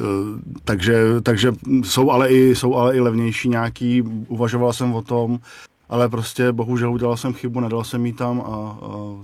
takže, 0.64 1.21
takže 1.23 1.52
jsou 1.85 2.11
ale, 2.11 2.28
i, 2.28 2.55
jsou 2.55 2.75
ale 2.75 2.97
i 2.97 3.00
levnější 3.00 3.49
nějaký, 3.49 4.02
uvažoval 4.28 4.73
jsem 4.73 4.95
o 4.95 5.02
tom, 5.02 5.38
ale 5.88 6.09
prostě 6.09 6.52
bohužel 6.52 6.93
udělal 6.93 7.16
jsem 7.16 7.33
chybu, 7.33 7.61
nedal 7.61 7.85
jsem 7.85 8.07
jí 8.07 8.12
tam 8.12 8.40
a, 8.40 8.45
a 8.45 8.78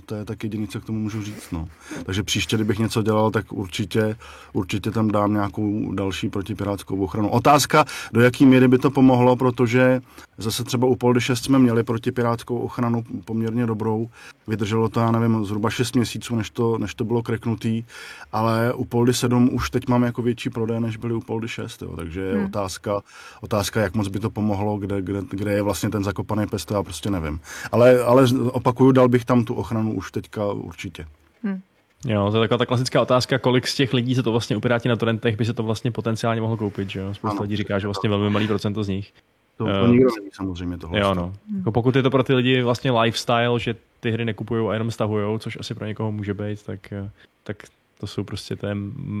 to 0.05 0.15
je 0.15 0.25
tak 0.25 0.43
jediné, 0.43 0.67
co 0.67 0.81
k 0.81 0.85
tomu 0.85 0.99
můžu 0.99 1.21
říct. 1.21 1.51
No. 1.51 1.67
Takže 2.05 2.23
příště, 2.23 2.55
kdybych 2.55 2.79
něco 2.79 3.01
dělal, 3.01 3.31
tak 3.31 3.53
určitě, 3.53 4.15
určitě 4.53 4.91
tam 4.91 5.11
dám 5.11 5.33
nějakou 5.33 5.91
další 5.93 6.29
protipirátskou 6.29 7.03
ochranu. 7.03 7.29
Otázka, 7.29 7.85
do 8.13 8.21
jaký 8.21 8.45
míry 8.45 8.67
by 8.67 8.77
to 8.77 8.91
pomohlo, 8.91 9.35
protože 9.35 10.01
zase 10.37 10.63
třeba 10.63 10.87
u 10.87 10.95
Poldy 10.95 11.21
6 11.21 11.43
jsme 11.43 11.59
měli 11.59 11.83
protipirátskou 11.83 12.57
ochranu 12.57 13.03
poměrně 13.25 13.65
dobrou. 13.65 14.09
Vydrželo 14.47 14.89
to, 14.89 14.99
já 14.99 15.11
nevím, 15.11 15.45
zhruba 15.45 15.69
6 15.69 15.95
měsíců, 15.95 16.35
než 16.35 16.49
to, 16.49 16.77
než 16.77 16.95
to 16.95 17.05
bylo 17.05 17.23
kreknutý, 17.23 17.83
ale 18.31 18.73
u 18.73 18.85
Poldy 18.85 19.13
7 19.13 19.49
už 19.53 19.69
teď 19.69 19.87
máme 19.87 20.05
jako 20.05 20.21
větší 20.21 20.49
prodej, 20.49 20.79
než 20.79 20.97
byly 20.97 21.13
u 21.13 21.19
Poldy 21.19 21.47
6, 21.47 21.81
jo. 21.81 21.95
takže 21.95 22.33
hmm. 22.33 22.45
otázka, 22.45 23.01
otázka, 23.41 23.81
jak 23.81 23.95
moc 23.95 24.07
by 24.07 24.19
to 24.19 24.29
pomohlo, 24.29 24.77
kde, 24.77 25.01
kde, 25.01 25.21
kde 25.29 25.53
je 25.53 25.61
vlastně 25.61 25.89
ten 25.89 26.03
zakopaný 26.03 26.47
pes, 26.53 26.65
to 26.65 26.73
já 26.73 26.83
prostě 26.83 27.09
nevím. 27.09 27.39
Ale, 27.71 28.03
ale 28.03 28.25
opakuju, 28.51 28.91
dal 28.91 29.07
bych 29.07 29.25
tam 29.25 29.45
tu 29.45 29.53
ochranu 29.53 29.93
už 29.93 30.11
teďka 30.11 30.51
určitě. 30.51 31.05
Hmm. 31.43 31.61
Jo, 32.05 32.31
to 32.31 32.37
je 32.37 32.41
taková 32.41 32.57
ta 32.57 32.65
klasická 32.65 33.01
otázka, 33.01 33.39
kolik 33.39 33.67
z 33.67 33.75
těch 33.75 33.93
lidí 33.93 34.15
se 34.15 34.23
to 34.23 34.31
vlastně 34.31 34.57
u 34.57 34.59
Piráti 34.59 34.89
na 34.89 34.95
torrentech 34.95 35.37
by 35.37 35.45
se 35.45 35.53
to 35.53 35.63
vlastně 35.63 35.91
potenciálně 35.91 36.41
mohlo 36.41 36.57
koupit, 36.57 36.89
že 36.89 36.99
jo? 36.99 37.13
Spousta 37.13 37.37
ano. 37.37 37.41
lidí 37.41 37.55
říká, 37.55 37.79
že 37.79 37.87
vlastně 37.87 38.09
velmi 38.09 38.29
malý 38.29 38.47
procento 38.47 38.83
z 38.83 38.87
nich. 38.87 39.13
To, 39.57 39.65
to 39.65 39.83
uh, 39.83 39.89
nikdo 39.89 40.09
neví 40.15 40.29
samozřejmě 40.33 40.77
tohle. 40.77 40.99
Jo, 40.99 41.13
no. 41.13 41.33
Jako 41.57 41.71
pokud 41.71 41.95
je 41.95 42.03
to 42.03 42.09
pro 42.09 42.23
ty 42.23 42.33
lidi 42.33 42.61
vlastně 42.61 42.91
lifestyle, 42.91 43.59
že 43.59 43.75
ty 43.99 44.11
hry 44.11 44.25
nekupují 44.25 44.69
a 44.69 44.73
jenom 44.73 44.91
stahují, 44.91 45.39
což 45.39 45.57
asi 45.59 45.75
pro 45.75 45.85
někoho 45.85 46.11
může 46.11 46.33
být, 46.33 46.63
tak, 46.63 46.93
eh, 46.93 47.09
tak 47.43 47.57
to 47.99 48.07
jsou 48.07 48.23
prostě 48.23 48.55
té 48.55 48.71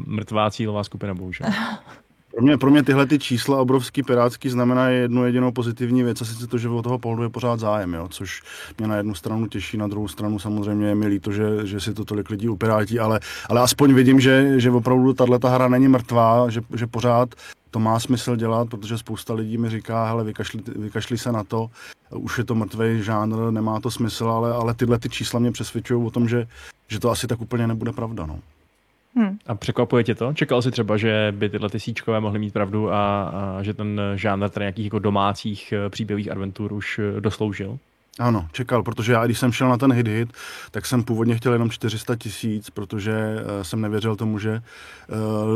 mrtvá 0.05 0.51
cílová 0.51 0.83
skupina, 0.83 1.13
bohužel. 1.13 1.47
Pro 2.35 2.41
mě, 2.41 2.57
pro 2.57 2.71
mě 2.71 2.83
tyhle 2.83 3.05
ty 3.05 3.19
čísla 3.19 3.61
obrovský 3.61 4.03
pirátský 4.03 4.49
znamená 4.49 4.89
jednu 4.89 5.25
jedinou 5.25 5.51
pozitivní 5.51 6.03
věc, 6.03 6.21
a 6.21 6.25
sice 6.25 6.47
to, 6.47 6.57
že 6.57 6.69
o 6.69 6.81
toho 6.81 6.99
pohledu 6.99 7.23
je 7.23 7.29
pořád 7.29 7.59
zájem, 7.59 7.93
jo, 7.93 8.07
což 8.07 8.41
mě 8.77 8.87
na 8.87 8.97
jednu 8.97 9.15
stranu 9.15 9.47
těší, 9.47 9.77
na 9.77 9.87
druhou 9.87 10.07
stranu 10.07 10.39
samozřejmě 10.39 10.87
je 10.87 10.95
mi 10.95 11.07
líto, 11.07 11.31
že, 11.31 11.67
že 11.67 11.79
si 11.79 11.93
to 11.93 12.05
tolik 12.05 12.29
lidí 12.29 12.49
upirátí, 12.49 12.99
ale, 12.99 13.19
ale 13.49 13.61
aspoň 13.61 13.93
vidím, 13.93 14.19
že, 14.19 14.59
že 14.59 14.71
opravdu 14.71 15.13
tahle 15.13 15.39
hra 15.43 15.67
není 15.67 15.87
mrtvá, 15.87 16.49
že, 16.49 16.61
že 16.75 16.87
pořád 16.87 17.29
to 17.71 17.79
má 17.79 17.99
smysl 17.99 18.35
dělat, 18.35 18.69
protože 18.69 18.97
spousta 18.97 19.33
lidí 19.33 19.57
mi 19.57 19.69
říká, 19.69 20.07
hele, 20.07 20.23
vykašli, 20.23 20.61
vykašli 20.75 21.17
se 21.17 21.31
na 21.31 21.43
to, 21.43 21.69
už 22.09 22.37
je 22.37 22.43
to 22.43 22.55
mrtvý 22.55 23.03
žánr, 23.03 23.51
nemá 23.51 23.79
to 23.79 23.91
smysl, 23.91 24.27
ale, 24.27 24.53
ale 24.53 24.73
tyhle 24.73 24.99
ty 24.99 25.09
čísla 25.09 25.39
mě 25.39 25.51
přesvědčují 25.51 26.05
o 26.05 26.11
tom, 26.11 26.27
že, 26.29 26.47
že 26.87 26.99
to 26.99 27.09
asi 27.09 27.27
tak 27.27 27.41
úplně 27.41 27.67
nebude 27.67 27.91
pravda. 27.91 28.25
No. 28.25 28.39
Hmm. 29.15 29.37
A 29.47 29.55
překvapuje 29.55 30.03
tě 30.03 30.15
to? 30.15 30.33
Čekal 30.33 30.61
jsi 30.61 30.71
třeba, 30.71 30.97
že 30.97 31.33
by 31.37 31.49
tyhle 31.49 31.69
ty 31.69 31.79
síčkové 31.79 32.19
mohly 32.19 32.39
mít 32.39 32.53
pravdu 32.53 32.91
a, 32.91 33.23
a 33.23 33.63
že 33.63 33.73
ten 33.73 34.01
žánr 34.15 34.49
tady 34.49 34.63
nějakých 34.63 34.85
jako 34.85 34.99
domácích 34.99 35.73
eh, 35.73 35.89
příběhových 35.89 36.31
adventur 36.31 36.73
už 36.73 36.99
eh, 36.99 37.21
dosloužil? 37.21 37.79
Ano, 38.19 38.47
čekal, 38.51 38.83
protože 38.83 39.13
já, 39.13 39.25
když 39.25 39.39
jsem 39.39 39.51
šel 39.51 39.69
na 39.69 39.77
ten 39.77 39.93
hit 39.93 40.07
hit, 40.07 40.33
tak 40.71 40.85
jsem 40.85 41.03
původně 41.03 41.35
chtěl 41.35 41.53
jenom 41.53 41.69
400 41.69 42.15
tisíc, 42.15 42.69
protože 42.69 43.35
uh, 43.35 43.63
jsem 43.63 43.81
nevěřil 43.81 44.15
tomu, 44.15 44.39
že 44.39 44.61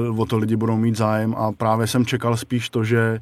uh, 0.10 0.22
o 0.22 0.26
to 0.26 0.38
lidi 0.38 0.56
budou 0.56 0.78
mít 0.78 0.98
zájem 0.98 1.36
a 1.36 1.52
právě 1.52 1.88
jsem 1.88 2.06
čekal 2.06 2.38
spíš 2.38 2.70
to, 2.70 2.84
že, 2.84 3.20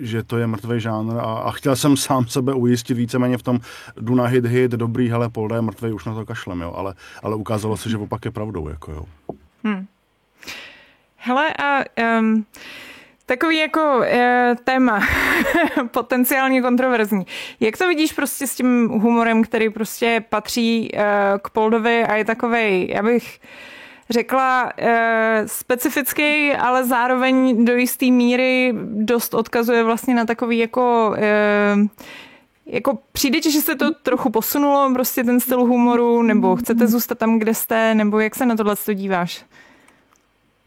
že 0.00 0.22
to 0.22 0.38
je 0.38 0.46
mrtvý 0.46 0.80
žánr 0.80 1.18
a, 1.18 1.22
a 1.22 1.50
chtěl 1.50 1.76
jsem 1.76 1.96
sám 1.96 2.26
sebe 2.26 2.54
ujistit 2.54 2.94
víceméně 2.94 3.38
v 3.38 3.42
tom, 3.42 3.60
jdu 4.00 4.14
na 4.14 4.24
hit 4.24 4.46
hit, 4.46 4.72
dobrý, 4.72 5.08
hele, 5.08 5.28
polda 5.28 5.56
je 5.56 5.62
mrtvý, 5.62 5.92
už 5.92 6.04
na 6.04 6.14
to 6.14 6.26
kašlem, 6.26 6.60
jo, 6.60 6.72
ale, 6.76 6.94
ale 7.22 7.36
ukázalo 7.36 7.76
se, 7.76 7.90
že 7.90 7.96
opak 7.96 8.24
je 8.24 8.30
pravdou, 8.30 8.68
jako 8.68 8.92
jo. 8.92 9.04
Hmm. 9.66 9.86
Hele, 11.16 11.54
a 11.58 11.84
um, 12.18 12.46
takový 13.26 13.58
jako 13.58 13.96
uh, 13.98 14.04
téma 14.64 15.00
potenciálně 15.90 16.62
kontroverzní. 16.62 17.26
Jak 17.60 17.76
to 17.76 17.88
vidíš 17.88 18.12
prostě 18.12 18.46
s 18.46 18.54
tím 18.54 18.88
humorem, 18.88 19.42
který 19.42 19.70
prostě 19.70 20.24
patří 20.28 20.90
uh, 20.94 21.00
k 21.42 21.50
Poldovi 21.50 22.04
a 22.04 22.14
je 22.14 22.24
takovej, 22.24 22.88
já 22.94 23.02
bych 23.02 23.40
řekla, 24.10 24.72
uh, 24.82 24.88
specifický, 25.46 26.52
ale 26.52 26.84
zároveň 26.84 27.64
do 27.64 27.76
jisté 27.76 28.06
míry 28.06 28.74
dost 28.82 29.34
odkazuje 29.34 29.82
vlastně 29.82 30.14
na 30.14 30.24
takový 30.24 30.58
jako 30.58 31.08
uh, 31.08 31.86
jako 32.66 32.98
přijde 33.12 33.40
ti, 33.40 33.52
že 33.52 33.60
se 33.60 33.74
to 33.74 33.94
trochu 34.02 34.30
posunulo, 34.30 34.90
prostě 34.94 35.24
ten 35.24 35.40
styl 35.40 35.58
humoru, 35.58 36.22
nebo 36.22 36.56
chcete 36.56 36.86
zůstat 36.86 37.18
tam, 37.18 37.38
kde 37.38 37.54
jste, 37.54 37.94
nebo 37.94 38.20
jak 38.20 38.34
se 38.34 38.46
na 38.46 38.56
tohle 38.56 38.76
díváš? 38.94 39.44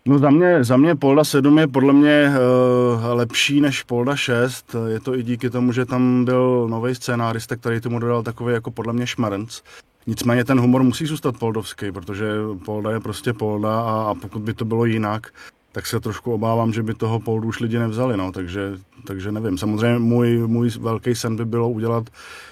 No 0.06 0.20
za 0.20 0.30
mě, 0.30 0.64
za 0.64 0.78
mě 0.78 0.96
Polda 0.96 1.24
7 1.24 1.58
je 1.58 1.68
podle 1.68 1.94
mě 1.94 2.30
uh, 2.30 3.04
lepší 3.14 3.62
než 3.62 3.84
Polda 3.84 4.16
6. 4.16 4.76
Je 4.88 5.00
to 5.00 5.16
i 5.16 5.24
díky 5.24 5.50
tomu, 5.50 5.72
že 5.72 5.86
tam 5.86 6.26
byl 6.26 6.68
nový 6.70 6.96
scénárista, 6.96 7.56
který 7.56 7.82
tomu 7.82 8.00
dodal 8.00 8.24
takový 8.24 8.54
jako 8.54 8.72
podle 8.72 8.94
mě 8.94 9.08
šmrnc. 9.08 9.62
Nicméně 10.08 10.46
ten 10.46 10.60
humor 10.60 10.84
musí 10.84 11.06
zůstat 11.06 11.38
poldovský, 11.40 11.92
protože 11.92 12.26
Polda 12.66 12.92
je 12.92 13.00
prostě 13.00 13.34
Polda 13.34 13.82
a, 13.82 14.10
a 14.10 14.16
pokud 14.16 14.42
by 14.42 14.54
to 14.54 14.66
bylo 14.66 14.86
jinak, 14.86 15.28
tak 15.72 15.86
se 15.86 16.00
trošku 16.00 16.34
obávám, 16.34 16.74
že 16.74 16.84
by 16.84 16.94
toho 16.94 17.20
Poldu 17.20 17.48
už 17.48 17.60
lidi 17.60 17.80
nevzali, 17.80 18.18
no, 18.18 18.32
takže, 18.32 18.78
takže 19.08 19.32
nevím. 19.32 19.58
Samozřejmě 19.58 20.00
můj, 20.00 20.48
můj 20.48 20.70
velký 20.70 21.16
sen 21.16 21.36
by 21.36 21.46
bylo 21.46 21.70
udělat 21.70 22.10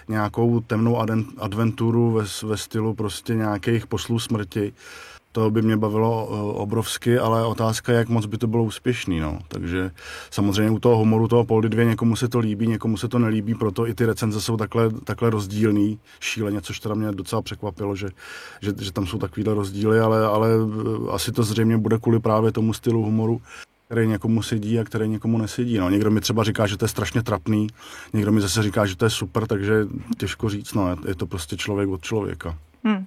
nějakou 0.07 0.59
temnou 0.59 0.97
adventuru 1.37 2.11
ve, 2.11 2.23
ve 2.43 2.57
stylu 2.57 2.93
prostě 2.93 3.35
nějakých 3.35 3.87
poslů 3.87 4.19
smrti, 4.19 4.73
to 5.37 5.51
by 5.51 5.61
mě 5.61 5.77
bavilo 5.77 6.29
eh, 6.29 6.59
obrovsky, 6.61 7.19
ale 7.19 7.45
otázka 7.45 7.91
je, 7.91 7.97
jak 7.97 8.09
moc 8.09 8.25
by 8.25 8.37
to 8.37 8.47
bylo 8.47 8.63
úspěšný. 8.63 9.19
No. 9.19 9.39
Takže 9.47 9.91
samozřejmě 10.31 10.71
u 10.71 10.79
toho 10.79 10.97
humoru 10.97 11.27
toho 11.27 11.45
Poldy 11.45 11.69
2 11.69 11.83
někomu 11.83 12.15
se 12.15 12.27
to 12.27 12.39
líbí, 12.39 12.67
někomu 12.67 12.97
se 12.97 13.07
to 13.07 13.19
nelíbí, 13.19 13.55
proto 13.55 13.87
i 13.87 13.93
ty 13.93 14.05
recenze 14.05 14.41
jsou 14.41 14.57
takhle, 14.57 14.89
takhle 14.89 15.29
rozdílný, 15.29 15.99
šíleně, 16.19 16.61
což 16.61 16.79
teda 16.79 16.95
mě 16.95 17.11
docela 17.11 17.41
překvapilo, 17.41 17.95
že, 17.95 18.09
že, 18.61 18.73
že 18.79 18.91
tam 18.91 19.07
jsou 19.07 19.17
takovýhle 19.17 19.53
rozdíly, 19.53 19.99
ale, 19.99 20.25
ale 20.25 20.49
eh, 20.49 21.11
asi 21.11 21.31
to 21.31 21.43
zřejmě 21.43 21.77
bude 21.77 21.97
kvůli 21.97 22.19
právě 22.19 22.51
tomu 22.51 22.73
stylu 22.73 23.03
humoru, 23.03 23.41
který 23.85 24.07
někomu 24.07 24.41
sedí 24.41 24.79
a 24.79 24.83
který 24.83 25.07
někomu 25.07 25.37
nesedí. 25.37 25.77
No, 25.77 25.89
někdo 25.89 26.11
mi 26.11 26.21
třeba 26.21 26.43
říká, 26.43 26.67
že 26.67 26.77
to 26.77 26.85
je 26.85 26.89
strašně 26.89 27.23
trapný, 27.23 27.67
někdo 28.13 28.31
mi 28.31 28.41
zase 28.41 28.63
říká, 28.63 28.85
že 28.85 28.95
to 28.95 29.05
je 29.05 29.09
super, 29.09 29.47
takže 29.47 29.85
těžko 30.17 30.49
říct, 30.49 30.73
no, 30.73 30.97
je 31.07 31.15
to 31.15 31.27
prostě 31.27 31.57
člověk 31.57 31.89
od 31.89 32.01
člověka. 32.01 32.57
Hmm. 32.83 33.05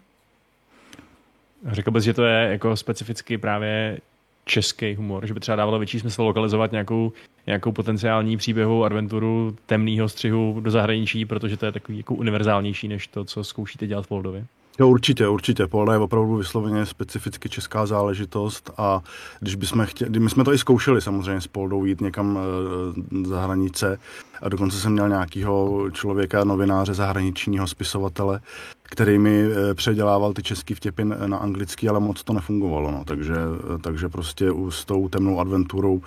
Řekl 1.66 1.90
bys, 1.90 2.05
že 2.05 2.14
to 2.14 2.25
je 2.25 2.51
jako 2.51 2.77
specificky 2.77 3.38
právě 3.38 3.99
český 4.44 4.94
humor, 4.94 5.27
že 5.27 5.35
by 5.35 5.40
třeba 5.40 5.57
dávalo 5.57 5.79
větší 5.79 6.01
smysl 6.01 6.23
lokalizovat 6.23 6.73
nějakou, 6.73 7.12
nějakou 7.46 7.73
potenciální 7.73 8.37
příběhovou 8.37 8.85
adventuru 8.85 9.57
temného 9.66 10.09
střihu 10.09 10.61
do 10.61 10.70
zahraničí, 10.70 11.25
protože 11.25 11.57
to 11.57 11.66
je 11.66 11.73
takový 11.73 11.99
jako 11.99 12.14
univerzálnější 12.14 12.88
než 12.88 13.07
to, 13.07 13.25
co 13.25 13.44
zkoušíte 13.44 13.87
dělat 13.87 14.03
v 14.03 14.09
Poldovi. 14.09 14.44
Jo, 14.81 14.88
určitě, 14.88 15.29
určitě. 15.29 15.66
Polda 15.66 15.93
je 15.93 15.99
opravdu 15.99 16.37
vysloveně 16.37 16.87
specificky 16.87 17.49
česká 17.49 17.87
záležitost 17.87 18.71
a 18.77 19.01
když 19.40 19.55
bychom 19.55 19.87
chtěli, 19.87 20.21
my 20.21 20.31
jsme 20.31 20.45
to 20.45 20.53
i 20.53 20.59
zkoušeli 20.59 21.01
samozřejmě 21.01 21.40
s 21.40 21.47
Poldou 21.47 21.85
jít 21.85 22.01
někam 22.01 22.38
e, 22.38 23.29
za 23.29 23.40
hranice 23.40 23.99
a 24.43 24.49
dokonce 24.49 24.81
jsem 24.81 24.93
měl 24.93 25.09
nějakého 25.09 25.90
člověka, 25.90 26.45
novináře, 26.45 26.95
zahraničního 26.95 27.66
spisovatele, 27.66 28.40
který 28.83 29.19
mi 29.19 29.43
e, 29.43 29.75
předělával 29.75 30.33
ty 30.33 30.43
český 30.43 30.75
vtěpy 30.75 31.05
na 31.05 31.37
anglický, 31.37 31.88
ale 31.88 32.01
moc 32.01 32.25
to 32.25 32.33
nefungovalo. 32.33 32.90
No. 32.90 33.05
Takže, 33.05 33.35
e, 33.35 33.79
takže 33.79 34.09
prostě 34.09 34.51
s 34.69 34.85
tou 34.85 35.09
temnou 35.09 35.40
adventurou 35.40 36.03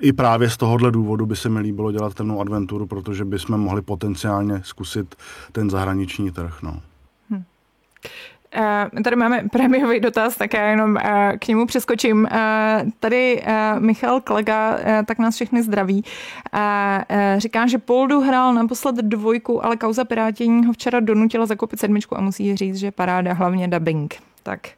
i 0.00 0.12
právě 0.12 0.50
z 0.50 0.56
tohohle 0.56 0.90
důvodu 0.90 1.26
by 1.26 1.36
se 1.36 1.48
mi 1.48 1.60
líbilo 1.60 1.92
dělat 1.92 2.14
temnou 2.14 2.40
adventuru, 2.40 2.86
protože 2.86 3.24
bychom 3.24 3.60
mohli 3.60 3.82
potenciálně 3.82 4.60
zkusit 4.64 5.14
ten 5.52 5.70
zahraniční 5.70 6.30
trh. 6.30 6.62
No. 6.62 6.80
Uh, 8.58 9.02
tady 9.02 9.16
máme 9.16 9.44
prémiový 9.52 10.00
dotaz, 10.00 10.36
tak 10.36 10.54
já 10.54 10.68
jenom 10.68 10.90
uh, 10.90 11.00
k 11.38 11.48
němu 11.48 11.66
přeskočím. 11.66 12.28
Uh, 12.32 12.90
tady 13.00 13.42
Michal 13.78 14.20
Klega, 14.20 14.78
tak 15.06 15.18
nás 15.18 15.34
všechny 15.34 15.62
zdraví. 15.62 16.04
Říká, 17.36 17.66
že 17.66 17.78
Poldu 17.78 18.20
hrál 18.20 18.54
naposled 18.54 18.96
dvojku, 18.96 19.64
ale 19.64 19.76
kauza 19.76 20.04
pirátění 20.04 20.66
ho 20.66 20.72
včera 20.72 21.00
donutila 21.00 21.46
zakoupit 21.46 21.80
sedmičku 21.80 22.18
a 22.18 22.20
musí 22.20 22.56
říct, 22.56 22.76
že 22.76 22.90
paráda, 22.90 23.32
hlavně 23.32 23.68
dubbing. 23.68 24.14
Tak 24.42 24.68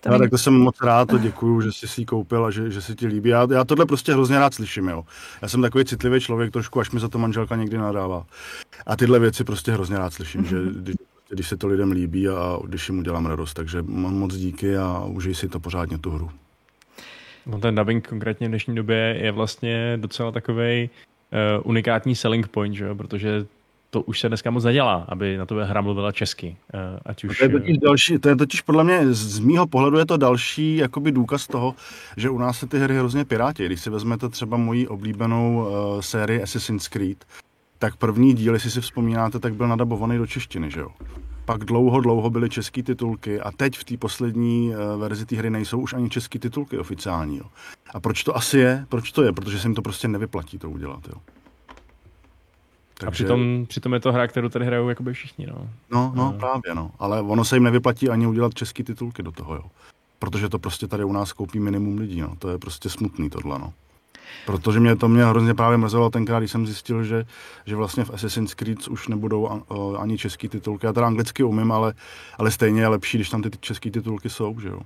to 0.00 0.12
já, 0.12 0.18
tak 0.18 0.30
to 0.30 0.38
jsem 0.38 0.54
moc 0.54 0.76
rád, 0.82 1.08
to 1.08 1.18
děkuju, 1.18 1.60
že 1.60 1.72
jsi 1.72 1.88
si 1.88 2.00
ji 2.00 2.04
koupil 2.04 2.44
a 2.44 2.50
že, 2.50 2.70
že 2.70 2.82
si 2.82 2.94
ti 2.94 3.06
líbí. 3.06 3.30
Já, 3.30 3.46
já 3.52 3.64
tohle 3.64 3.86
prostě 3.86 4.12
hrozně 4.12 4.38
rád 4.38 4.54
slyším, 4.54 4.88
jo. 4.88 5.04
Já 5.42 5.48
jsem 5.48 5.62
takový 5.62 5.84
citlivý 5.84 6.20
člověk 6.20 6.52
trošku, 6.52 6.80
až 6.80 6.90
mi 6.90 7.00
za 7.00 7.08
to 7.08 7.18
manželka 7.18 7.56
někdy 7.56 7.78
nadává. 7.78 8.24
A 8.86 8.96
tyhle 8.96 9.18
věci 9.18 9.44
prostě 9.44 9.72
hrozně 9.72 9.98
rád 9.98 10.12
slyším, 10.12 10.44
že 10.44 10.56
když 10.76 10.94
když 11.28 11.48
se 11.48 11.56
to 11.56 11.66
lidem 11.66 11.92
líbí 11.92 12.28
a 12.28 12.58
když 12.64 12.88
jim 12.88 12.98
udělám 12.98 13.26
radost. 13.26 13.54
Takže 13.54 13.82
moc 13.82 14.36
díky 14.36 14.76
a 14.76 15.04
užij 15.04 15.34
si 15.34 15.48
to 15.48 15.60
pořádně 15.60 15.98
tu 15.98 16.10
hru. 16.10 16.30
No 17.46 17.58
ten 17.58 17.74
dubbing 17.74 18.08
konkrétně 18.08 18.46
v 18.46 18.50
dnešní 18.50 18.74
době 18.74 19.18
je 19.20 19.32
vlastně 19.32 19.98
docela 20.00 20.32
takový 20.32 20.90
uh, 21.60 21.70
unikátní 21.70 22.16
selling 22.16 22.48
point, 22.48 22.74
že? 22.74 22.94
protože 22.94 23.46
to 23.90 24.02
už 24.02 24.20
se 24.20 24.28
dneska 24.28 24.50
moc 24.50 24.64
nedělá, 24.64 25.04
aby 25.08 25.36
na 25.36 25.46
to 25.46 25.54
hra 25.54 25.80
mluvila 25.80 26.12
česky. 26.12 26.56
Uh, 26.74 26.80
ať 27.04 27.24
už... 27.24 27.38
To 27.38 27.44
je, 27.44 27.48
totiž 27.48 27.78
další, 27.78 28.18
to 28.18 28.28
je 28.28 28.36
totiž 28.36 28.60
podle 28.60 28.84
mě, 28.84 29.00
z 29.14 29.38
mýho 29.38 29.66
pohledu 29.66 29.98
je 29.98 30.06
to 30.06 30.16
další 30.16 30.76
jakoby 30.76 31.12
důkaz 31.12 31.46
toho, 31.46 31.74
že 32.16 32.30
u 32.30 32.38
nás 32.38 32.58
se 32.58 32.66
ty 32.66 32.78
hry 32.78 32.96
hrozně 32.96 33.24
pirátí. 33.24 33.66
Když 33.66 33.80
si 33.80 33.90
vezmete 33.90 34.28
třeba 34.28 34.56
moji 34.56 34.88
oblíbenou 34.88 35.56
uh, 35.56 36.00
sérii 36.00 36.42
Assassin's 36.42 36.88
Creed, 36.88 37.24
tak 37.84 37.96
první 37.96 38.34
díl, 38.34 38.54
jestli 38.54 38.70
si 38.70 38.80
vzpomínáte, 38.80 39.38
tak 39.38 39.54
byl 39.54 39.68
nadabovaný 39.68 40.18
do 40.18 40.26
češtiny, 40.26 40.70
že 40.70 40.80
jo? 40.80 40.88
Pak 41.44 41.64
dlouho, 41.64 42.00
dlouho 42.00 42.30
byly 42.30 42.50
české 42.50 42.82
titulky 42.82 43.40
a 43.40 43.52
teď 43.52 43.78
v 43.78 43.84
té 43.84 43.96
poslední 43.96 44.70
uh, 44.70 45.00
verzi 45.00 45.26
té 45.26 45.36
hry 45.36 45.50
nejsou 45.50 45.80
už 45.80 45.92
ani 45.92 46.10
české 46.10 46.38
titulky 46.38 46.78
oficiální. 46.78 47.36
Jo. 47.38 47.44
A 47.94 48.00
proč 48.00 48.24
to 48.24 48.36
asi 48.36 48.58
je? 48.58 48.86
Proč 48.88 49.12
to 49.12 49.22
je? 49.22 49.32
Protože 49.32 49.58
se 49.58 49.68
jim 49.68 49.74
to 49.74 49.82
prostě 49.82 50.08
nevyplatí 50.08 50.58
to 50.58 50.70
udělat. 50.70 51.08
Jo. 51.08 51.20
Takže... 52.94 53.06
A 53.06 53.10
přitom, 53.10 53.66
přitom 53.68 53.94
je 53.94 54.00
to 54.00 54.12
hra, 54.12 54.26
kterou 54.26 54.48
tady 54.48 54.66
hrajou 54.66 54.88
jakoby 54.88 55.12
všichni. 55.12 55.46
No, 55.46 55.68
no, 55.90 56.12
no 56.14 56.30
uh. 56.30 56.38
právě. 56.38 56.74
No. 56.74 56.90
Ale 56.98 57.20
ono 57.20 57.44
se 57.44 57.56
jim 57.56 57.64
nevyplatí 57.64 58.08
ani 58.08 58.26
udělat 58.26 58.54
české 58.54 58.84
titulky 58.84 59.22
do 59.22 59.32
toho. 59.32 59.54
Jo. 59.54 59.64
Protože 60.18 60.48
to 60.48 60.58
prostě 60.58 60.86
tady 60.86 61.04
u 61.04 61.12
nás 61.12 61.32
koupí 61.32 61.60
minimum 61.60 61.98
lidí. 61.98 62.20
No. 62.20 62.36
To 62.38 62.48
je 62.48 62.58
prostě 62.58 62.90
smutný 62.90 63.30
tohle. 63.30 63.58
No. 63.58 63.72
Protože 64.46 64.80
mě 64.80 64.96
to 64.96 65.08
mě 65.08 65.24
hrozně 65.24 65.54
právě 65.54 65.78
mrzelo 65.78 66.10
tenkrát, 66.10 66.38
když 66.38 66.50
jsem 66.50 66.66
zjistil, 66.66 67.04
že, 67.04 67.24
že 67.66 67.76
vlastně 67.76 68.04
v 68.04 68.10
Assassin's 68.10 68.54
Creed 68.54 68.88
už 68.88 69.08
nebudou 69.08 69.62
ani 69.98 70.18
český 70.18 70.48
titulky. 70.48 70.86
Já 70.86 70.92
teda 70.92 71.06
anglicky 71.06 71.42
umím, 71.42 71.72
ale, 71.72 71.94
ale 72.38 72.50
stejně 72.50 72.80
je 72.80 72.88
lepší, 72.88 73.18
když 73.18 73.30
tam 73.30 73.42
ty 73.42 73.50
české 73.60 73.90
titulky 73.90 74.30
jsou, 74.30 74.60
že 74.60 74.68
jo. 74.68 74.80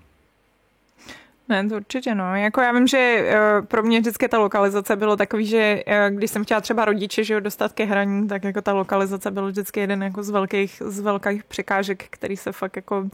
Ne, 1.49 1.69
to 1.69 1.77
určitě 1.77 2.15
no. 2.15 2.37
Jako 2.37 2.61
já 2.61 2.73
vím, 2.73 2.87
že 2.87 3.25
uh, 3.61 3.67
pro 3.67 3.83
mě 3.83 4.01
vždycky 4.01 4.29
ta 4.29 4.39
lokalizace 4.39 4.97
bylo 4.97 5.17
takový, 5.17 5.47
že 5.47 5.83
uh, 5.87 6.17
když 6.17 6.31
jsem 6.31 6.45
chtěla 6.45 6.61
třeba 6.61 6.85
rodiče 6.85 7.25
že 7.25 7.35
jo, 7.35 7.41
dostat 7.41 7.73
ke 7.73 7.85
hraní, 7.85 8.29
tak 8.29 8.45
jako 8.45 8.63
ta 8.63 8.73
lokalizace 8.73 9.31
byl 9.31 9.47
vždycky 9.47 9.81
jeden 9.81 10.03
jako 10.03 10.23
z 10.23 10.31
velkých, 10.31 10.83
z 10.87 11.01
velkých 11.01 11.45
překážek, 11.45 12.05
který 12.11 12.37
se 12.37 12.53
fakt 12.53 12.77
jako 12.77 13.09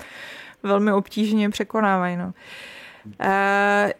velmi 0.62 0.92
obtížně 0.92 1.51
překonávají. 1.51 2.16
No. 2.16 2.33
Uh, 3.07 3.90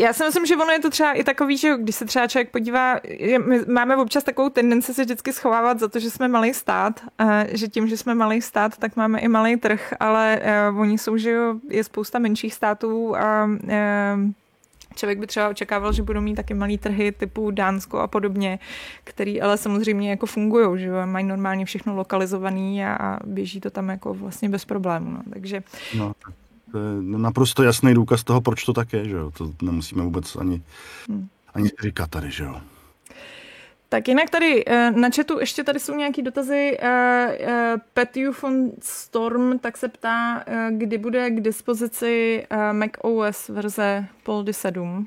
já 0.00 0.12
si 0.12 0.24
myslím, 0.24 0.46
že 0.46 0.56
ono 0.56 0.72
je 0.72 0.80
to 0.80 0.90
třeba 0.90 1.12
i 1.12 1.24
takový, 1.24 1.56
že 1.56 1.76
když 1.78 1.94
se 1.94 2.04
třeba 2.04 2.26
člověk 2.26 2.50
podívá, 2.50 3.00
že 3.20 3.38
my 3.38 3.60
máme 3.68 3.96
občas 3.96 4.24
takovou 4.24 4.48
tendenci 4.48 4.94
se 4.94 5.04
vždycky 5.04 5.32
schovávat 5.32 5.78
za 5.78 5.88
to, 5.88 5.98
že 5.98 6.10
jsme 6.10 6.28
malý 6.28 6.54
stát, 6.54 7.00
a 7.18 7.44
že 7.52 7.68
tím, 7.68 7.88
že 7.88 7.96
jsme 7.96 8.14
malý 8.14 8.42
stát, 8.42 8.78
tak 8.78 8.96
máme 8.96 9.20
i 9.20 9.28
malý 9.28 9.56
trh, 9.56 9.94
ale 10.00 10.40
uh, 10.70 10.80
oni 10.80 10.98
jsou, 10.98 11.16
že 11.16 11.38
je 11.68 11.84
spousta 11.84 12.18
menších 12.18 12.54
států 12.54 13.16
a 13.16 13.44
uh, 13.44 14.30
Člověk 14.96 15.18
by 15.18 15.26
třeba 15.26 15.48
očekával, 15.48 15.92
že 15.92 16.02
budou 16.02 16.20
mít 16.20 16.34
taky 16.34 16.54
malý 16.54 16.78
trhy 16.78 17.12
typu 17.12 17.50
Dánsko 17.50 17.98
a 17.98 18.06
podobně, 18.06 18.58
který 19.04 19.40
ale 19.40 19.58
samozřejmě 19.58 20.10
jako 20.10 20.26
fungují, 20.26 20.80
že 20.80 20.90
mají 21.06 21.26
normálně 21.26 21.64
všechno 21.64 21.94
lokalizovaný 21.94 22.84
a, 22.84 23.18
běží 23.24 23.60
to 23.60 23.70
tam 23.70 23.88
jako 23.88 24.14
vlastně 24.14 24.48
bez 24.48 24.64
problémů. 24.64 25.10
No. 25.10 25.22
Takže 25.32 25.62
no. 25.98 26.12
To 26.72 26.78
je 26.78 27.02
naprosto 27.02 27.62
jasný 27.62 27.94
důkaz 27.94 28.24
toho, 28.24 28.40
proč 28.40 28.64
to 28.64 28.72
tak 28.72 28.92
je, 28.92 29.08
že 29.08 29.16
jo? 29.16 29.30
To 29.30 29.52
nemusíme 29.62 30.02
vůbec 30.02 30.36
ani, 30.36 30.62
hmm. 31.08 31.28
ani 31.54 31.70
říkat 31.82 32.10
tady, 32.10 32.30
že 32.30 32.44
jo? 32.44 32.60
Tak 33.90 34.08
jinak 34.08 34.30
tady 34.30 34.64
eh, 34.66 34.90
na 34.90 35.08
chatu 35.16 35.40
ještě 35.40 35.64
tady 35.64 35.80
jsou 35.80 35.94
nějaký 35.94 36.22
dotazy. 36.22 36.76
Eh, 36.80 37.38
eh, 37.40 37.76
Petju 37.94 38.32
von 38.42 38.70
Storm 38.82 39.58
tak 39.58 39.76
se 39.76 39.88
ptá, 39.88 40.44
kdy 40.70 40.98
bude 40.98 41.30
k 41.30 41.40
dispozici 41.40 42.46
Mac 42.72 42.90
OS 43.02 43.48
verze 43.48 44.06
Poldy 44.22 44.52
7. 44.52 45.06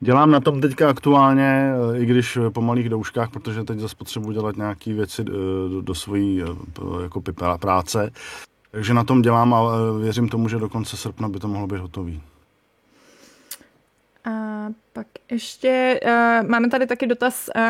Dělám 0.00 0.30
na 0.30 0.40
tom 0.40 0.60
teďka 0.60 0.90
aktuálně, 0.90 1.72
i 1.98 2.06
když 2.06 2.38
po 2.52 2.60
malých 2.60 2.88
douškách, 2.88 3.30
protože 3.30 3.64
teď 3.64 3.78
zase 3.78 3.96
potřebuji 3.96 4.32
dělat 4.32 4.56
nějaké 4.56 4.92
věci 4.92 5.24
do, 5.24 5.80
do 5.82 5.94
svojí 5.94 6.42
jako 7.02 7.22
práce. 7.60 8.10
Takže 8.76 8.94
na 8.94 9.04
tom 9.04 9.22
dělám 9.22 9.54
a 9.54 9.62
věřím 10.02 10.28
tomu, 10.28 10.48
že 10.48 10.56
do 10.56 10.68
konce 10.68 10.96
srpna 10.96 11.28
by 11.28 11.38
to 11.38 11.48
mohlo 11.48 11.66
být 11.66 11.78
hotový. 11.78 12.22
A 14.24 14.66
pak 14.92 15.06
ještě 15.30 16.00
uh, 16.04 16.48
máme 16.48 16.68
tady 16.68 16.86
taky 16.86 17.06
dotaz 17.06 17.50
uh, 17.56 17.62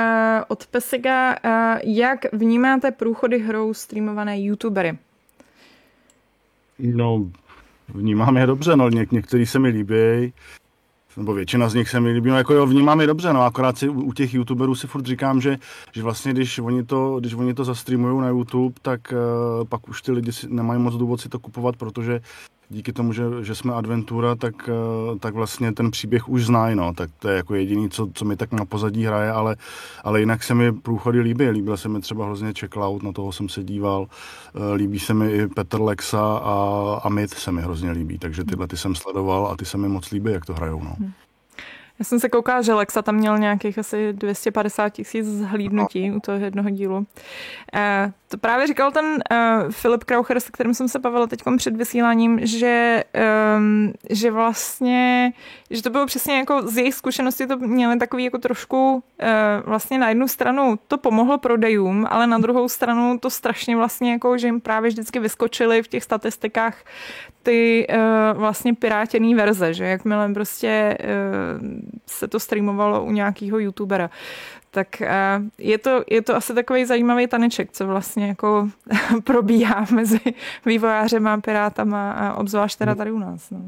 od 0.48 0.66
Pesiga. 0.66 1.36
Uh, 1.44 1.80
jak 1.84 2.32
vnímáte 2.32 2.90
průchody 2.90 3.38
hrou 3.38 3.74
streamované 3.74 4.40
youtubery? 4.40 4.98
No, 6.78 7.30
vnímám 7.88 8.36
je 8.36 8.46
dobře, 8.46 8.76
no, 8.76 8.88
Něk- 8.88 9.08
některý 9.10 9.46
se 9.46 9.58
mi 9.58 9.68
líbí, 9.68 10.32
nebo 11.16 11.34
většina 11.34 11.68
z 11.68 11.74
nich 11.74 11.88
se 11.88 12.00
mi 12.00 12.12
líbí, 12.12 12.30
no 12.30 12.36
jako 12.36 12.54
jo, 12.54 12.66
vnímám 12.66 13.00
je 13.00 13.06
dobře, 13.06 13.32
no 13.32 13.42
akorát 13.42 13.78
si 13.78 13.88
u, 13.88 14.02
u 14.02 14.12
těch 14.12 14.34
youtuberů 14.34 14.74
si 14.74 14.86
furt 14.86 15.06
říkám, 15.06 15.40
že, 15.40 15.58
že 15.92 16.02
vlastně 16.02 16.32
když 16.32 16.58
oni 16.58 16.84
to, 16.84 17.20
když 17.20 17.34
oni 17.34 17.54
to 17.54 17.64
zastreamují 17.64 18.20
na 18.20 18.28
YouTube, 18.28 18.74
tak 18.82 19.12
uh, 19.12 19.64
pak 19.68 19.88
už 19.88 20.02
ty 20.02 20.12
lidi 20.12 20.32
si, 20.32 20.46
nemají 20.50 20.80
moc 20.80 20.94
důvod 20.94 21.20
si 21.20 21.28
to 21.28 21.38
kupovat, 21.38 21.76
protože 21.76 22.20
díky 22.70 22.92
tomu, 22.92 23.12
že, 23.12 23.24
že 23.42 23.54
jsme 23.54 23.74
adventura, 23.74 24.34
tak, 24.34 24.54
uh, 24.68 25.18
tak 25.18 25.34
vlastně 25.34 25.72
ten 25.72 25.90
příběh 25.90 26.28
už 26.28 26.46
znají, 26.46 26.76
no, 26.76 26.94
tak 26.94 27.10
to 27.18 27.28
je 27.28 27.36
jako 27.36 27.54
jediný, 27.54 27.90
co, 27.90 28.08
co 28.14 28.24
mi 28.24 28.36
tak 28.36 28.52
na 28.52 28.64
pozadí 28.64 29.04
hraje, 29.04 29.30
ale, 29.30 29.56
ale 30.04 30.20
jinak 30.20 30.42
se 30.42 30.54
mi 30.54 30.72
průchody 30.72 31.20
líbí, 31.20 31.48
líbil 31.48 31.76
se 31.76 31.88
mi 31.88 32.00
třeba 32.00 32.24
hrozně 32.24 32.52
Checkout, 32.58 33.02
na 33.02 33.12
toho 33.12 33.32
jsem 33.32 33.48
se 33.48 33.64
díval, 33.64 34.02
uh, 34.02 34.72
líbí 34.74 34.98
se 34.98 35.14
mi 35.14 35.32
i 35.32 35.46
Petr 35.46 35.80
Lexa 35.80 36.38
a 36.38 36.54
Amit 37.04 37.30
se 37.30 37.52
mi 37.52 37.62
hrozně 37.62 37.90
líbí, 37.90 38.18
takže 38.18 38.44
tyhle 38.44 38.66
ty 38.66 38.76
jsem 38.76 38.94
sledoval 38.94 39.46
a 39.46 39.56
ty 39.56 39.64
se 39.64 39.78
mi 39.78 39.88
moc 39.88 40.10
líbí, 40.10 40.32
jak 40.32 40.46
to 40.46 40.54
hrajou, 40.54 40.82
no. 40.84 40.96
Hmm. 40.98 41.12
Já 41.98 42.04
jsem 42.04 42.20
se 42.20 42.28
koukala, 42.28 42.62
že 42.62 42.74
Lexa 42.74 43.02
tam 43.02 43.14
měl 43.14 43.38
nějakých 43.38 43.78
asi 43.78 44.12
250 44.12 44.88
tisíc 44.88 45.26
zhlídnutí 45.26 46.12
u 46.12 46.20
toho 46.20 46.38
jednoho 46.38 46.70
dílu. 46.70 47.06
E, 47.74 48.12
to 48.28 48.38
právě 48.38 48.66
říkal 48.66 48.92
ten 48.92 49.04
uh, 49.06 49.70
Filip 49.70 50.04
Kraucher, 50.04 50.40
s 50.40 50.50
kterým 50.50 50.74
jsem 50.74 50.88
se 50.88 50.98
bavila 50.98 51.26
teď 51.26 51.42
před 51.56 51.76
vysíláním, 51.76 52.46
že, 52.46 53.04
um, 53.56 53.92
že 54.10 54.30
vlastně, 54.30 55.32
že 55.70 55.82
to 55.82 55.90
bylo 55.90 56.06
přesně 56.06 56.36
jako 56.36 56.62
z 56.62 56.76
jejich 56.76 56.94
zkušenosti 56.94 57.46
to 57.46 57.58
měli 57.58 57.98
takový 57.98 58.24
jako 58.24 58.38
trošku 58.38 58.94
uh, 58.94 59.28
vlastně 59.64 59.98
na 59.98 60.08
jednu 60.08 60.28
stranu 60.28 60.78
to 60.88 60.98
pomohlo 60.98 61.38
prodejům, 61.38 62.06
ale 62.10 62.26
na 62.26 62.38
druhou 62.38 62.68
stranu 62.68 63.18
to 63.18 63.30
strašně 63.30 63.76
vlastně 63.76 64.12
jako, 64.12 64.38
že 64.38 64.46
jim 64.46 64.60
právě 64.60 64.90
vždycky 64.90 65.18
vyskočili 65.18 65.82
v 65.82 65.88
těch 65.88 66.04
statistikách 66.04 66.84
ty 67.42 67.86
uh, 67.90 68.38
vlastně 68.38 68.74
pirátěný 68.74 69.34
verze, 69.34 69.74
že 69.74 69.84
jakmile 69.84 70.34
prostě 70.34 70.98
uh, 71.00 71.68
se 72.06 72.28
to 72.28 72.40
streamovalo 72.40 73.04
u 73.04 73.10
nějakého 73.10 73.58
youtubera, 73.58 74.10
tak 74.76 75.02
je 75.58 75.78
to, 75.78 76.04
je 76.10 76.22
to 76.22 76.36
asi 76.36 76.54
takový 76.54 76.84
zajímavý 76.84 77.26
taneček, 77.26 77.72
co 77.72 77.86
vlastně 77.86 78.26
jako 78.26 78.68
probíhá 79.24 79.86
mezi 79.90 80.20
vývojářem 80.66 81.26
a 81.26 81.40
pirátama 81.40 82.12
a 82.12 82.34
obzvlášť 82.34 82.78
teda 82.78 82.94
tady 82.94 83.12
u 83.12 83.18
nás. 83.18 83.50
No. 83.50 83.60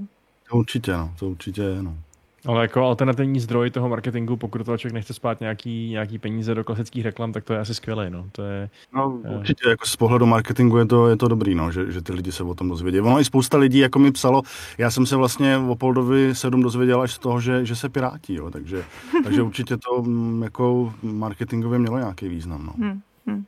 To 0.50 0.56
určitě, 0.56 0.92
no, 0.92 1.14
to 1.18 1.26
určitě 1.26 1.62
je, 1.62 1.82
no. 1.82 1.96
Ale 2.46 2.62
jako 2.62 2.82
alternativní 2.82 3.40
zdroj 3.40 3.70
toho 3.70 3.88
marketingu, 3.88 4.36
pokud 4.36 4.64
toho 4.64 4.78
člověk 4.78 4.94
nechce 4.94 5.14
spát 5.14 5.40
nějaký, 5.40 5.90
nějaký 5.90 6.18
peníze 6.18 6.54
do 6.54 6.64
klasických 6.64 7.04
reklam, 7.04 7.32
tak 7.32 7.44
to 7.44 7.52
je 7.52 7.58
asi 7.58 7.74
skvělé. 7.74 8.10
No. 8.10 8.26
To 8.32 8.42
je, 8.42 8.70
no, 8.94 9.20
určitě, 9.38 9.68
jako 9.68 9.86
z 9.86 9.96
pohledu 9.96 10.26
marketingu 10.26 10.78
je 10.78 10.86
to, 10.86 11.08
je 11.08 11.16
to 11.16 11.28
dobrý, 11.28 11.54
no, 11.54 11.72
že, 11.72 11.92
že, 11.92 12.02
ty 12.02 12.12
lidi 12.12 12.32
se 12.32 12.42
o 12.42 12.54
tom 12.54 12.68
dozvědí. 12.68 13.00
Ono 13.00 13.20
i 13.20 13.24
spousta 13.24 13.58
lidí 13.58 13.78
jako 13.78 13.98
mi 13.98 14.12
psalo, 14.12 14.42
já 14.78 14.90
jsem 14.90 15.06
se 15.06 15.16
vlastně 15.16 15.56
o 15.56 15.74
Poldovi 15.74 16.34
7 16.34 16.62
dozvěděl 16.62 17.00
až 17.00 17.12
z 17.12 17.18
toho, 17.18 17.40
že, 17.40 17.66
že 17.66 17.76
se 17.76 17.88
pirátí, 17.88 18.34
jo, 18.34 18.50
takže, 18.50 18.84
takže 19.24 19.42
určitě 19.42 19.76
to 19.76 20.02
mm, 20.02 20.42
jako 20.42 20.94
marketingově 21.02 21.78
mělo 21.78 21.98
nějaký 21.98 22.28
význam. 22.28 22.66
No. 22.66 22.72
Hmm, 22.86 23.00
hmm. 23.26 23.44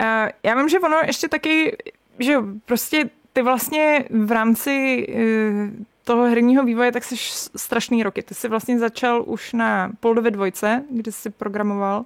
Uh, 0.00 0.28
já 0.42 0.54
vím, 0.56 0.68
že 0.68 0.80
ono 0.80 0.96
ještě 1.06 1.28
taky, 1.28 1.76
že 2.18 2.36
prostě 2.64 3.10
ty 3.32 3.42
vlastně 3.42 4.04
v 4.24 4.32
rámci 4.32 5.06
uh, 5.08 5.84
toho 6.06 6.24
herního 6.24 6.64
vývoje, 6.64 6.92
tak 6.92 7.04
jsi 7.04 7.16
strašný 7.56 8.02
roky. 8.02 8.22
Ty 8.22 8.34
jsi 8.34 8.48
vlastně 8.48 8.78
začal 8.78 9.24
už 9.26 9.52
na 9.52 9.92
Poldově 10.00 10.30
dvojce, 10.30 10.84
kde 10.90 11.12
jsi 11.12 11.30
programoval 11.30 12.04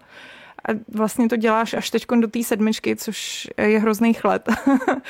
a 0.69 0.69
vlastně 0.89 1.29
to 1.29 1.37
děláš 1.37 1.75
až 1.75 1.91
teď 1.91 2.07
do 2.21 2.29
té 2.29 2.43
sedmičky, 2.43 2.97
což 2.97 3.49
je 3.59 3.79
hrozný 3.79 4.15
chlad. 4.15 4.49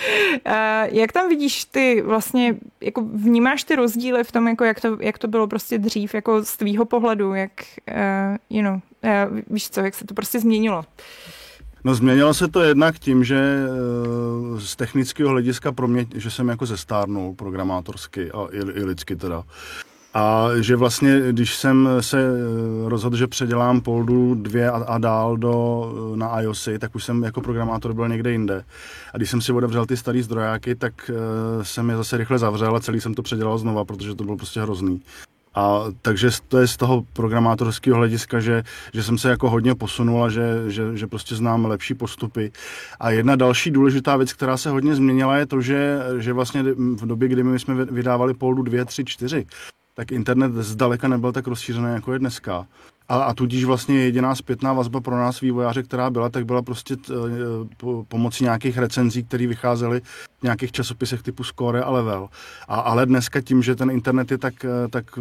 jak 0.93 1.13
tam 1.13 1.29
vidíš 1.29 1.65
ty 1.65 2.03
vlastně, 2.03 2.57
jako 2.81 3.03
vnímáš 3.03 3.65
ty 3.65 3.77
rozdíly 3.77 4.25
v 4.25 4.33
tom, 4.33 4.49
jako 4.49 4.65
jak, 4.65 4.81
to, 4.81 4.99
jak 5.01 5.19
to 5.19 5.29
bylo 5.29 5.47
prostě 5.47 5.79
dřív, 5.79 6.15
jako 6.15 6.45
z 6.45 6.57
tvýho 6.57 6.85
pohledu, 6.85 7.35
jak, 7.35 7.53
uh, 7.91 8.37
you 8.51 8.63
know, 8.63 8.75
uh, 8.75 9.39
víš 9.47 9.71
co, 9.71 9.81
jak 9.81 9.95
se 9.95 10.07
to 10.07 10.15
prostě 10.15 10.41
změnilo? 10.41 10.79
Uh, 10.79 10.85
No 11.85 11.95
změnilo 11.95 12.35
se 12.35 12.49
to 12.49 12.63
jednak 12.63 12.99
tím, 12.99 13.25
že 13.25 13.37
eh, 13.37 14.61
z 14.61 14.77
technického 14.77 15.31
hlediska 15.31 15.73
pro 15.73 15.89
mě, 15.89 16.07
že 16.15 16.31
jsem 16.31 16.49
jako 16.49 16.67
zestárnul 16.67 17.35
programátorsky 17.35 18.33
a 18.33 18.47
i, 18.53 18.59
i 18.59 18.85
lidsky 18.85 19.17
teda. 19.17 19.43
A 20.15 20.49
že 20.61 20.77
vlastně, 20.77 21.21
když 21.33 21.55
jsem 21.55 21.89
se 22.01 22.19
eh, 22.21 22.89
rozhodl, 22.89 23.17
že 23.17 23.27
předělám 23.27 23.81
Poldu 23.81 24.35
2 24.35 24.71
a, 24.71 24.85
a 24.85 24.99
dál 24.99 25.37
do, 25.37 25.85
eh, 26.15 26.17
na 26.17 26.41
iOSy, 26.41 26.79
tak 26.79 26.95
už 26.95 27.05
jsem 27.05 27.23
jako 27.23 27.41
programátor 27.41 27.95
byl 27.95 28.09
někde 28.09 28.33
jinde. 28.33 28.65
A 29.15 29.17
když 29.17 29.31
jsem 29.31 29.41
si 29.41 29.53
otevřel 29.53 29.87
ty 29.87 29.97
starý 29.97 30.23
zdrojáky, 30.23 30.75
tak 30.75 31.11
jsem 31.63 31.91
je 31.91 31.97
zase 31.97 32.17
rychle 32.17 32.39
zavřel 32.39 32.77
a 32.77 32.81
celý 32.81 33.01
jsem 33.01 33.15
to 33.15 33.23
předělal 33.23 33.59
znova, 33.59 33.85
protože 33.85 34.15
to 34.15 34.25
bylo 34.25 34.37
prostě 34.37 34.61
hrozný. 34.61 35.03
A 35.55 35.85
takže 36.03 36.31
to 36.49 36.59
je 36.59 36.67
z 36.67 36.77
toho 36.77 37.05
programátorského 37.13 37.97
hlediska, 37.97 38.41
že, 38.41 38.63
že 38.95 39.03
jsem 39.03 39.19
se 39.19 39.31
jako 39.31 39.51
hodně 39.51 39.75
posunul 39.75 40.25
a 40.25 40.29
že, 40.29 40.71
že, 40.71 40.97
že 40.97 41.07
prostě 41.07 41.37
znám 41.37 41.65
lepší 41.65 41.95
postupy. 41.95 42.53
A 43.01 43.11
jedna 43.11 43.37
další 43.37 43.71
důležitá 43.71 44.17
věc, 44.17 44.33
která 44.33 44.57
se 44.57 44.71
hodně 44.71 44.95
změnila, 44.95 45.37
je 45.37 45.47
to, 45.47 45.61
že, 45.61 45.99
že 46.19 46.33
vlastně 46.33 46.63
v 46.73 47.07
době, 47.07 47.29
kdy 47.29 47.43
my 47.43 47.59
jsme 47.59 47.85
vydávali 47.85 48.35
Poldu 48.35 48.63
2, 48.63 48.85
3, 48.85 49.05
4, 49.05 49.47
tak 49.95 50.13
internet 50.13 50.53
zdaleka 50.53 51.09
nebyl 51.09 51.33
tak 51.33 51.47
rozšířený, 51.47 51.93
jako 51.93 52.13
je 52.13 52.19
dneska. 52.19 52.67
A, 53.09 53.17
a 53.17 53.35
tudíž 53.35 53.65
vlastně 53.65 53.99
jediná 53.99 54.35
zpětná 54.35 54.73
vazba 54.73 55.01
pro 55.01 55.17
nás 55.17 55.41
vývojáře, 55.41 55.83
která 55.83 56.11
byla, 56.11 56.29
tak 56.29 56.47
byla 56.47 56.63
prostě 56.63 56.97
t, 56.97 57.15
e, 57.15 57.17
po, 57.77 58.05
pomocí 58.09 58.45
nějakých 58.45 58.79
recenzí, 58.79 59.25
které 59.25 59.47
vycházely 59.47 60.03
nějakých 60.43 60.73
časopisech 60.73 61.23
typu 61.23 61.45
Score 61.45 61.83
a 61.83 61.91
Level. 61.91 62.29
A, 62.69 62.81
ale 62.81 63.07
dneska 63.07 63.41
tím, 63.41 63.63
že 63.63 63.77
ten 63.77 63.91
internet 63.91 64.31
je 64.31 64.39
tak, 64.39 64.65
e, 64.65 64.89
tak 64.91 65.05
e, 65.19 65.21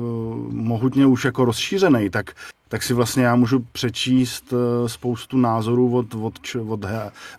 mohutně 0.49 1.05
už 1.05 1.25
jako 1.25 1.45
rozšířený, 1.45 2.09
tak 2.09 2.33
tak 2.69 2.83
si 2.83 2.93
vlastně 2.93 3.23
já 3.23 3.35
můžu 3.35 3.59
přečíst 3.71 4.53
eh, 4.53 4.89
spoustu 4.89 5.37
názorů 5.37 5.95
od, 5.95 6.15
od, 6.15 6.33
od, 6.67 6.85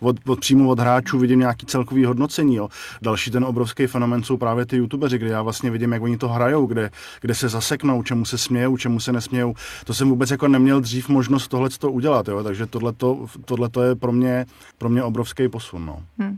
od, 0.01 0.15
od 0.27 0.39
přímo 0.39 0.69
od 0.69 0.79
hráčů, 0.79 1.19
vidím 1.19 1.39
nějaký 1.39 1.65
celkový 1.65 2.05
hodnocení. 2.05 2.55
Jo. 2.55 2.69
Další 3.01 3.31
ten 3.31 3.45
obrovský 3.45 3.87
fenomen 3.87 4.23
jsou 4.23 4.37
právě 4.37 4.65
ty 4.65 4.77
youtubeři, 4.77 5.17
kde 5.17 5.29
já 5.29 5.41
vlastně 5.41 5.71
vidím, 5.71 5.91
jak 5.91 6.01
oni 6.01 6.17
to 6.17 6.29
hrajou, 6.29 6.65
kde, 6.65 6.91
kde 7.21 7.35
se 7.35 7.49
zaseknou, 7.49 8.03
čemu 8.03 8.25
se 8.25 8.37
smějou, 8.37 8.77
čemu 8.77 8.99
se 8.99 9.11
nesmějou. 9.11 9.53
To 9.85 9.93
jsem 9.93 10.09
vůbec 10.09 10.31
jako 10.31 10.47
neměl 10.47 10.81
dřív 10.81 11.09
možnost 11.09 11.47
tohle 11.47 11.69
udělat, 11.89 12.27
jo. 12.27 12.43
takže 12.43 12.65
tohle 13.45 13.69
je 13.83 13.95
pro 13.95 14.11
mě, 14.11 14.45
pro 14.77 14.89
mě 14.89 15.03
obrovský 15.03 15.47
posun. 15.47 15.85
No. 15.85 16.03
Hmm. 16.19 16.37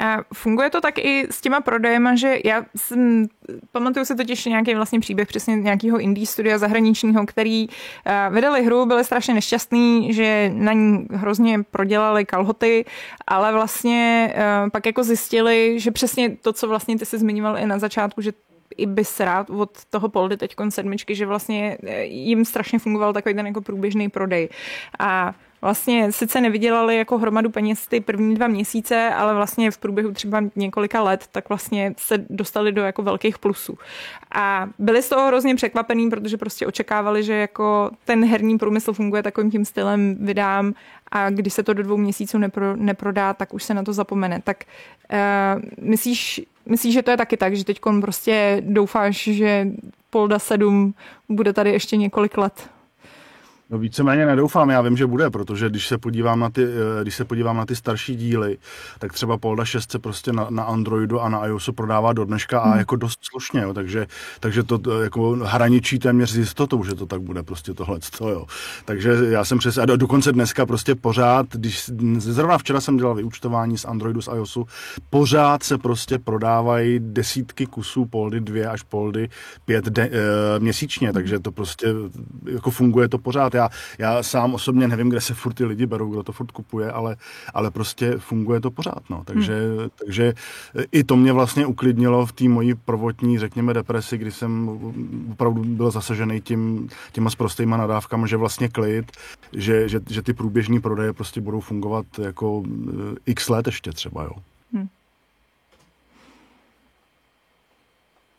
A 0.00 0.18
funguje 0.34 0.70
to 0.70 0.80
tak 0.80 0.98
i 0.98 1.26
s 1.30 1.40
těma 1.40 1.60
prodejema, 1.60 2.14
že 2.14 2.38
já 2.44 2.64
jsem, 2.76 3.26
pamatuju 3.72 4.04
si 4.04 4.16
totiž 4.16 4.44
nějaký 4.44 4.74
vlastně 4.74 5.00
příběh 5.00 5.28
přesně 5.28 5.56
nějakého 5.56 5.98
indie 5.98 6.26
studia 6.26 6.58
zahraničního, 6.58 7.26
který 7.26 7.68
uh, 7.68 8.34
vydali 8.34 8.64
hru, 8.64 8.86
byli 8.86 9.04
strašně 9.04 9.34
nešťastní, 9.34 10.12
že 10.12 10.50
na 10.54 10.72
ní 10.72 11.06
hrozně 11.10 11.62
prodělali 11.70 12.24
kalhoty, 12.24 12.84
ale 13.26 13.52
vlastně 13.52 14.34
uh, 14.34 14.70
pak 14.70 14.86
jako 14.86 15.04
zjistili, 15.04 15.80
že 15.80 15.90
přesně 15.90 16.36
to, 16.36 16.52
co 16.52 16.68
vlastně 16.68 16.98
ty 16.98 17.06
si 17.06 17.18
zmiňoval 17.18 17.58
i 17.58 17.66
na 17.66 17.78
začátku, 17.78 18.20
že 18.20 18.32
i 18.76 18.86
bys 18.86 19.20
rád 19.20 19.50
od 19.50 19.84
toho 19.90 20.08
Poldy 20.08 20.36
teď 20.36 20.54
sedmičky, 20.68 21.14
že 21.14 21.26
vlastně 21.26 21.78
e, 21.82 22.04
jim 22.04 22.44
strašně 22.44 22.78
fungoval 22.78 23.12
takový 23.12 23.34
ten 23.34 23.46
jako 23.46 23.60
průběžný 23.60 24.08
prodej. 24.08 24.48
A 24.98 25.34
vlastně 25.66 26.12
sice 26.12 26.40
nevydělali 26.40 26.96
jako 26.96 27.18
hromadu 27.18 27.50
peněz 27.50 27.86
ty 27.86 28.00
první 28.00 28.34
dva 28.34 28.46
měsíce, 28.46 29.10
ale 29.14 29.34
vlastně 29.34 29.70
v 29.70 29.78
průběhu 29.78 30.12
třeba 30.12 30.42
několika 30.56 31.02
let, 31.02 31.24
tak 31.32 31.48
vlastně 31.48 31.94
se 31.96 32.24
dostali 32.30 32.72
do 32.72 32.82
jako 32.82 33.02
velkých 33.02 33.38
plusů. 33.38 33.78
A 34.34 34.68
byli 34.78 35.02
z 35.02 35.08
toho 35.08 35.26
hrozně 35.26 35.54
překvapený, 35.54 36.10
protože 36.10 36.36
prostě 36.36 36.66
očekávali, 36.66 37.22
že 37.22 37.34
jako 37.34 37.90
ten 38.04 38.24
herní 38.24 38.58
průmysl 38.58 38.92
funguje 38.92 39.22
takovým 39.22 39.50
tím 39.50 39.64
stylem, 39.64 40.16
vydám 40.20 40.74
a 41.10 41.30
když 41.30 41.52
se 41.52 41.62
to 41.62 41.74
do 41.74 41.82
dvou 41.82 41.96
měsíců 41.96 42.38
nepro, 42.38 42.76
neprodá, 42.76 43.34
tak 43.34 43.54
už 43.54 43.64
se 43.64 43.74
na 43.74 43.82
to 43.82 43.92
zapomene. 43.92 44.40
Tak 44.44 44.64
uh, 44.64 45.88
myslíš, 45.88 46.42
myslíš, 46.66 46.94
že 46.94 47.02
to 47.02 47.10
je 47.10 47.16
taky 47.16 47.36
tak, 47.36 47.56
že 47.56 47.64
teď 47.64 47.80
prostě 48.00 48.62
doufáš, 48.66 49.16
že 49.16 49.66
Polda 50.10 50.38
7 50.38 50.94
bude 51.28 51.52
tady 51.52 51.70
ještě 51.70 51.96
několik 51.96 52.38
let? 52.38 52.75
No 53.70 53.78
víceméně 53.78 54.26
nedoufám, 54.26 54.70
já 54.70 54.82
vím, 54.82 54.96
že 54.96 55.06
bude, 55.06 55.30
protože 55.30 55.68
když 55.68 55.88
se 55.88 55.98
podívám 55.98 56.40
na 56.40 56.50
ty, 56.50 56.64
eh, 56.64 57.02
když 57.02 57.14
se 57.16 57.24
podívám 57.24 57.56
na 57.56 57.66
ty 57.66 57.76
starší 57.76 58.16
díly, 58.16 58.58
tak 58.98 59.12
třeba 59.12 59.38
Polda 59.38 59.64
6 59.64 59.92
se 59.92 59.98
prostě 59.98 60.32
na, 60.32 60.46
na 60.50 60.62
Androidu 60.62 61.20
a 61.20 61.28
na 61.28 61.46
iOSu 61.46 61.72
prodává 61.72 62.12
do 62.12 62.24
dneška 62.24 62.60
a 62.60 62.68
hmm. 62.68 62.78
jako 62.78 62.96
dost 62.96 63.18
slušně, 63.30 63.60
jo, 63.60 63.74
takže, 63.74 64.06
takže 64.40 64.62
to 64.62 65.00
jako 65.02 65.30
hraničí 65.30 65.98
téměř 65.98 66.30
s 66.30 66.36
jistotou, 66.36 66.84
že 66.84 66.94
to 66.94 67.06
tak 67.06 67.20
bude 67.20 67.42
prostě 67.42 67.74
tohle, 67.74 67.98
jo. 68.20 68.46
Takže 68.84 69.16
já 69.28 69.44
jsem 69.44 69.58
přes, 69.58 69.78
a 69.78 69.86
dokonce 69.86 70.32
dneska 70.32 70.66
prostě 70.66 70.94
pořád, 70.94 71.46
když 71.52 71.90
zrovna 72.18 72.58
včera 72.58 72.80
jsem 72.80 72.96
dělal 72.96 73.14
vyučtování 73.14 73.78
z 73.78 73.84
Androidu, 73.84 74.22
z 74.22 74.28
iOSu, 74.28 74.66
pořád 75.10 75.62
se 75.62 75.78
prostě 75.78 76.18
prodávají 76.18 76.98
desítky 77.02 77.66
kusů 77.66 78.06
Poldy 78.06 78.40
2 78.40 78.70
až 78.70 78.82
Poldy 78.82 79.28
5 79.64 79.84
de, 79.84 80.02
e, 80.02 80.10
měsíčně, 80.58 81.12
takže 81.12 81.38
to 81.38 81.52
prostě 81.52 81.86
jako 82.52 82.70
funguje 82.70 83.08
to 83.08 83.18
pořád 83.18 83.55
já, 83.56 83.70
já 83.98 84.22
sám 84.22 84.54
osobně 84.54 84.88
nevím, 84.88 85.08
kde 85.08 85.20
se 85.20 85.34
furt 85.34 85.52
ty 85.52 85.64
lidi 85.64 85.86
berou, 85.86 86.10
kdo 86.10 86.22
to 86.22 86.32
furt 86.32 86.50
kupuje, 86.50 86.92
ale, 86.92 87.16
ale 87.54 87.70
prostě 87.70 88.18
funguje 88.18 88.60
to 88.60 88.70
pořád. 88.70 89.10
No. 89.10 89.22
Takže, 89.24 89.54
hmm. 89.78 89.88
takže 90.04 90.34
i 90.92 91.04
to 91.04 91.16
mě 91.16 91.32
vlastně 91.32 91.66
uklidnilo 91.66 92.26
v 92.26 92.32
té 92.32 92.48
mojí 92.48 92.74
prvotní, 92.74 93.38
řekněme, 93.38 93.74
depresi, 93.74 94.18
kdy 94.18 94.32
jsem 94.32 94.68
opravdu 95.32 95.64
byl 95.64 95.90
zasažený 95.90 96.40
tím, 96.40 96.88
těma 97.12 97.30
sprostýma 97.30 97.76
nadávkama, 97.76 98.26
že 98.26 98.36
vlastně 98.36 98.68
klid, 98.68 99.12
že, 99.52 99.88
že, 99.88 100.00
že 100.10 100.22
ty 100.22 100.32
průběžní 100.32 100.80
prodeje 100.80 101.12
prostě 101.12 101.40
budou 101.40 101.60
fungovat 101.60 102.06
jako 102.18 102.62
eh, 102.66 103.16
x 103.26 103.48
let 103.48 103.66
ještě 103.66 103.92
třeba. 103.92 104.22
Jo. 104.22 104.32
Hmm. 104.72 104.88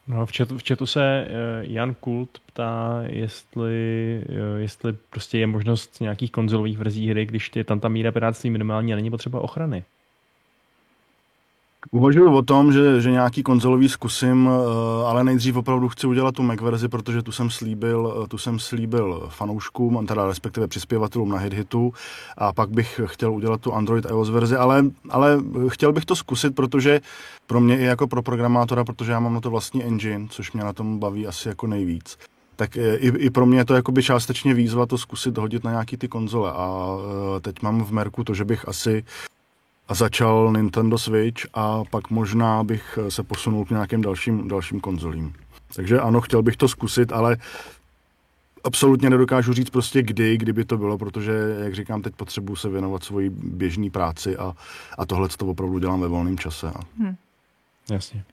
No, 0.08 0.26
v, 0.26 0.32
chatu, 0.38 0.58
v 0.58 0.64
chatu 0.68 0.86
se 0.86 1.28
uh, 1.28 1.72
Jan 1.72 1.94
Kult 1.94 2.40
ptá, 2.46 3.04
jestli, 3.06 4.24
uh, 4.30 4.58
jestli 4.58 4.94
prostě 4.94 5.38
je 5.38 5.48
možnost 5.48 6.02
nějakých 6.02 6.32
konzolových 6.32 6.78
verzí 6.78 7.10
hry, 7.10 7.26
když 7.26 7.52
je 7.56 7.64
tam 7.64 7.80
ta 7.80 7.88
míra 7.88 8.12
pirátství 8.12 8.50
minimální 8.50 8.94
a 8.94 8.96
není 8.96 9.10
potřeba 9.10 9.42
ochrany. 9.42 9.84
Uvažuji 11.92 12.34
o 12.34 12.42
tom, 12.42 12.74
že, 12.74 13.02
že 13.02 13.12
nějaký 13.12 13.44
konzolový 13.44 13.90
zkusím, 13.90 14.50
eh, 14.50 15.06
ale 15.06 15.24
nejdřív 15.24 15.56
opravdu 15.56 15.90
chci 15.90 16.08
udělat 16.08 16.36
tu 16.36 16.44
Mac 16.44 16.62
verzi, 16.62 16.88
protože 16.88 17.22
tu 17.22 17.32
jsem 17.32 17.50
slíbil, 17.50 18.26
tu 18.30 18.38
jsem 18.38 18.60
slíbil 18.60 19.28
fanouškům, 19.30 20.06
teda 20.08 20.28
respektive 20.28 20.68
přispěvatelům 20.68 21.30
na 21.30 21.38
HitHitu. 21.38 21.94
A 22.38 22.54
pak 22.54 22.70
bych 22.70 23.02
chtěl 23.06 23.34
udělat 23.34 23.62
tu 23.62 23.74
Android 23.74 24.06
iOS 24.06 24.30
verzi, 24.30 24.56
ale, 24.56 24.86
ale 25.10 25.40
chtěl 25.68 25.94
bych 25.94 26.06
to 26.06 26.16
zkusit, 26.16 26.56
protože 26.56 27.02
pro 27.48 27.60
mě 27.60 27.80
i 27.80 27.84
jako 27.84 28.08
pro 28.08 28.22
programátora, 28.22 28.84
protože 28.84 29.12
já 29.12 29.20
mám 29.20 29.34
na 29.34 29.42
to 29.42 29.50
vlastní 29.50 29.84
engine, 29.84 30.28
což 30.30 30.52
mě 30.52 30.64
na 30.64 30.74
tom 30.74 31.00
baví 31.00 31.28
asi 31.28 31.48
jako 31.48 31.68
nejvíc 31.68 32.18
tak 32.56 32.78
eh, 32.78 32.96
i, 32.96 33.08
i 33.08 33.30
pro 33.30 33.46
mě 33.46 33.60
je 33.60 33.66
to 33.66 33.76
jakoby 33.76 34.04
částečně 34.04 34.54
výzva 34.54 34.86
to 34.86 34.98
zkusit 34.98 35.38
hodit 35.38 35.64
na 35.64 35.72
nějaký 35.72 35.98
ty 35.98 36.08
konzole. 36.08 36.52
A 36.52 36.98
eh, 37.38 37.40
teď 37.40 37.62
mám 37.62 37.84
v 37.84 37.92
Merku 37.92 38.24
to, 38.24 38.34
že 38.34 38.46
bych 38.46 38.68
asi 38.68 39.04
a 39.88 39.94
začal 39.94 40.54
Nintendo 40.58 40.98
Switch 40.98 41.46
a 41.54 41.84
pak 41.84 42.10
možná 42.10 42.64
bych 42.64 43.00
se 43.10 43.24
posunul 43.24 43.66
k 43.66 43.70
nějakým 43.70 44.02
dalším, 44.02 44.48
dalším 44.48 44.80
konzolím. 44.80 45.34
Takže 45.76 46.00
ano, 46.00 46.22
chtěl 46.22 46.44
bych 46.44 46.58
to 46.58 46.68
zkusit, 46.68 47.12
ale 47.12 47.38
absolutně 48.64 49.10
nedokážu 49.10 49.54
říct 49.54 49.70
prostě 49.70 50.02
kdy, 50.02 50.38
kdyby 50.38 50.66
to 50.66 50.78
bylo, 50.78 50.98
protože, 50.98 51.58
jak 51.64 51.76
říkám, 51.76 52.02
teď 52.02 52.16
potřebuji 52.16 52.56
se 52.56 52.70
věnovat 52.70 53.04
svoji 53.04 53.30
běžné 53.30 53.90
práci 53.90 54.38
a, 54.38 54.54
a 54.98 55.06
tohle 55.06 55.30
to 55.30 55.48
opravdu 55.48 55.80
dělám 55.80 56.02
ve 56.02 56.08
volném 56.08 56.38
čase. 56.38 56.72
Hmm. 57.00 57.16
Jasně. 57.92 58.24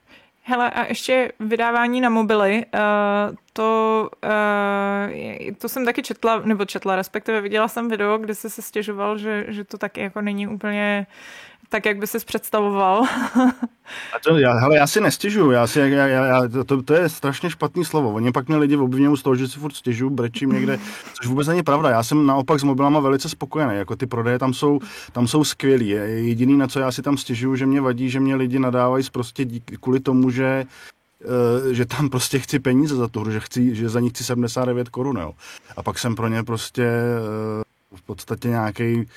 Hele, 0.47 0.69
a 0.69 0.85
ještě 0.85 1.31
vydávání 1.39 2.01
na 2.01 2.09
mobily, 2.09 2.65
uh, 2.73 3.35
to, 3.53 4.09
uh, 4.23 5.53
to 5.57 5.69
jsem 5.69 5.85
taky 5.85 6.03
četla, 6.03 6.41
nebo 6.45 6.65
četla, 6.65 6.95
respektive 6.95 7.41
viděla 7.41 7.67
jsem 7.67 7.89
video, 7.89 8.17
kde 8.17 8.35
se 8.35 8.49
se 8.49 8.61
stěžoval, 8.61 9.17
že, 9.17 9.45
že 9.47 9.63
to 9.63 9.77
taky 9.77 10.01
jako 10.01 10.21
není 10.21 10.47
úplně 10.47 11.07
tak, 11.75 11.85
jak 11.85 11.97
by 11.97 12.07
ses 12.07 12.25
představoval. 12.25 13.03
A 14.15 14.19
to, 14.23 14.37
já, 14.37 14.53
hele, 14.53 14.77
já 14.77 14.87
si 14.87 15.01
nestěžuju, 15.01 15.51
já 15.51 15.67
si, 15.67 15.79
já, 15.79 15.87
já, 15.87 16.25
já, 16.25 16.41
to, 16.65 16.81
to, 16.81 16.93
je 16.93 17.09
strašně 17.09 17.49
špatný 17.49 17.85
slovo. 17.85 18.13
Oni 18.13 18.31
pak 18.31 18.47
mě 18.47 18.57
lidi 18.57 18.77
obvinují 18.77 19.17
z 19.17 19.23
toho, 19.23 19.35
že 19.35 19.47
si 19.47 19.59
furt 19.59 19.75
stěžuju, 19.75 20.09
brečím 20.09 20.49
někde, 20.49 20.79
což 21.13 21.27
vůbec 21.27 21.47
není 21.47 21.63
pravda. 21.63 21.89
Já 21.89 22.03
jsem 22.03 22.25
naopak 22.25 22.59
s 22.59 22.63
mobilama 22.63 22.99
velice 22.99 23.29
spokojený, 23.29 23.75
jako 23.75 23.95
ty 23.95 24.05
prodeje 24.05 24.39
tam 24.39 24.53
jsou, 24.53 24.79
tam 25.11 25.27
jsou 25.27 25.43
skvělý. 25.43 25.87
Jediný, 25.87 26.57
na 26.57 26.67
co 26.67 26.79
já 26.79 26.91
si 26.91 27.01
tam 27.01 27.17
stěžuju, 27.17 27.55
že 27.55 27.65
mě 27.65 27.81
vadí, 27.81 28.09
že 28.09 28.19
mě 28.19 28.35
lidi 28.35 28.59
nadávají 28.59 29.03
prostě 29.11 29.45
díky, 29.45 29.77
kvůli 29.77 29.99
tomu, 29.99 30.29
že 30.29 30.65
eh, 31.21 31.73
že 31.73 31.85
tam 31.85 32.09
prostě 32.09 32.39
chci 32.39 32.59
peníze 32.59 32.95
za 32.95 33.07
tu 33.07 33.19
hru, 33.19 33.31
že, 33.31 33.39
chci, 33.39 33.75
že 33.75 33.89
za 33.89 33.99
ní 33.99 34.09
chci 34.09 34.23
79 34.23 34.89
korun, 34.89 35.17
jo. 35.17 35.33
A 35.77 35.83
pak 35.83 35.99
jsem 35.99 36.15
pro 36.15 36.27
ně 36.27 36.43
prostě 36.43 36.83
eh, 36.83 37.95
v 37.95 38.01
podstatě 38.01 38.47
nějaký 38.47 39.07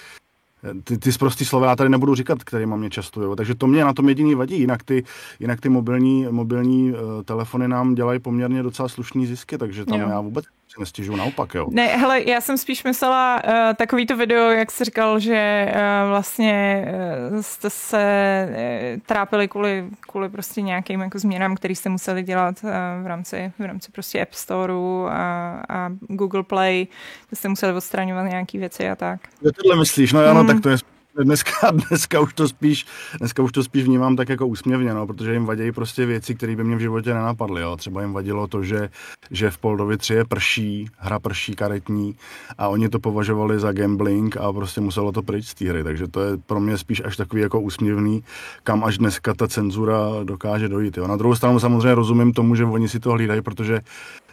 ty, 0.85 0.99
ty 0.99 1.13
zprostý 1.13 1.45
slova 1.45 1.67
já 1.67 1.77
tady 1.77 1.91
nebudu 1.91 2.15
říkat, 2.15 2.45
které 2.45 2.67
mám 2.67 2.81
mě 2.81 2.91
často, 2.91 3.23
jo. 3.23 3.37
takže 3.37 3.55
to 3.55 3.67
mě 3.67 3.85
na 3.85 3.93
tom 3.93 4.09
jediný 4.09 4.35
vadí, 4.35 4.59
jinak 4.59 4.83
ty, 4.83 5.05
jinak 5.41 5.61
ty 5.61 5.69
mobilní, 5.69 6.27
mobilní 6.31 6.93
uh, 6.93 6.99
telefony 7.25 7.69
nám 7.69 7.95
dělají 7.95 8.21
poměrně 8.21 8.63
docela 8.63 8.89
slušný 8.89 9.27
zisky, 9.27 9.59
takže 9.59 9.85
tam 9.85 10.01
jo. 10.01 10.09
já 10.09 10.21
vůbec 10.21 10.45
si 10.69 10.81
nestěžuju, 10.81 11.17
naopak, 11.17 11.55
jo. 11.55 11.67
Ne, 11.71 11.87
hele, 11.87 12.23
já 12.31 12.41
jsem 12.41 12.59
spíš 12.59 12.85
myslela 12.85 13.43
uh, 13.45 13.53
takový 13.77 14.07
to 14.07 14.17
video, 14.17 14.51
jak 14.51 14.71
jsi 14.71 14.85
říkal, 14.85 15.21
že 15.21 15.73
uh, 15.75 16.09
vlastně 16.09 16.85
uh, 17.31 17.41
jste 17.41 17.71
se 17.71 18.49
uh, 18.51 19.01
trápili 19.07 19.49
kvůli, 19.49 19.85
kvůli 20.01 20.29
prostě 20.29 20.63
nějakým 20.63 21.01
jako 21.01 21.19
změnám, 21.19 21.55
které 21.55 21.75
jste 21.75 21.89
museli 21.89 22.23
dělat 22.23 22.57
uh, 22.65 22.71
v 23.03 23.07
rámci, 23.07 23.53
v 23.59 23.65
rámci 23.65 23.93
prostě 23.93 24.23
App 24.23 24.33
Storeu 24.33 25.07
a, 25.11 25.53
a 25.69 25.91
Google 26.01 26.43
Play, 26.43 26.87
že 27.31 27.37
jste 27.37 27.49
museli 27.49 27.73
odstraňovat 27.73 28.31
nějaké 28.31 28.59
věci 28.59 28.91
a 28.91 28.97
tak. 28.97 29.21
Jo, 29.43 29.51
tohle 29.63 29.77
myslíš, 29.77 30.13
no 30.13 30.21
ano, 30.21 30.41
hmm. 30.41 30.47
tak 30.47 30.61
to 30.61 30.69
je 30.69 30.77
dneska, 31.25 31.71
dneska, 31.89 32.21
už 32.21 32.35
to 32.35 32.49
spíš, 32.49 32.87
dneska 33.19 33.43
už 33.43 33.53
to 33.53 33.63
spíš 33.63 33.85
vnímám 33.85 34.17
tak 34.17 34.29
jako 34.29 34.47
úsměvně, 34.47 34.95
no, 34.95 35.07
protože 35.07 35.33
jim 35.33 35.47
vadí 35.47 35.73
prostě 35.73 36.07
věci, 36.07 36.35
které 36.35 36.57
by 36.57 36.65
mě 36.65 36.77
v 36.77 36.81
životě 36.81 37.15
nenapadly. 37.15 37.63
Jo. 37.63 37.77
Třeba 37.77 38.01
jim 38.01 38.13
vadilo 38.13 38.47
to, 38.47 38.63
že, 38.63 38.91
že 39.31 39.51
v 39.51 39.59
Poldovi 39.59 39.99
3 39.99 40.15
je 40.15 40.25
prší, 40.25 40.91
hra 40.97 41.19
prší 41.19 41.55
karetní 41.55 42.15
a 42.59 42.69
oni 42.69 42.89
to 42.89 42.99
považovali 42.99 43.61
za 43.61 43.73
gambling 43.73 44.37
a 44.37 44.53
prostě 44.53 44.81
muselo 44.81 45.13
to 45.13 45.23
pryč 45.23 45.47
z 45.47 45.55
té 45.55 45.69
hry. 45.69 45.85
Takže 45.85 46.09
to 46.09 46.21
je 46.21 46.37
pro 46.37 46.61
mě 46.61 46.79
spíš 46.79 47.03
až 47.05 47.17
takový 47.17 47.43
jako 47.43 47.61
úsměvný, 47.61 48.25
kam 48.63 48.85
až 48.85 48.99
dneska 48.99 49.35
ta 49.35 49.49
cenzura 49.49 49.99
dokáže 50.25 50.69
dojít. 50.69 50.97
Jo. 50.97 51.07
Na 51.07 51.17
druhou 51.17 51.35
stranu 51.35 51.61
samozřejmě 51.61 51.95
rozumím 51.95 52.33
tomu, 52.33 52.55
že 52.55 52.65
oni 52.65 52.89
si 52.89 53.01
to 53.01 53.11
hlídají, 53.11 53.43
protože 53.43 53.81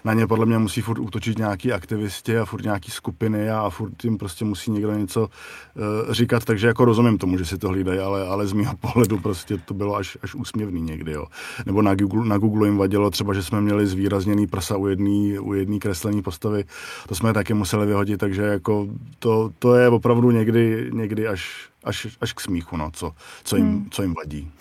na 0.06 0.14
ně 0.14 0.28
podle 0.28 0.46
mě 0.46 0.58
musí 0.58 0.82
furt 0.82 1.00
útočit 1.00 1.38
nějaký 1.38 1.72
aktivisti 1.74 2.38
a 2.38 2.46
furt 2.46 2.64
nějaký 2.64 2.92
skupiny 2.92 3.50
a, 3.50 3.70
furt 3.70 4.04
jim 4.04 4.18
prostě 4.18 4.46
musí 4.46 4.72
někdo 4.72 4.94
něco 4.94 5.22
uh, 5.22 6.14
říkat, 6.14 6.46
takže 6.46 6.68
jako 6.68 6.86
rozumím 6.86 7.18
tomu, 7.18 7.38
že 7.38 7.46
si 7.46 7.58
to 7.58 7.68
hlídají, 7.68 8.00
ale, 8.00 8.28
ale 8.28 8.48
z 8.48 8.54
mého 8.54 8.78
pohledu 8.82 9.20
prostě 9.20 9.58
to 9.58 9.74
bylo 9.74 9.96
až, 9.96 10.18
až 10.24 10.36
úsměvný 10.36 10.82
někdy, 10.82 11.12
jo. 11.12 11.26
Nebo 11.66 11.82
na 11.82 11.96
Google, 11.96 12.26
na 12.26 12.38
Google 12.38 12.68
jim 12.68 12.78
vadilo 12.78 13.12
třeba, 13.12 13.34
že 13.34 13.44
jsme 13.44 13.62
měli 13.62 13.88
zvýrazněný 13.88 14.48
prsa 14.48 14.78
u 14.78 14.88
jedné 14.88 15.40
u 15.40 15.54
jedný 15.54 15.80
kreslení 15.80 16.22
postavy, 16.22 16.64
to 17.08 17.16
jsme 17.16 17.34
taky 17.34 17.54
museli 17.54 17.86
vyhodit, 17.86 18.20
takže 18.20 18.42
jako 18.42 18.88
to, 19.20 19.52
to 19.60 19.76
je 19.76 19.90
opravdu 19.90 20.32
někdy, 20.32 20.90
někdy 20.94 21.28
až, 21.28 21.70
až, 21.84 22.08
až 22.22 22.34
k 22.34 22.40
smíchu, 22.40 22.78
no, 22.78 22.92
co, 22.94 23.12
co, 23.44 23.56
jim, 23.56 23.66
hmm. 23.66 23.88
co 23.92 24.02
jim 24.02 24.14
vadí. 24.14 24.52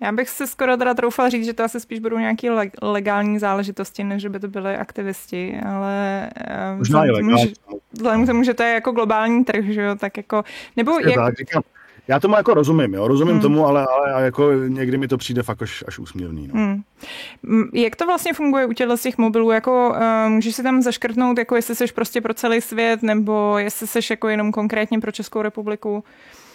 Já 0.00 0.12
bych 0.12 0.28
si 0.28 0.46
skoro 0.46 0.76
teda 0.76 0.94
troufala 0.94 1.28
říct, 1.28 1.44
že 1.44 1.52
to 1.52 1.64
asi 1.64 1.80
spíš 1.80 1.98
budou 1.98 2.18
nějaké 2.18 2.48
legální 2.82 3.38
záležitosti, 3.38 4.04
než 4.04 4.26
by 4.26 4.40
to 4.40 4.48
byly 4.48 4.76
aktivisti, 4.76 5.60
ale 5.66 6.28
eh, 6.36 6.76
Možná 6.76 7.06
že, 7.06 7.52
vzhledem 7.92 8.24
k 8.24 8.26
tomu, 8.26 8.42
že 8.42 8.54
to 8.54 8.62
je 8.62 8.74
jako 8.74 8.92
globální 8.92 9.44
trh, 9.44 9.64
že 9.64 9.82
jo, 9.82 9.94
tak 9.94 10.16
jako, 10.16 10.44
nebo 10.76 10.92
jak... 11.00 11.14
Tak, 11.14 11.36
říkám, 11.36 11.62
já 12.08 12.20
tomu 12.20 12.36
jako 12.36 12.54
rozumím, 12.54 12.94
jo, 12.94 13.08
rozumím 13.08 13.32
hmm. 13.32 13.42
tomu, 13.42 13.66
ale, 13.66 13.86
ale 13.86 14.24
jako 14.24 14.52
někdy 14.52 14.98
mi 14.98 15.08
to 15.08 15.18
přijde 15.18 15.42
fakt 15.42 15.62
až, 15.62 15.84
až 15.88 15.98
úsměvný. 15.98 16.50
No. 16.52 16.54
Hmm. 16.54 16.82
Jak 17.72 17.96
to 17.96 18.06
vlastně 18.06 18.32
funguje 18.32 18.66
u 18.66 18.72
těchto 18.72 18.96
těch 18.96 19.18
mobilů? 19.18 19.50
Jako, 19.50 19.90
uh, 19.90 20.30
můžeš 20.30 20.54
si 20.54 20.62
tam 20.62 20.82
zaškrtnout, 20.82 21.38
jako 21.38 21.56
jestli 21.56 21.74
jsi 21.74 21.86
prostě 21.86 22.20
pro 22.20 22.34
celý 22.34 22.60
svět, 22.60 23.02
nebo 23.02 23.58
jestli 23.58 23.86
jsi 23.86 23.98
jako 24.10 24.28
jenom 24.28 24.52
konkrétně 24.52 25.00
pro 25.00 25.12
Českou 25.12 25.42
republiku? 25.42 26.04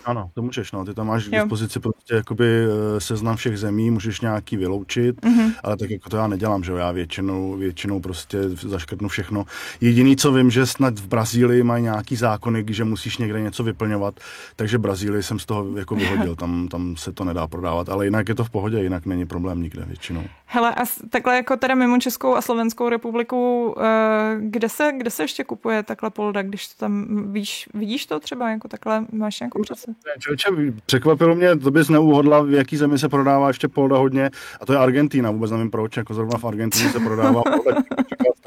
Ano, 0.06 0.30
to 0.34 0.42
můžeš, 0.42 0.72
no. 0.72 0.86
Ty 0.86 0.94
tam 0.94 1.08
máš 1.08 1.28
k 1.28 1.32
dispozici 1.32 1.80
prostě 1.80 2.14
jakoby 2.14 2.46
eh, 2.46 3.00
seznam 3.00 3.36
všech 3.36 3.60
zemí, 3.60 3.92
můžeš 3.92 4.22
nějaký 4.22 4.58
vyloučit, 4.58 5.22
mm-hmm. 5.22 5.52
ale 5.64 5.78
tak 5.78 5.90
jako 5.90 6.10
to 6.10 6.18
já 6.18 6.28
nedělám, 6.28 6.64
že 6.64 6.72
jo. 6.72 6.78
Já 6.78 6.92
většinou, 6.92 7.58
většinou 7.58 8.00
prostě 8.00 8.38
zaškrtnu 8.50 9.08
všechno. 9.08 9.46
Jediný, 9.82 10.16
co 10.16 10.32
vím, 10.34 10.52
že 10.52 10.66
snad 10.66 11.00
v 11.00 11.08
Brazílii 11.08 11.64
mají 11.64 11.84
nějaký 11.84 12.16
zákony, 12.16 12.66
že 12.68 12.84
musíš 12.84 13.18
někde 13.18 13.42
něco 13.42 13.64
vyplňovat, 13.64 14.20
takže 14.56 14.78
Brazílii 14.78 15.24
jsem 15.24 15.40
z 15.40 15.46
toho 15.46 15.78
jako 15.78 15.96
vyhodil, 15.96 16.36
tam, 16.36 16.68
tam 16.68 16.96
se 16.98 17.12
to 17.12 17.24
nedá 17.24 17.48
prodávat, 17.48 17.90
ale 17.90 18.06
jinak 18.06 18.30
je 18.30 18.36
to 18.36 18.44
v 18.44 18.50
pohodě, 18.50 18.84
jinak 18.84 19.06
není 19.06 19.26
problém 19.26 19.62
nikde 19.62 19.86
většinou. 19.86 20.24
Hele, 20.56 20.76
a 20.76 20.84
takhle 21.10 21.36
jako 21.36 21.58
teda 21.58 21.76
mimo 21.76 22.00
Českou 22.00 22.36
a 22.36 22.42
Slovenskou 22.42 22.90
republiku, 22.90 23.76
eh, 23.82 24.38
kde 24.40 24.70
se, 24.70 24.92
kde 24.98 25.10
se 25.10 25.24
ještě 25.24 25.44
kupuje 25.44 25.84
takhle 25.84 26.10
polda, 26.10 26.42
když 26.42 26.68
to 26.68 26.74
tam 26.78 27.24
víš, 27.34 27.70
vidíš 27.74 28.06
to 28.06 28.20
třeba 28.20 28.50
jako 28.50 28.68
takhle, 28.68 29.06
máš 29.12 29.40
nějakou 29.40 29.62
přece? 29.62 29.96
Čoče, 30.20 30.50
překvapilo 30.86 31.36
mě, 31.36 31.56
to 31.56 31.72
bys 31.72 31.90
neuhodla, 31.90 32.42
v 32.42 32.52
jaký 32.52 32.78
zemi 32.78 33.00
se 33.00 33.10
prodává 33.10 33.48
ještě 33.48 33.68
polda 33.68 33.98
hodně, 33.98 34.30
a 34.62 34.66
to 34.66 34.74
je 34.74 34.80
Argentina, 34.80 35.32
vůbec 35.32 35.52
nevím 35.52 35.72
proč, 35.72 35.98
jako 35.98 36.14
zrovna 36.14 36.38
v 36.38 36.46
Argentině 36.46 36.90
se 36.90 37.00
prodává 37.00 37.42
polda, 37.44 37.82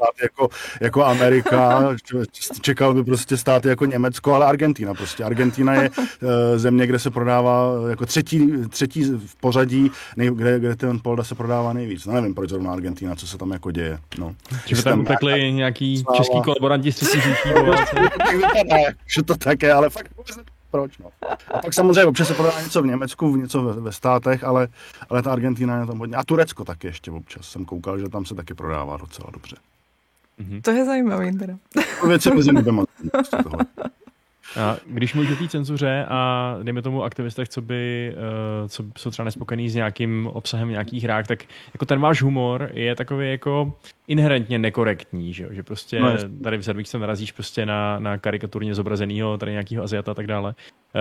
stát 0.07 0.23
jako, 0.23 0.49
jako 0.81 1.05
Amerika, 1.05 1.83
čekal 2.61 2.93
by 2.93 3.03
prostě 3.03 3.37
stát 3.37 3.65
jako 3.65 3.85
Německo, 3.85 4.33
ale 4.33 4.45
Argentina 4.45 4.93
prostě. 4.93 5.23
Argentina 5.23 5.73
je 5.73 5.89
uh, 5.89 6.29
země, 6.55 6.87
kde 6.87 6.99
se 6.99 7.09
prodává 7.09 7.71
jako 7.89 8.05
třetí, 8.05 8.51
třetí 8.69 9.03
v 9.03 9.35
pořadí, 9.35 9.91
nej, 10.17 10.29
kde, 10.29 10.59
kde 10.59 10.75
ten 10.75 10.99
polda 10.99 11.23
se 11.23 11.35
prodává 11.35 11.73
nejvíc. 11.73 12.05
No 12.05 12.13
nevím, 12.13 12.35
proč 12.35 12.49
zrovna 12.49 12.73
Argentina, 12.73 13.15
co 13.15 13.27
se 13.27 13.37
tam 13.37 13.51
jako 13.51 13.71
děje. 13.71 13.99
No. 14.19 14.35
Že 14.65 14.83
tam 14.83 14.99
utekli 14.99 15.51
nějaký 15.51 16.03
český 16.15 16.41
kolaboranti 16.41 16.91
z 16.91 16.95
třetí 16.95 17.21
říší. 17.21 17.49
že 19.15 19.23
to 19.23 19.35
tak 19.35 19.61
je, 19.63 19.73
ale 19.73 19.89
fakt 19.89 20.11
proč. 20.71 20.97
No. 20.97 21.09
A 21.53 21.59
pak 21.59 21.73
samozřejmě 21.73 22.05
občas 22.05 22.27
se 22.27 22.33
prodá 22.33 22.61
něco 22.61 22.81
v 22.81 22.85
Německu, 22.85 23.35
něco 23.35 23.63
ve, 23.63 23.73
ve 23.73 23.91
státech, 23.91 24.43
ale, 24.43 24.67
ale 25.09 25.21
ta 25.21 25.31
Argentina 25.31 25.79
je 25.79 25.85
tam 25.85 25.99
hodně. 25.99 26.15
A 26.15 26.23
Turecko 26.23 26.65
taky 26.65 26.87
ještě 26.87 27.11
občas. 27.11 27.47
Jsem 27.47 27.65
koukal, 27.65 27.99
že 27.99 28.09
tam 28.09 28.25
se 28.25 28.35
taky 28.35 28.53
prodává 28.53 28.97
docela 28.97 29.29
dobře. 29.33 29.55
Mm-hmm. 30.41 30.61
To 30.61 30.71
je 30.71 30.85
zajímavé 30.85 31.31
teda. 31.33 31.57
Věci 32.07 32.35
mezi 32.35 32.51
A 34.59 34.77
když 34.85 35.13
mluvíš 35.13 35.31
o 35.31 35.35
té 35.35 35.47
cenzuře 35.47 36.05
a 36.09 36.55
dejme 36.63 36.81
tomu 36.81 37.03
aktivistech, 37.03 37.49
co 37.49 37.61
by, 37.61 38.13
uh, 38.61 38.67
co 38.67 38.83
jsou 38.97 39.11
třeba 39.11 39.23
nespokojený 39.23 39.69
s 39.69 39.75
nějakým 39.75 40.27
obsahem 40.27 40.69
nějakých 40.69 41.03
hrách, 41.03 41.27
tak 41.27 41.43
jako 41.73 41.85
ten 41.85 41.99
váš 41.99 42.21
humor 42.21 42.69
je 42.73 42.95
takový 42.95 43.31
jako 43.31 43.73
inherentně 44.07 44.59
nekorektní, 44.59 45.33
že, 45.33 45.47
že 45.51 45.63
prostě 45.63 45.99
no, 45.99 46.13
tady 46.43 46.57
v 46.57 46.63
se 46.83 46.99
narazíš 46.99 47.31
prostě 47.31 47.65
na, 47.65 47.99
na 47.99 48.17
karikaturně 48.17 48.75
zobrazenýho 48.75 49.37
tady 49.37 49.51
nějakého 49.51 49.83
Aziata 49.83 50.11
a 50.11 50.15
tak 50.15 50.27
dále. 50.27 50.55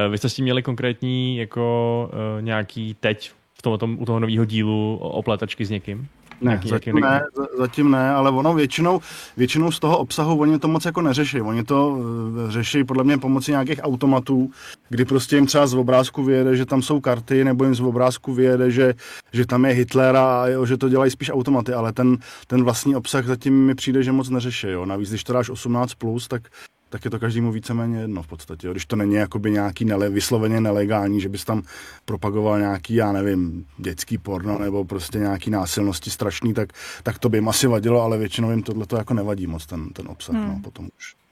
Uh, 0.07 0.12
vy 0.12 0.18
jste 0.18 0.29
s 0.29 0.35
tím 0.35 0.42
měli 0.42 0.62
konkrétní 0.62 1.37
jako 1.37 2.11
uh, 2.12 2.42
nějaký 2.42 2.96
teď 3.01 3.33
v 3.55 3.62
tom, 3.62 3.79
tom, 3.79 3.96
u 4.01 4.05
toho 4.05 4.20
nového 4.20 4.44
dílu 4.44 4.96
opletačky 4.96 5.64
s 5.64 5.70
někým? 5.70 6.09
Ne, 6.40 6.61
zatím, 6.64 6.94
ne 6.94 7.25
zatím 7.59 7.90
ne, 7.90 8.11
ale 8.11 8.31
ono 8.31 8.55
většinou, 8.55 9.01
většinou 9.37 9.70
z 9.70 9.79
toho 9.79 9.99
obsahu 9.99 10.40
oni 10.40 10.59
to 10.59 10.68
moc 10.68 10.85
jako 10.85 11.03
neřeší. 11.03 11.40
Oni 11.40 11.64
to 11.64 11.88
uh, 11.88 12.51
řeší 12.51 12.85
podle 12.85 13.05
mě 13.05 13.18
pomocí 13.18 13.51
nějakých 13.51 13.81
automatů, 13.83 14.51
kdy 14.88 15.05
prostě 15.05 15.37
jim 15.37 15.46
třeba 15.46 15.66
z 15.66 15.75
obrázku 15.75 16.25
vyjede, 16.25 16.57
že 16.57 16.66
tam 16.66 16.83
jsou 16.83 17.01
karty, 17.01 17.44
nebo 17.44 17.64
jim 17.64 17.75
z 17.75 17.81
obrázku 17.81 18.35
vyjede, 18.35 18.70
že, 18.70 18.94
že 19.33 19.46
tam 19.46 19.64
je 19.64 19.72
Hitler 19.72 20.16
a 20.16 20.46
jo, 20.46 20.66
že 20.66 20.77
to 20.77 20.88
dělají 20.88 21.11
spíš 21.11 21.31
automaty, 21.31 21.72
ale 21.72 21.92
ten, 21.92 22.18
ten 22.46 22.64
vlastní 22.64 22.96
obsah 22.96 23.27
zatím 23.27 23.66
mi 23.66 23.75
přijde, 23.75 24.03
že 24.03 24.12
moc 24.12 24.31
neřeší. 24.31 24.66
Jo. 24.66 24.87
Navíc, 24.87 25.09
když 25.09 25.25
to 25.25 25.33
dáš 25.33 25.51
18+, 25.51 25.87
plus, 25.99 26.29
tak 26.29 26.42
tak 26.88 27.05
je 27.05 27.11
to 27.11 27.18
každému 27.18 27.53
víceméně 27.53 28.01
jedno 28.01 28.22
v 28.22 28.27
podstatě. 28.27 28.66
Jo. 28.66 28.72
Když 28.72 28.87
to 28.87 28.96
není 28.96 29.14
jakoby 29.14 29.51
nějaký 29.51 29.85
nele, 29.85 30.09
vysloveně 30.09 30.61
nelegální, 30.61 31.20
že 31.20 31.29
bys 31.29 31.44
tam 31.44 31.62
propagoval 32.05 32.59
nějaký, 32.59 32.94
já 32.94 33.12
nevím, 33.12 33.66
dětský 33.79 34.18
porno 34.18 34.59
nebo 34.59 34.85
prostě 34.85 35.18
nějaký 35.18 35.51
násilnosti 35.51 36.11
strašný, 36.11 36.55
tak, 36.55 36.73
tak 37.02 37.19
to 37.19 37.29
by 37.29 37.38
jim 37.38 37.48
asi 37.48 37.67
vadilo, 37.67 38.02
ale 38.02 38.19
většinou 38.19 38.50
jim 38.50 38.63
tohle 38.63 38.87
to 38.87 38.96
jako 38.96 39.15
nevadí 39.15 39.46
moc 39.46 39.67
ten, 39.67 39.88
ten 39.88 40.08
obsah. 40.08 40.37
Hmm. 40.37 40.48
No, 40.48 40.61
potom 40.63 40.88
už. 40.98 41.25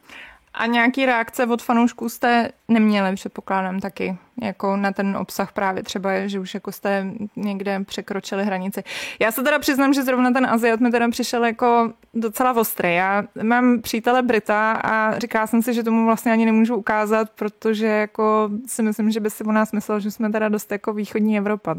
A 0.54 0.66
nějaký 0.66 1.06
reakce 1.06 1.46
od 1.46 1.62
fanoušků 1.62 2.08
jste 2.08 2.50
neměli, 2.68 3.14
předpokládám 3.14 3.80
taky, 3.80 4.16
jako 4.42 4.76
na 4.76 4.92
ten 4.92 5.16
obsah 5.16 5.52
právě 5.52 5.82
třeba, 5.82 6.26
že 6.26 6.40
už 6.40 6.54
jako 6.54 6.72
jste 6.72 7.06
někde 7.36 7.84
překročili 7.84 8.44
hranici. 8.44 8.82
Já 9.20 9.32
se 9.32 9.42
teda 9.42 9.58
přiznám, 9.58 9.92
že 9.92 10.02
zrovna 10.02 10.30
ten 10.30 10.46
Aziat 10.46 10.80
mi 10.80 10.90
teda 10.90 11.08
přišel 11.08 11.44
jako 11.44 11.92
docela 12.14 12.52
ostrý. 12.52 12.94
Já 12.94 13.24
mám 13.42 13.80
přítele 13.80 14.22
Brita 14.22 14.72
a 14.72 15.18
říká 15.18 15.46
jsem 15.46 15.62
si, 15.62 15.74
že 15.74 15.82
tomu 15.82 16.04
vlastně 16.04 16.32
ani 16.32 16.44
nemůžu 16.44 16.76
ukázat, 16.76 17.30
protože 17.30 17.86
jako 17.86 18.50
si 18.66 18.82
myslím, 18.82 19.10
že 19.10 19.20
by 19.20 19.30
si 19.30 19.44
o 19.44 19.52
nás 19.52 19.72
myslel, 19.72 20.00
že 20.00 20.10
jsme 20.10 20.32
teda 20.32 20.48
dost 20.48 20.72
jako 20.72 20.92
východní 20.92 21.38
Evropa. 21.38 21.74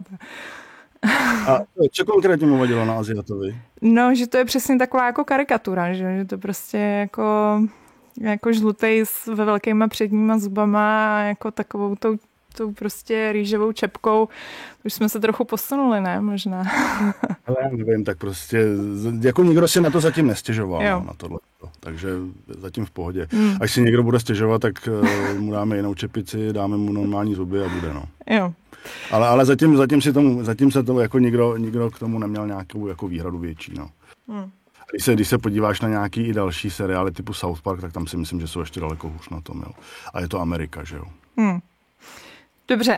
A 1.48 1.60
co 1.92 2.06
konkrétně 2.06 2.48
mu 2.48 2.58
vadilo 2.58 2.86
na 2.86 2.98
Aziatovi? 3.00 3.56
No, 3.82 4.16
že 4.16 4.28
to 4.28 4.38
je 4.38 4.46
přesně 4.46 4.78
taková 4.78 5.06
jako 5.06 5.24
karikatura, 5.26 5.94
že, 5.94 6.18
že 6.18 6.26
to 6.26 6.38
prostě 6.38 6.78
jako 6.78 7.24
jako 8.22 8.54
žlutej 8.54 9.06
s 9.06 9.28
ve 9.28 9.46
velkýma 9.46 9.88
předníma 9.88 10.40
zubama 10.40 11.18
a 11.18 11.22
jako 11.22 11.52
takovou 11.52 11.96
tou, 11.96 12.18
tou 12.58 12.72
prostě 12.72 13.32
rýžovou 13.32 13.72
čepkou. 13.72 14.30
Už 14.84 14.94
jsme 14.94 15.10
se 15.10 15.20
trochu 15.20 15.46
posunuli, 15.46 16.02
ne? 16.02 16.22
Možná. 16.22 16.60
Ale 17.46 17.56
já 17.62 17.70
nevím, 17.72 18.04
tak 18.04 18.18
prostě, 18.18 18.66
jako 19.22 19.44
nikdo 19.44 19.68
si 19.68 19.82
na 19.82 19.90
to 19.90 20.00
zatím 20.00 20.28
nestěžoval, 20.28 20.84
jo. 20.84 21.04
na 21.08 21.14
tohle. 21.18 21.40
Takže 21.80 22.10
zatím 22.60 22.86
v 22.86 22.92
pohodě. 22.92 23.28
Hmm. 23.32 23.58
Až 23.62 23.72
si 23.72 23.82
někdo 23.82 24.04
bude 24.04 24.20
stěžovat, 24.20 24.62
tak 24.62 24.74
uh, 24.88 25.40
mu 25.40 25.52
dáme 25.52 25.76
jinou 25.76 25.94
čepici, 25.94 26.54
dáme 26.54 26.78
mu 26.78 26.94
normální 26.94 27.36
zuby 27.36 27.66
a 27.66 27.70
bude, 27.70 27.94
no. 27.94 28.04
Jo. 28.30 28.54
Ale, 29.12 29.28
ale 29.28 29.46
zatím, 29.46 29.78
zatím, 29.78 30.02
si 30.02 30.14
tomu, 30.14 30.44
zatím 30.44 30.72
se 30.72 30.84
to 30.84 31.00
jako 31.00 31.20
nikdo, 31.20 31.58
nikdo 31.58 31.92
k 31.92 32.00
tomu 32.00 32.20
neměl 32.20 32.48
nějakou 32.48 32.88
jako 32.88 33.08
výhradu 33.08 33.38
větší, 33.38 33.74
no. 33.78 33.90
Hmm. 34.28 34.52
Když 34.92 35.06
se, 35.06 35.14
když 35.14 35.28
se 35.28 35.38
podíváš 35.38 35.82
na 35.82 35.90
nějaký 35.90 36.28
i 36.28 36.34
další 36.34 36.70
seriály 36.70 37.12
typu 37.12 37.34
South 37.34 37.62
Park, 37.62 37.82
tak 37.82 37.94
tam 37.94 38.08
si 38.08 38.18
myslím, 38.18 38.42
že 38.42 38.48
jsou 38.48 38.60
ještě 38.60 38.80
daleko 38.80 39.10
hůř 39.10 39.30
na 39.30 39.42
tom. 39.42 39.64
Jo. 39.66 39.72
A 40.14 40.22
je 40.22 40.28
to 40.28 40.40
Amerika, 40.40 40.84
že 40.84 40.96
jo. 40.96 41.06
Hmm. 41.38 41.60
Dobře. 42.68 42.98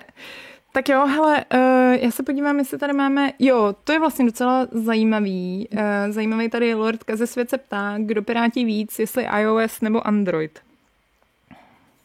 Tak 0.71 0.89
jo, 0.89 1.05
hele, 1.07 1.45
uh, 1.53 1.93
já 2.03 2.11
se 2.11 2.23
podívám, 2.23 2.59
jestli 2.59 2.77
tady 2.77 2.93
máme, 2.93 3.31
jo, 3.39 3.75
to 3.83 3.91
je 3.91 3.99
vlastně 3.99 4.25
docela 4.25 4.67
zajímavý. 4.71 5.67
Uh, 5.71 5.79
zajímavý 6.09 6.49
tady 6.49 6.73
Lordka 6.73 7.15
ze 7.15 7.27
svět 7.27 7.49
se 7.49 7.57
ptá, 7.57 7.95
kdo 7.97 8.21
pirátí 8.21 8.65
víc, 8.65 8.99
jestli 8.99 9.27
iOS 9.41 9.81
nebo 9.81 10.07
Android. 10.07 10.59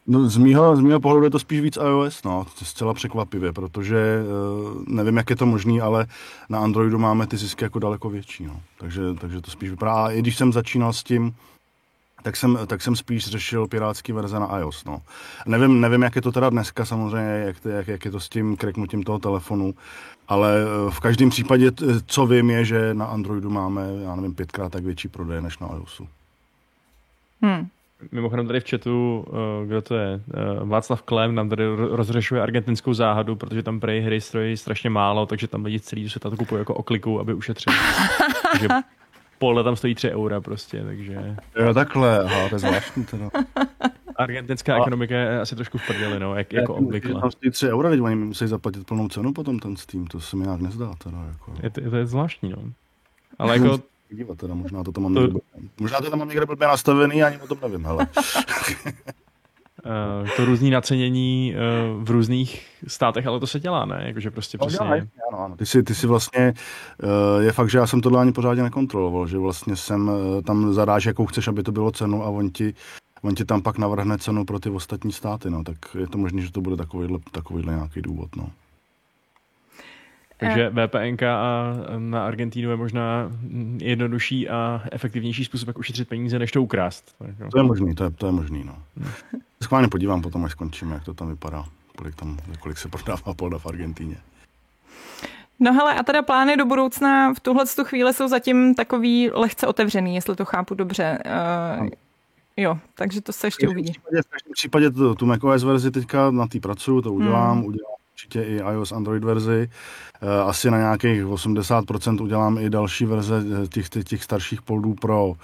No, 0.06 0.28
z, 0.28 0.36
mýho, 0.36 0.76
z 0.76 0.80
mýho 0.80 1.00
pohledu 1.00 1.24
je 1.24 1.30
to 1.30 1.38
spíš 1.38 1.60
víc 1.60 1.76
iOS, 1.76 2.22
no, 2.22 2.46
zcela 2.62 2.94
překvapivě, 2.94 3.52
protože 3.52 4.22
uh, 4.22 4.82
nevím, 4.86 5.16
jak 5.16 5.30
je 5.30 5.36
to 5.36 5.46
možný, 5.46 5.80
ale 5.80 6.06
na 6.48 6.58
Androidu 6.58 6.98
máme 6.98 7.26
ty 7.26 7.36
zisky 7.36 7.64
jako 7.64 7.78
daleko 7.78 8.10
větší, 8.10 8.44
no. 8.44 8.60
takže, 8.78 9.02
takže 9.20 9.40
to 9.40 9.50
spíš 9.50 9.70
vypadá. 9.70 9.92
A 9.92 10.10
i 10.10 10.18
když 10.18 10.36
jsem 10.36 10.52
začínal 10.52 10.92
s 10.92 11.02
tím, 11.02 11.34
tak 12.22 12.36
jsem, 12.36 12.58
tak 12.66 12.82
jsem 12.82 12.96
spíš 12.96 13.26
řešil 13.26 13.66
pirátský 13.66 14.12
verze 14.12 14.40
na 14.40 14.58
iOS. 14.58 14.84
No. 14.84 15.02
Nevím, 15.46 15.80
nevím, 15.80 16.02
jak 16.02 16.16
je 16.16 16.22
to 16.22 16.32
teda 16.32 16.50
dneska 16.50 16.84
samozřejmě, 16.84 17.44
jak, 17.46 17.56
jak, 17.64 17.88
jak 17.88 18.04
je 18.04 18.10
to 18.10 18.20
s 18.20 18.28
tím 18.28 18.56
kreknutím 18.56 19.02
toho 19.02 19.18
telefonu, 19.18 19.74
ale 20.28 20.56
eh, 20.62 20.90
v 20.90 21.00
každém 21.00 21.30
případě, 21.30 21.70
co 22.06 22.26
vím, 22.26 22.50
je, 22.50 22.64
že 22.64 22.94
na 22.94 23.06
Androidu 23.06 23.50
máme, 23.50 23.82
já 24.02 24.16
nevím, 24.16 24.34
pětkrát 24.34 24.72
tak 24.72 24.84
větší 24.84 25.08
prodej 25.08 25.42
než 25.42 25.58
na 25.58 25.68
iOSu. 25.68 26.08
Hmm. 27.42 27.68
Mimochodem 28.12 28.46
tady 28.46 28.60
v 28.60 28.70
chatu, 28.70 29.24
uh, 29.28 29.66
kdo 29.66 29.82
to 29.82 29.94
je, 29.94 30.20
uh, 30.60 30.68
Václav 30.68 31.02
Klem 31.02 31.34
nám 31.34 31.48
tady 31.48 31.64
rozřešuje 31.76 32.42
argentinskou 32.42 32.94
záhadu, 32.94 33.36
protože 33.36 33.62
tam 33.62 33.80
prej 33.80 34.00
hry 34.00 34.20
stojí 34.20 34.56
strašně 34.56 34.90
málo, 34.90 35.26
takže 35.26 35.48
tam 35.48 35.64
lidi 35.64 35.80
celý 35.80 36.10
světa 36.10 36.30
to 36.30 36.36
kupují 36.36 36.58
jako 36.58 36.74
okliku, 36.74 37.20
aby 37.20 37.34
ušetřili. 37.34 37.76
takže 38.52 38.68
pole 39.38 39.64
tam 39.64 39.76
stojí 39.76 39.94
3 39.94 40.10
eura 40.10 40.40
prostě, 40.40 40.84
takže... 40.84 41.36
Jo, 41.56 41.74
takhle, 41.74 42.24
aha, 42.24 42.48
to 42.48 42.54
je 42.54 42.58
zvláštní 42.58 43.04
teda. 43.04 43.30
Argentinská 44.16 44.74
a... 44.74 44.78
ekonomika 44.80 45.14
je 45.14 45.40
asi 45.40 45.56
trošku 45.56 45.78
v 45.78 45.86
prdeli, 45.86 46.20
no, 46.20 46.34
jak, 46.34 46.52
jako 46.52 46.74
obvykle. 46.74 47.20
Tam 47.20 47.30
stojí 47.30 47.50
3 47.50 47.68
eura, 47.68 47.90
teď 47.90 48.00
oni 48.00 48.14
musí 48.14 48.46
zaplatit 48.46 48.86
plnou 48.86 49.08
cenu 49.08 49.32
potom 49.32 49.58
ten 49.58 49.76
Steam, 49.76 50.06
to 50.06 50.20
se 50.20 50.36
mi 50.36 50.44
nějak 50.44 50.60
nezdá 50.60 50.90
teda, 51.04 51.18
jako. 51.32 51.54
Je 51.62 51.70
to, 51.70 51.80
je, 51.80 51.90
to 51.90 51.96
je 51.96 52.06
zvláštní, 52.06 52.50
no. 52.50 52.62
Ale 53.38 53.58
jako 53.58 53.78
podívat 54.12 54.38
teda, 54.38 54.54
možná 54.54 54.84
to 54.84 54.92
tam 54.92 55.02
mám 55.02 55.14
někde, 55.14 55.40
možná 55.80 56.00
to 56.00 56.10
tam 56.10 56.18
mám 56.18 56.28
někde 56.28 56.46
blbě 56.46 56.68
nastavený, 56.68 57.22
ani 57.22 57.38
o 57.38 57.46
tom 57.46 57.58
nevím, 57.62 57.84
hele. 57.84 58.06
Uh, 59.86 60.28
to 60.36 60.44
různý 60.44 60.70
nacenění 60.70 61.54
uh, 61.54 62.04
v 62.04 62.10
různých 62.10 62.66
státech, 62.86 63.26
ale 63.26 63.40
to 63.40 63.46
se 63.46 63.60
dělá, 63.60 63.84
ne? 63.84 64.02
Jakože 64.06 64.30
prostě 64.30 64.58
no, 64.60 64.66
přesně... 64.66 64.86
Ano, 64.86 65.44
ano. 65.44 65.56
Ty, 65.56 65.66
si, 65.66 65.82
ty 65.82 65.94
si 65.94 66.06
vlastně, 66.06 66.54
uh, 67.02 67.42
je 67.42 67.52
fakt, 67.52 67.70
že 67.70 67.78
já 67.78 67.86
jsem 67.86 68.00
tohle 68.00 68.20
ani 68.20 68.32
pořádně 68.32 68.62
nekontroloval, 68.62 69.26
že 69.26 69.38
vlastně 69.38 69.76
jsem 69.76 70.10
tam 70.46 70.72
zadáš, 70.72 71.04
jakou 71.04 71.26
chceš, 71.26 71.48
aby 71.48 71.62
to 71.62 71.72
bylo 71.72 71.92
cenu 71.92 72.22
a 72.22 72.28
on 72.28 72.50
ti, 72.50 72.74
on 73.22 73.34
ti 73.34 73.44
tam 73.44 73.62
pak 73.62 73.78
navrhne 73.78 74.18
cenu 74.18 74.44
pro 74.44 74.58
ty 74.58 74.70
ostatní 74.70 75.12
státy, 75.12 75.50
no, 75.50 75.64
tak 75.64 75.76
je 75.98 76.06
to 76.06 76.18
možné, 76.18 76.42
že 76.42 76.52
to 76.52 76.60
bude 76.60 76.76
takovýhle, 76.76 77.18
takovýhle 77.30 77.74
nějaký 77.74 78.02
důvod, 78.02 78.36
no. 78.36 78.50
Takže. 80.46 80.70
VPN 80.70 81.24
a 81.24 81.74
na 81.98 82.26
Argentínu 82.26 82.70
je 82.70 82.76
možná 82.76 83.30
jednodušší 83.78 84.48
a 84.48 84.82
efektivnější 84.92 85.44
způsob, 85.44 85.68
jak 85.68 85.78
ušetřit 85.78 86.08
peníze, 86.08 86.38
než 86.38 86.52
to 86.52 86.62
ukrást. 86.62 87.14
To 87.50 87.58
je 87.58 87.64
možný, 87.64 87.94
to 87.94 88.04
je, 88.04 88.10
to 88.10 88.26
je 88.26 88.32
možný, 88.32 88.64
no. 88.64 88.76
Hmm. 88.96 89.10
Schválně 89.62 89.88
podívám 89.88 90.22
potom, 90.22 90.44
až 90.44 90.52
skončíme, 90.52 90.94
jak 90.94 91.04
to 91.04 91.14
tam 91.14 91.28
vypadá, 91.28 91.64
kolik, 91.96 92.14
tam, 92.14 92.38
kolik 92.60 92.78
se 92.78 92.88
prodává 92.88 93.34
polda 93.36 93.58
v 93.58 93.66
Argentíně. 93.66 94.16
No 95.60 95.72
hele, 95.72 95.94
a 95.94 96.02
teda 96.02 96.22
plány 96.22 96.56
do 96.56 96.66
budoucna 96.66 97.34
v 97.34 97.40
tuhle 97.40 97.64
tu 97.76 97.84
chvíli 97.84 98.14
jsou 98.14 98.28
zatím 98.28 98.74
takový 98.74 99.30
lehce 99.30 99.66
otevřený, 99.66 100.14
jestli 100.14 100.36
to 100.36 100.44
chápu 100.44 100.74
dobře. 100.74 101.18
Uh, 101.80 101.88
jo, 102.56 102.78
takže 102.94 103.20
to 103.20 103.32
se 103.32 103.46
ještě 103.46 103.68
uvidí. 103.68 103.92
V 103.92 104.02
každém 104.02 104.52
případě 104.52 104.90
tu, 104.90 105.14
tu 105.14 105.26
macOS 105.26 105.64
verzi 105.64 105.90
teďka 105.90 106.30
na 106.30 106.46
té 106.46 106.60
pracuju, 106.60 107.02
to 107.02 107.12
udělám, 107.12 107.58
hmm. 107.58 107.66
udělám 107.66 107.91
určitě 108.12 108.42
i 108.42 108.56
iOS 108.56 108.92
Android 108.92 109.24
verzi. 109.24 109.70
Eh, 110.22 110.40
asi 110.42 110.70
na 110.70 110.78
nějakých 110.78 111.24
80% 111.24 112.22
udělám 112.22 112.58
i 112.58 112.70
další 112.70 113.04
verze 113.04 113.44
eh, 113.64 113.66
těch, 113.66 113.88
těch, 113.88 114.04
těch 114.04 114.24
starších 114.24 114.62
poldů 114.62 114.94
pro 114.94 115.34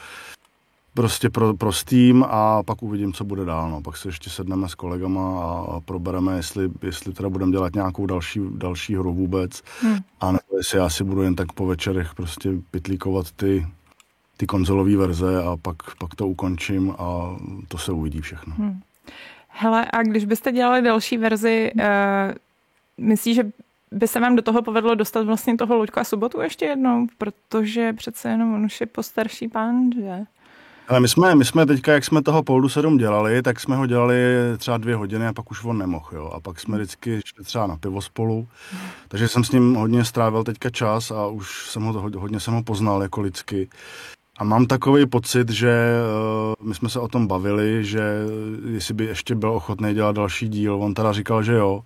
prostě 0.98 1.30
pro, 1.30 1.54
pro 1.54 1.72
Steam 1.72 2.24
a 2.28 2.62
pak 2.62 2.82
uvidím, 2.82 3.12
co 3.12 3.24
bude 3.24 3.44
dál. 3.44 3.70
No. 3.70 3.82
Pak 3.82 3.96
se 3.96 4.08
ještě 4.08 4.30
sedneme 4.30 4.68
s 4.68 4.74
kolegama 4.74 5.42
a, 5.42 5.76
a 5.76 5.80
probereme, 5.80 6.36
jestli, 6.36 6.70
jestli 6.82 7.12
teda 7.12 7.28
budeme 7.28 7.52
dělat 7.52 7.74
nějakou 7.74 8.06
další, 8.06 8.40
další 8.54 8.96
hru 8.96 9.14
vůbec. 9.14 9.62
Hmm. 9.80 9.98
A 10.20 10.32
nebo 10.32 10.56
jestli 10.56 10.78
já 10.78 10.88
si 10.88 11.04
budu 11.04 11.22
jen 11.22 11.34
tak 11.34 11.52
po 11.52 11.66
večerech 11.66 12.14
prostě 12.14 12.50
pitlíkovat 12.70 13.30
ty, 13.30 13.66
ty 14.36 14.46
konzolové 14.46 14.96
verze 14.96 15.42
a 15.42 15.56
pak, 15.62 15.76
pak 15.98 16.14
to 16.14 16.28
ukončím 16.28 16.94
a 16.98 17.36
to 17.68 17.78
se 17.78 17.92
uvidí 17.92 18.20
všechno. 18.20 18.54
Hmm. 18.54 18.80
Hele, 19.48 19.86
a 19.92 20.02
když 20.02 20.24
byste 20.24 20.52
dělali 20.52 20.82
další 20.82 21.16
verzi, 21.16 21.70
uh, 21.74 21.82
myslíš, 22.98 23.36
že 23.36 23.52
by 23.92 24.08
se 24.08 24.20
vám 24.20 24.36
do 24.36 24.42
toho 24.42 24.62
povedlo 24.62 24.94
dostat 24.94 25.26
vlastně 25.26 25.56
toho 25.56 25.76
Luďka 25.76 26.04
Sobotu 26.04 26.40
ještě 26.40 26.64
jednou, 26.64 27.06
protože 27.18 27.92
přece 27.92 28.28
jenom 28.28 28.54
on 28.54 28.64
už 28.64 28.80
je 28.80 28.86
postarší 28.86 29.48
pán, 29.48 29.90
že? 29.92 30.24
Ale 30.88 31.00
my 31.00 31.08
jsme, 31.08 31.34
my 31.34 31.44
jsme 31.44 31.66
teďka, 31.66 31.92
jak 31.92 32.04
jsme 32.04 32.22
toho 32.22 32.42
Poldu 32.42 32.68
7 32.68 32.98
dělali, 32.98 33.42
tak 33.42 33.60
jsme 33.60 33.76
ho 33.76 33.86
dělali 33.86 34.16
třeba 34.58 34.76
dvě 34.76 34.94
hodiny 34.94 35.26
a 35.26 35.32
pak 35.32 35.50
už 35.50 35.64
on 35.64 35.78
nemohl, 35.78 36.06
jo. 36.12 36.30
A 36.34 36.40
pak 36.40 36.60
jsme 36.60 36.78
vždycky 36.78 37.20
šli 37.24 37.44
třeba 37.44 37.66
na 37.66 37.76
pivo 37.76 38.02
spolu. 38.02 38.48
Takže 39.08 39.28
jsem 39.28 39.44
s 39.44 39.50
ním 39.50 39.74
hodně 39.74 40.04
strávil 40.04 40.44
teďka 40.44 40.70
čas 40.70 41.10
a 41.10 41.26
už 41.26 41.70
jsem 41.70 41.82
ho, 41.82 41.92
hodně 42.16 42.40
jsem 42.40 42.54
ho 42.54 42.62
poznal 42.62 43.02
jako 43.02 43.20
lidsky. 43.20 43.68
A 44.38 44.44
mám 44.44 44.66
takový 44.66 45.06
pocit, 45.06 45.50
že 45.50 45.92
uh, 46.58 46.68
my 46.68 46.74
jsme 46.74 46.88
se 46.88 47.00
o 47.00 47.08
tom 47.08 47.26
bavili, 47.26 47.84
že 47.84 48.00
jestli 48.72 48.94
by 48.94 49.04
ještě 49.04 49.34
byl 49.34 49.50
ochotný 49.50 49.94
dělat 49.94 50.16
další 50.16 50.48
díl, 50.48 50.74
on 50.74 50.94
teda 50.94 51.12
říkal, 51.12 51.42
že 51.42 51.52
jo. 51.54 51.82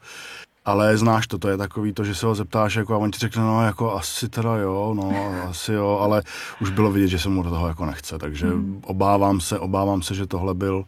Ale 0.64 0.96
znáš 0.96 1.26
to, 1.26 1.38
to 1.38 1.48
je 1.48 1.56
takový 1.56 1.92
to, 1.92 2.04
že 2.04 2.14
se 2.14 2.26
ho 2.26 2.34
zeptáš 2.34 2.74
jako 2.74 2.94
a 2.94 2.98
on 2.98 3.10
ti 3.10 3.18
řekne, 3.18 3.42
no 3.42 3.64
jako 3.64 3.94
asi 3.94 4.28
teda 4.28 4.56
jo, 4.56 4.94
no 4.96 5.12
asi 5.48 5.72
jo, 5.72 5.98
ale 6.02 6.22
už 6.60 6.70
bylo 6.70 6.92
vidět, 6.92 7.08
že 7.08 7.18
se 7.18 7.28
mu 7.28 7.42
do 7.42 7.50
toho 7.50 7.68
jako 7.68 7.86
nechce, 7.86 8.18
takže 8.18 8.46
hmm. 8.46 8.80
obávám 8.84 9.40
se, 9.40 9.58
obávám 9.58 10.02
se, 10.02 10.14
že 10.14 10.26
tohle 10.26 10.54
byl, 10.54 10.84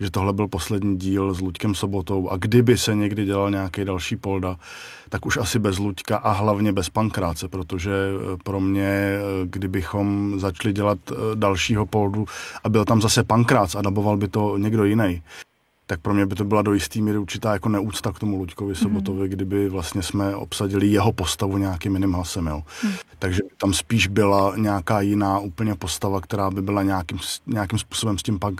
že 0.00 0.10
tohle 0.10 0.32
byl 0.32 0.48
poslední 0.48 0.96
díl 0.96 1.34
s 1.34 1.40
Luďkem 1.40 1.74
Sobotou 1.74 2.28
a 2.28 2.36
kdyby 2.36 2.78
se 2.78 2.94
někdy 2.94 3.24
dělal 3.24 3.50
nějaký 3.50 3.84
další 3.84 4.16
polda, 4.16 4.56
tak 5.08 5.26
už 5.26 5.36
asi 5.36 5.58
bez 5.58 5.78
Luďka 5.78 6.16
a 6.16 6.32
hlavně 6.32 6.72
bez 6.72 6.90
Pankráce, 6.90 7.48
protože 7.48 7.92
eh, 7.92 8.36
pro 8.44 8.60
mě, 8.60 8.88
eh, 8.88 9.20
kdybychom 9.44 10.34
začali 10.40 10.72
dělat 10.72 10.98
eh, 11.10 11.14
dalšího 11.34 11.86
poldu 11.86 12.24
a 12.64 12.68
byl 12.68 12.84
tam 12.84 13.02
zase 13.02 13.24
Pankrác 13.24 13.74
a 13.74 13.82
daboval 13.82 14.16
by 14.16 14.28
to 14.28 14.58
někdo 14.58 14.84
jiný, 14.84 15.22
tak 15.86 16.00
pro 16.00 16.14
mě 16.14 16.26
by 16.26 16.34
to 16.34 16.44
byla 16.44 16.62
do 16.62 16.72
jistý 16.72 17.02
míry 17.02 17.18
určitá 17.18 17.52
jako 17.52 17.68
neúcta 17.68 18.12
k 18.12 18.18
tomu 18.18 18.36
Luďkovi 18.36 18.72
mhm. 18.72 18.82
Sobotovi, 18.82 19.22
mm. 19.22 19.28
kdyby 19.28 19.68
vlastně 19.68 20.02
jsme 20.02 20.36
obsadili 20.36 20.86
jeho 20.86 21.12
postavu 21.12 21.58
nějakým 21.58 21.94
jiným 21.94 22.12
hlasem. 22.12 22.46
Jo. 22.46 22.62
Mm. 22.84 22.90
Takže 23.18 23.40
tam 23.58 23.72
spíš 23.74 24.06
byla 24.06 24.56
nějaká 24.56 25.00
jiná 25.00 25.38
úplně 25.38 25.74
postava, 25.74 26.20
která 26.20 26.50
by 26.50 26.62
byla 26.62 26.82
nějakým, 26.82 27.18
nějakým 27.46 27.78
způsobem 27.78 28.18
s 28.18 28.22
tím 28.22 28.38
pak, 28.38 28.54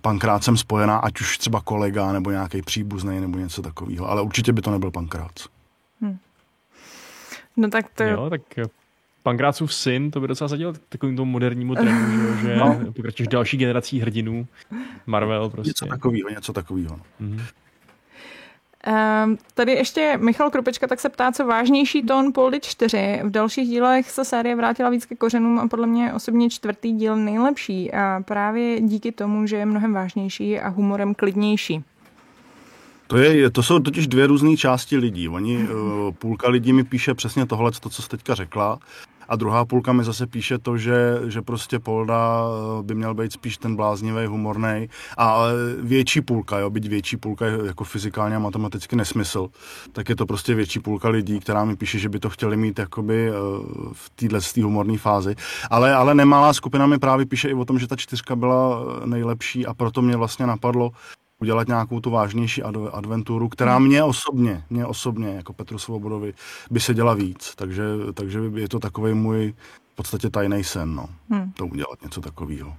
pankrácem 0.00 0.56
spojená, 0.56 0.98
ať 0.98 1.20
už 1.20 1.38
třeba 1.38 1.60
kolega 1.60 2.12
nebo 2.12 2.30
nějaký 2.30 2.62
příbuzný 2.62 3.20
nebo 3.20 3.38
něco 3.38 3.62
takového. 3.62 4.10
Ale 4.10 4.22
určitě 4.22 4.52
by 4.52 4.62
to 4.62 4.70
nebyl 4.70 4.90
pankrác. 4.90 5.46
Mm. 6.00 6.18
No 7.56 7.70
tak 7.70 7.86
to 7.94 8.04
jo. 8.04 8.30
tak 8.30 8.42
Pankrácův 9.22 9.74
syn, 9.74 10.10
to 10.10 10.20
by 10.20 10.28
docela 10.28 10.48
zadělal 10.48 10.74
takovým 10.88 11.16
tomu 11.16 11.32
modernímu 11.32 11.74
trendu, 11.74 12.36
že, 12.42 12.56
no. 12.58 12.92
pokračuješ 12.96 13.28
další 13.28 13.56
generací 13.56 14.00
hrdinů. 14.00 14.46
Marvel 15.06 15.50
prostě. 15.50 15.68
Něco 15.68 15.86
takového, 15.86 16.28
něco 16.28 16.52
takového. 16.52 17.00
Mm-hmm. 17.20 17.40
Um, 19.24 19.38
tady 19.54 19.72
ještě 19.72 20.18
Michal 20.20 20.50
Krupečka 20.50 20.86
tak 20.86 21.00
se 21.00 21.08
ptá, 21.08 21.32
co 21.32 21.46
vážnější 21.46 22.02
tón 22.02 22.32
Poldy 22.32 22.60
4. 22.60 23.20
V 23.24 23.30
dalších 23.30 23.68
dílech 23.68 24.10
se 24.10 24.24
série 24.24 24.56
vrátila 24.56 24.90
víc 24.90 25.06
ke 25.06 25.14
kořenům 25.14 25.58
a 25.58 25.68
podle 25.68 25.86
mě 25.86 26.12
osobně 26.12 26.50
čtvrtý 26.50 26.92
díl 26.92 27.16
nejlepší 27.16 27.92
a 27.92 28.20
právě 28.24 28.80
díky 28.80 29.12
tomu, 29.12 29.46
že 29.46 29.56
je 29.56 29.66
mnohem 29.66 29.92
vážnější 29.92 30.60
a 30.60 30.68
humorem 30.68 31.14
klidnější. 31.14 31.84
To, 33.08 33.16
je, 33.16 33.50
to 33.50 33.62
jsou 33.62 33.78
totiž 33.78 34.06
dvě 34.06 34.26
různé 34.26 34.56
části 34.56 34.96
lidí. 34.96 35.28
Oni, 35.28 35.62
eh, 35.62 36.12
půlka 36.12 36.48
lidí 36.48 36.72
mi 36.72 36.84
píše 36.84 37.14
přesně 37.14 37.46
tohle, 37.46 37.70
to, 37.80 37.88
co 37.88 38.02
jsi 38.02 38.08
teďka 38.08 38.34
řekla, 38.34 38.78
a 39.28 39.36
druhá 39.36 39.64
půlka 39.64 39.92
mi 39.92 40.04
zase 40.04 40.26
píše 40.26 40.58
to, 40.58 40.78
že, 40.78 41.20
že 41.26 41.42
prostě 41.42 41.78
Polda 41.78 42.42
eh, 42.42 42.82
by 42.82 42.94
měl 42.94 43.14
být 43.14 43.32
spíš 43.32 43.58
ten 43.58 43.76
bláznivý, 43.76 44.26
humorný. 44.26 44.88
A 45.18 45.44
větší 45.80 46.20
půlka, 46.20 46.58
jo, 46.58 46.70
byť 46.70 46.88
větší 46.88 47.16
půlka 47.16 47.46
je 47.46 47.58
jako 47.66 47.84
fyzikálně 47.84 48.36
a 48.36 48.38
matematicky 48.38 48.96
nesmysl, 48.96 49.48
tak 49.92 50.08
je 50.08 50.16
to 50.16 50.26
prostě 50.26 50.54
větší 50.54 50.80
půlka 50.80 51.08
lidí, 51.08 51.40
která 51.40 51.64
mi 51.64 51.76
píše, 51.76 51.98
že 51.98 52.08
by 52.08 52.18
to 52.18 52.30
chtěli 52.30 52.56
mít 52.56 52.78
jakoby 52.78 53.28
eh, 53.28 53.32
v 53.92 54.10
téhle 54.10 54.40
humorné 54.62 54.98
fázi. 54.98 55.34
Ale, 55.70 55.94
ale 55.94 56.14
nemalá 56.14 56.52
skupina 56.52 56.86
mi 56.86 56.98
právě 56.98 57.26
píše 57.26 57.48
i 57.48 57.54
o 57.54 57.64
tom, 57.64 57.78
že 57.78 57.86
ta 57.86 57.96
čtyřka 57.96 58.36
byla 58.36 58.84
nejlepší 59.04 59.66
a 59.66 59.74
proto 59.74 60.02
mě 60.02 60.16
vlastně 60.16 60.46
napadlo, 60.46 60.90
udělat 61.40 61.68
nějakou 61.68 62.00
tu 62.00 62.10
vážnější 62.10 62.62
adventuru, 62.92 63.48
která 63.48 63.76
hmm. 63.76 63.86
mě 63.86 64.02
osobně, 64.02 64.64
mě 64.70 64.86
osobně, 64.86 65.28
jako 65.28 65.52
Petru 65.52 65.78
Svobodovi, 65.78 66.34
by 66.70 66.80
se 66.80 66.94
děla 66.94 67.14
víc. 67.14 67.54
Takže, 67.56 67.84
takže 68.14 68.40
je 68.54 68.68
to 68.68 68.78
takový 68.78 69.14
můj 69.14 69.54
v 69.92 69.96
podstatě 69.96 70.30
tajný 70.30 70.64
sen, 70.64 70.94
no. 70.94 71.08
Hmm. 71.30 71.52
To 71.52 71.66
udělat 71.66 72.02
něco 72.02 72.20
takového. 72.20 72.74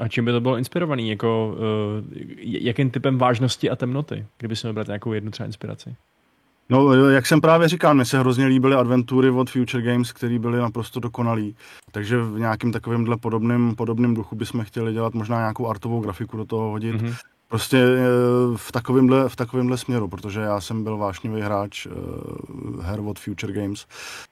A 0.00 0.08
čím 0.08 0.24
by 0.24 0.32
to 0.32 0.40
bylo 0.40 0.56
inspirovaný? 0.56 1.10
Jako, 1.10 1.56
uh, 1.56 2.04
jakým 2.42 2.90
typem 2.90 3.18
vážnosti 3.18 3.70
a 3.70 3.76
temnoty? 3.76 4.26
Kdyby 4.38 4.56
si 4.56 4.66
měl 4.72 4.84
nějakou 4.86 5.12
jednu 5.12 5.30
třeba 5.30 5.46
inspiraci? 5.46 5.96
No, 6.68 6.94
jak 7.10 7.26
jsem 7.26 7.40
právě 7.40 7.68
říkal, 7.68 7.94
mně 7.94 8.04
se 8.04 8.18
hrozně 8.18 8.46
líbily 8.46 8.74
adventury 8.74 9.30
od 9.30 9.50
Future 9.50 9.82
Games, 9.82 10.12
které 10.12 10.38
byly 10.38 10.58
naprosto 10.58 11.00
dokonalý. 11.00 11.56
Takže 11.92 12.18
v 12.18 12.38
nějakým 12.38 12.72
takovémhle 12.72 13.16
podobným, 13.16 13.76
podobným 13.76 14.14
duchu 14.14 14.36
bychom 14.36 14.64
chtěli 14.64 14.92
dělat 14.92 15.14
možná 15.14 15.38
nějakou 15.38 15.68
artovou 15.68 16.00
grafiku 16.00 16.36
do 16.36 16.44
toho 16.44 16.70
hodit. 16.70 16.96
Mm-hmm. 16.96 17.14
Prostě 17.48 17.76
eh, 17.76 18.00
v 18.56 18.72
takovémhle, 18.72 19.28
v 19.28 19.36
takovémhle 19.36 19.78
směru, 19.78 20.08
protože 20.08 20.40
já 20.40 20.60
jsem 20.60 20.84
byl 20.84 20.96
vášnivý 20.96 21.40
hráč 21.40 21.86
uh, 21.86 22.84
her 22.84 23.00
od 23.00 23.18
Future 23.18 23.52
Games, 23.52 23.86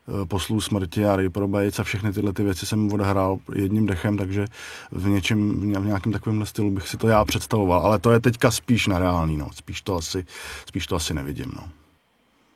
uh, 0.06 0.24
poslů 0.24 0.60
smrti 0.60 1.04
a 1.04 1.16
Reprobates 1.16 1.78
a 1.78 1.84
všechny 1.84 2.12
tyhle 2.12 2.32
ty 2.32 2.42
věci 2.42 2.66
jsem 2.66 2.92
odehrál 2.92 3.38
jedním 3.54 3.86
dechem, 3.86 4.16
takže 4.16 4.46
v 4.92 5.08
něčem, 5.08 5.60
v 5.60 5.86
nějakém 5.86 6.12
takovémhle 6.12 6.46
stylu 6.46 6.70
bych 6.70 6.88
si 6.88 6.96
to 6.96 7.08
já 7.08 7.24
představoval. 7.24 7.80
Ale 7.80 7.98
to 7.98 8.10
je 8.10 8.20
teďka 8.20 8.50
spíš 8.50 8.86
na 8.86 8.98
reálný, 8.98 9.36
no. 9.36 9.48
Spíš 9.54 9.82
to 9.82 9.96
asi, 9.96 10.24
spíš 10.66 10.86
to 10.86 10.96
asi 10.96 11.14
nevidím, 11.14 11.52
no. 11.56 11.68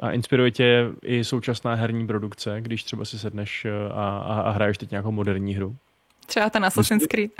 A 0.00 0.10
inspiruje 0.10 0.50
tě 0.50 0.90
i 1.02 1.24
současná 1.24 1.74
herní 1.74 2.06
produkce, 2.06 2.60
když 2.60 2.84
třeba 2.84 3.04
si 3.04 3.18
sedneš 3.18 3.66
a, 3.94 4.18
a, 4.18 4.40
a 4.40 4.50
hraješ 4.50 4.78
teď 4.78 4.90
nějakou 4.90 5.12
moderní 5.12 5.54
hru? 5.54 5.76
Třeba 6.26 6.50
ten 6.50 6.64
Assassin's 6.64 7.06
Creed. 7.06 7.30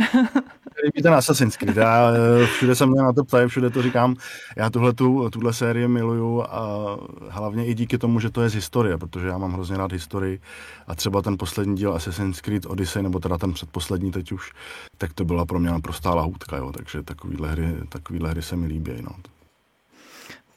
Líbí 0.84 1.02
ten 1.02 1.14
Assassin's 1.14 1.56
Creed. 1.56 1.76
Já 1.76 2.10
eh, 2.10 2.46
všude 2.46 2.74
se 2.74 2.86
mě 2.86 3.02
na 3.02 3.12
to 3.12 3.24
ptají, 3.24 3.48
všude 3.48 3.70
to 3.70 3.82
říkám. 3.82 4.16
Já 4.56 4.70
tuhle, 4.70 4.92
tu, 4.92 5.30
tuhle 5.30 5.52
sérii 5.52 5.88
miluju 5.88 6.42
a 6.42 6.96
hlavně 7.28 7.66
i 7.66 7.74
díky 7.74 7.98
tomu, 7.98 8.20
že 8.20 8.30
to 8.30 8.42
je 8.42 8.48
z 8.48 8.54
historie, 8.54 8.98
protože 8.98 9.26
já 9.26 9.38
mám 9.38 9.52
hrozně 9.52 9.76
rád 9.76 9.92
historii 9.92 10.40
a 10.86 10.94
třeba 10.94 11.22
ten 11.22 11.38
poslední 11.38 11.76
díl 11.76 11.94
Assassin's 11.94 12.40
Creed 12.40 12.66
Odyssey, 12.66 13.02
nebo 13.02 13.18
teda 13.18 13.38
ten 13.38 13.52
předposlední 13.52 14.12
teď 14.12 14.32
už, 14.32 14.52
tak 14.98 15.12
to 15.12 15.24
byla 15.24 15.46
pro 15.46 15.58
mě 15.58 15.70
naprostá 15.70 16.14
lahůdka, 16.14 16.56
jo. 16.56 16.72
takže 16.72 17.02
takovýhle 17.02 17.50
hry, 17.50 17.74
takovýhle 17.88 18.30
hry 18.30 18.42
se 18.42 18.56
mi 18.56 18.66
líbí. 18.66 19.02
No. 19.02 19.10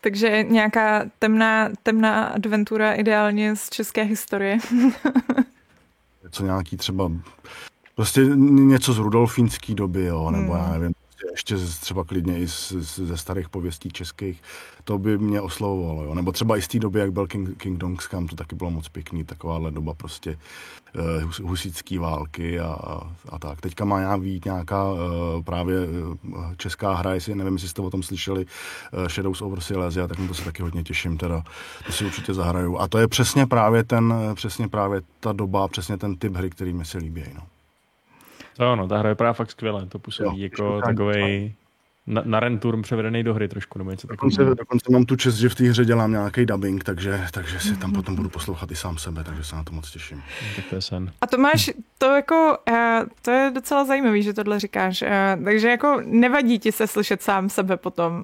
Takže 0.02 0.44
nějaká 0.44 1.06
temná, 1.20 1.70
temná 1.84 2.26
adventura 2.26 2.94
ideálně 2.94 3.56
z 3.56 3.70
české 3.70 4.04
historie. 4.04 4.58
Co 6.32 6.44
nějaký 6.44 6.78
třeba 6.78 7.12
Prostě 8.00 8.26
něco 8.46 8.94
z 8.94 8.98
rudolfínské 8.98 9.76
doby, 9.76 10.06
jo, 10.06 10.32
nebo 10.32 10.54
hmm. 10.54 10.64
já 10.64 10.72
nevím, 10.72 10.94
ještě 11.32 11.56
třeba 11.58 12.04
klidně 12.04 12.40
i 12.40 12.48
z, 12.48 12.72
z, 12.72 13.00
ze 13.00 13.18
starých 13.18 13.50
pověstí 13.50 13.90
českých, 13.90 14.42
to 14.84 14.98
by 14.98 15.18
mě 15.18 15.42
oslovovalo, 15.42 16.04
jo. 16.04 16.14
Nebo 16.16 16.32
třeba 16.32 16.58
i 16.58 16.62
z 16.62 16.68
té 16.68 16.80
doby, 16.80 17.00
jak 17.00 17.12
byl 17.12 17.28
King, 17.28 17.58
Kingdom 17.58 17.98
Come, 17.98 18.28
to 18.28 18.36
taky 18.36 18.56
bylo 18.56 18.72
moc 18.72 18.90
pěkný, 18.90 19.24
takováhle 19.24 19.72
doba 19.72 19.94
prostě 19.94 20.38
uh, 20.96 21.24
hus, 21.24 21.40
husický 21.40 21.98
války 21.98 22.60
a, 22.60 23.02
a 23.30 23.40
tak. 23.40 23.62
Teďka 23.62 23.86
má 23.86 24.00
já 24.00 24.16
vít 24.16 24.46
nějaká 24.46 24.92
uh, 24.92 25.00
právě 25.44 25.88
uh, 25.88 26.16
česká 26.58 26.94
hra, 26.94 27.14
jestli 27.14 27.36
nevím, 27.36 27.54
jestli 27.54 27.70
jste 27.70 27.82
o 27.82 27.90
tom 27.90 28.04
slyšeli, 28.04 28.46
uh, 28.46 29.08
Shadows 29.08 29.42
over 29.42 29.62
Silesia, 29.62 30.08
tak 30.08 30.18
to 30.28 30.34
se 30.34 30.44
taky 30.44 30.62
hodně 30.62 30.84
těším, 30.84 31.18
teda 31.18 31.44
to 31.86 31.92
si 31.92 32.06
určitě 32.06 32.34
zahraju. 32.34 32.78
A 32.78 32.88
to 32.88 32.98
je 32.98 33.08
přesně 33.08 33.48
právě 33.48 33.84
ten, 33.84 34.14
přesně 34.36 34.68
právě 34.68 35.02
ta 35.20 35.34
doba, 35.34 35.68
přesně 35.68 35.98
ten 35.98 36.16
typ 36.16 36.36
hry, 36.36 36.50
který 36.50 36.74
mi 36.74 36.86
se 36.86 36.98
líbí, 36.98 37.24
no. 37.36 37.42
To 38.60 38.72
ano, 38.72 38.88
ta 38.88 38.98
hra 38.98 39.10
je 39.10 39.16
právě 39.16 39.34
fakt 39.34 39.52
skvěle, 39.52 39.86
to 39.86 40.00
působí 40.00 40.42
jo, 40.42 40.44
jako 40.44 40.82
takový 40.82 41.56
na, 42.08 42.22
na 42.26 42.40
renturm 42.40 42.82
převedený 42.82 43.24
do 43.24 43.34
hry 43.34 43.48
trošku, 43.48 43.80
nebo 43.80 43.92
něco 43.92 44.08
takového. 44.08 44.38
Dokonce, 44.38 44.56
dokonce 44.56 44.92
mám 44.92 45.06
tu 45.06 45.16
čest, 45.16 45.36
že 45.36 45.50
v 45.50 45.56
té 45.56 45.64
hře 45.64 45.86
dělám 45.86 46.12
nějaký 46.12 46.46
dubbing, 46.46 46.84
takže, 46.84 47.22
takže 47.32 47.60
si 47.60 47.78
tam 47.78 47.94
potom 47.94 48.16
budu 48.16 48.30
poslouchat 48.30 48.72
i 48.72 48.76
sám 48.76 48.98
sebe, 48.98 49.24
takže 49.24 49.44
se 49.44 49.56
na 49.56 49.64
to 49.64 49.72
moc 49.72 49.92
těším. 49.92 50.24
Tak 50.56 50.66
to 50.70 50.76
je 50.76 50.82
sen. 50.82 51.12
A 51.22 51.28
to 51.28 51.38
máš, 51.38 51.72
to 51.98 52.06
jako, 52.06 52.58
uh, 52.70 52.76
to 53.22 53.32
je 53.32 53.52
docela 53.56 53.86
zajímavý, 53.86 54.24
že 54.24 54.34
tohle 54.34 54.60
říkáš, 54.60 55.02
uh, 55.02 55.44
takže 55.44 55.70
jako 55.70 56.02
nevadí 56.06 56.60
ti 56.60 56.72
se 56.72 56.88
slyšet 56.88 57.22
sám 57.22 57.50
sebe 57.50 57.78
potom. 57.78 58.24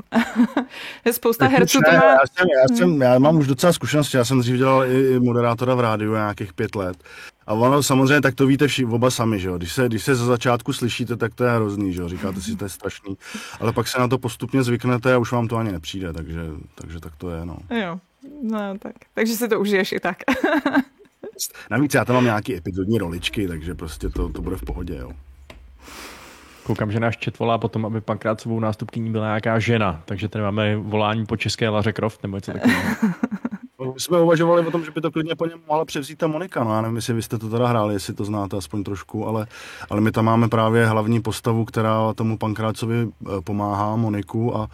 je 1.05 1.13
spousta 1.13 1.47
herců 1.47 1.79
to 1.86 1.91
má... 1.91 2.03
Já, 2.03 2.17
jsem, 2.38 2.47
já, 2.61 2.77
jsem, 2.77 3.01
já 3.01 3.19
mám 3.19 3.38
už 3.38 3.47
docela 3.47 3.73
zkušenosti, 3.73 4.17
já 4.17 4.25
jsem 4.25 4.39
dřív 4.39 4.57
dělal 4.57 4.86
i, 4.86 5.15
i 5.15 5.19
moderátora 5.19 5.75
v 5.75 5.79
rádiu 5.79 6.13
nějakých 6.13 6.53
pět 6.53 6.75
let 6.75 6.97
a 7.47 7.53
ono 7.53 7.83
samozřejmě, 7.83 8.21
tak 8.21 8.35
to 8.35 8.47
víte 8.47 8.67
vši, 8.67 8.85
oba 8.85 9.11
sami, 9.11 9.39
že 9.39 9.47
jo. 9.47 9.57
Když 9.57 9.73
se, 9.73 9.85
když 9.87 10.03
se 10.03 10.15
za 10.15 10.25
začátku 10.25 10.73
slyšíte, 10.73 11.15
tak 11.15 11.33
to 11.33 11.43
je 11.43 11.51
hrozný, 11.51 11.93
že 11.93 12.01
jo. 12.01 12.09
Říkáte 12.09 12.41
si, 12.41 12.49
že 12.49 12.57
to 12.57 12.65
je 12.65 12.69
strašný. 12.69 13.17
Ale 13.59 13.73
pak 13.73 13.87
se 13.87 13.99
na 13.99 14.07
to 14.07 14.17
postupně 14.17 14.63
zvyknete 14.63 15.13
a 15.13 15.17
už 15.17 15.31
vám 15.31 15.47
to 15.47 15.57
ani 15.57 15.71
nepřijde, 15.71 16.13
takže, 16.13 16.41
takže 16.75 16.99
tak 16.99 17.15
to 17.15 17.29
je, 17.29 17.45
no. 17.45 17.57
Jo, 17.69 17.99
no 18.43 18.77
tak. 18.79 18.95
Takže 19.13 19.35
si 19.35 19.47
to 19.47 19.59
užiješ 19.59 19.91
i 19.91 19.99
tak. 19.99 20.17
Navíc 21.71 21.93
já 21.93 22.05
tam 22.05 22.15
mám 22.15 22.23
nějaký 22.23 22.55
epizodní 22.55 22.97
roličky, 22.97 23.47
takže 23.47 23.75
prostě 23.75 24.09
to, 24.09 24.29
to 24.29 24.41
bude 24.41 24.55
v 24.55 24.63
pohodě, 24.63 24.95
jo. 24.95 25.11
Koukám, 26.63 26.91
že 26.91 26.99
náš 26.99 27.17
čet 27.17 27.39
volá 27.39 27.57
potom, 27.57 27.85
aby 27.85 28.01
svou 28.37 28.59
nástupkyní 28.59 29.11
byla 29.11 29.25
nějaká 29.25 29.59
žena, 29.59 30.01
takže 30.05 30.29
tady 30.29 30.43
máme 30.43 30.75
volání 30.75 31.25
po 31.25 31.37
české 31.37 31.69
Laře 31.69 31.93
Croft 31.93 32.23
nebo 32.23 32.37
něco 32.37 32.51
takového. 32.51 32.95
My 33.80 33.99
jsme 33.99 34.21
uvažovali 34.21 34.67
o 34.67 34.71
tom, 34.71 34.86
že 34.86 34.91
by 34.91 35.01
to 35.01 35.11
klidně 35.11 35.36
po 35.36 35.45
něm 35.45 35.59
mohla 35.67 35.86
převzít 35.86 36.17
ta 36.17 36.28
Monika. 36.28 36.63
No, 36.63 36.76
já 36.76 36.82
nevím, 36.82 36.95
jestli 36.95 37.13
vy 37.13 37.21
jste 37.21 37.38
to 37.38 37.49
teda 37.49 37.67
hráli, 37.67 37.93
jestli 37.93 38.13
to 38.13 38.26
znáte 38.26 38.57
aspoň 38.57 38.84
trošku, 38.84 39.28
ale, 39.28 39.47
ale 39.89 40.01
my 40.01 40.11
tam 40.11 40.26
máme 40.26 40.47
právě 40.47 40.86
hlavní 40.86 41.21
postavu, 41.21 41.65
která 41.65 42.13
tomu 42.13 42.38
Pankrácovi 42.38 42.95
eh, 43.07 43.41
pomáhá, 43.43 43.95
Moniku, 43.95 44.57
a 44.57 44.67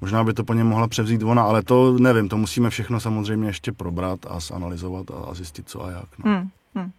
možná 0.00 0.24
by 0.24 0.32
to 0.32 0.44
po 0.44 0.54
něm 0.54 0.66
mohla 0.66 0.88
převzít 0.88 1.22
ona, 1.22 1.42
ale 1.42 1.62
to 1.62 1.98
nevím, 1.98 2.28
to 2.28 2.36
musíme 2.36 2.70
všechno 2.70 3.00
samozřejmě 3.00 3.48
ještě 3.48 3.72
probrat 3.72 4.20
a 4.28 4.40
zanalizovat 4.40 5.06
a, 5.10 5.34
zjistit, 5.34 5.68
co 5.68 5.84
a 5.84 5.90
jak. 5.90 6.18
No. 6.18 6.30
Hmm, 6.30 6.48
hmm. 6.74 6.90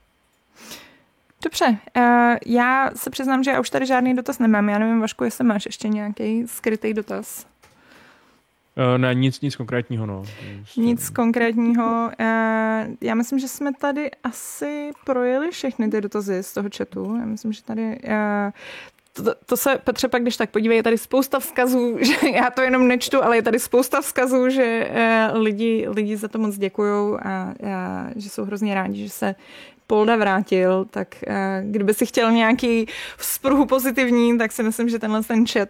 Dobře, 1.44 1.78
uh, 1.98 2.04
já 2.46 2.90
se 2.96 3.10
přiznám, 3.10 3.44
že 3.44 3.52
já 3.52 3.60
už 3.60 3.70
tady 3.70 3.86
žádný 3.86 4.16
dotaz 4.16 4.40
nemám. 4.40 4.70
Já 4.70 4.80
nevím, 4.80 5.02
Vašku, 5.02 5.24
jestli 5.24 5.44
máš 5.44 5.66
ještě 5.66 5.88
nějaký 5.88 6.48
skrytý 6.48 6.94
dotaz. 6.94 7.53
Uh, 8.78 8.98
ne, 8.98 9.16
nic, 9.16 9.42
nic 9.42 9.56
konkrétního, 9.56 10.06
no. 10.06 10.24
Nic 10.78 11.10
konkrétního. 11.10 12.12
Uh, 12.20 12.96
já 13.02 13.16
myslím, 13.16 13.40
že 13.40 13.48
jsme 13.48 13.74
tady 13.74 14.12
asi 14.24 14.92
projeli 15.06 15.52
všechny 15.52 15.88
ty 15.88 16.02
dotazy 16.02 16.44
z 16.44 16.54
toho 16.54 16.70
chatu. 16.78 17.16
Já 17.20 17.26
myslím, 17.26 17.54
že 17.54 17.64
tady... 17.64 18.00
Uh, 18.04 18.52
to, 19.14 19.36
to 19.46 19.58
se, 19.58 19.78
Petře, 19.84 20.08
pak 20.08 20.22
když 20.22 20.38
tak 20.38 20.50
podívej, 20.50 20.78
je 20.78 20.84
tady 20.84 20.98
spousta 20.98 21.40
vzkazů, 21.40 21.98
že 22.02 22.30
já 22.34 22.50
to 22.50 22.62
jenom 22.62 22.88
nečtu, 22.88 23.24
ale 23.24 23.36
je 23.36 23.42
tady 23.42 23.60
spousta 23.60 24.02
vzkazů, 24.02 24.50
že 24.50 24.90
uh, 24.90 25.42
lidi, 25.42 25.88
lidi 25.90 26.18
za 26.18 26.28
to 26.28 26.40
moc 26.40 26.58
děkují 26.58 27.20
a, 27.20 27.30
a 27.30 27.54
že 28.16 28.30
jsou 28.30 28.46
hrozně 28.46 28.76
rádi, 28.76 29.04
že 29.04 29.10
se 29.10 29.36
Polda 29.94 30.16
vrátil, 30.16 30.86
tak 30.90 31.24
uh, 31.28 31.72
kdyby 31.72 31.94
si 31.94 32.06
chtěl 32.06 32.32
nějaký 32.32 32.86
vzpruhu 33.18 33.66
pozitivní, 33.66 34.38
tak 34.38 34.52
si 34.52 34.64
myslím, 34.64 34.90
že 34.90 35.00
tenhle 35.00 35.24
ten 35.24 35.48
chat 35.48 35.70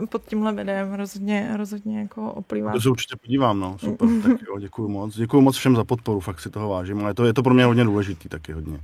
uh, 0.00 0.06
pod 0.06 0.24
tímhle 0.24 0.52
videem 0.52 0.94
rozhodně, 0.94 1.50
rozhodně 1.56 2.00
jako 2.00 2.32
oplývá. 2.32 2.72
To 2.72 2.80
se 2.80 2.90
určitě 2.90 3.16
podívám, 3.16 3.60
no, 3.60 3.78
super, 3.78 4.08
tak 4.22 4.40
jo, 4.48 4.58
děkuji 4.58 4.88
moc. 4.88 5.16
Děkuji 5.16 5.40
moc 5.40 5.56
všem 5.56 5.76
za 5.76 5.84
podporu, 5.84 6.20
fakt 6.20 6.40
si 6.40 6.50
toho 6.50 6.68
vážím, 6.68 7.04
ale 7.04 7.14
to, 7.14 7.24
je 7.24 7.32
to 7.32 7.42
pro 7.42 7.54
mě 7.54 7.64
hodně 7.64 7.84
důležitý 7.84 8.28
taky 8.28 8.52
hodně. 8.52 8.80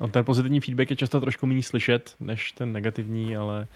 No, 0.00 0.08
ten 0.08 0.24
pozitivní 0.24 0.60
feedback 0.60 0.90
je 0.90 0.96
často 0.96 1.20
trošku 1.20 1.46
méně 1.46 1.62
slyšet, 1.62 2.14
než 2.20 2.52
ten 2.52 2.72
negativní, 2.72 3.36
ale, 3.36 3.66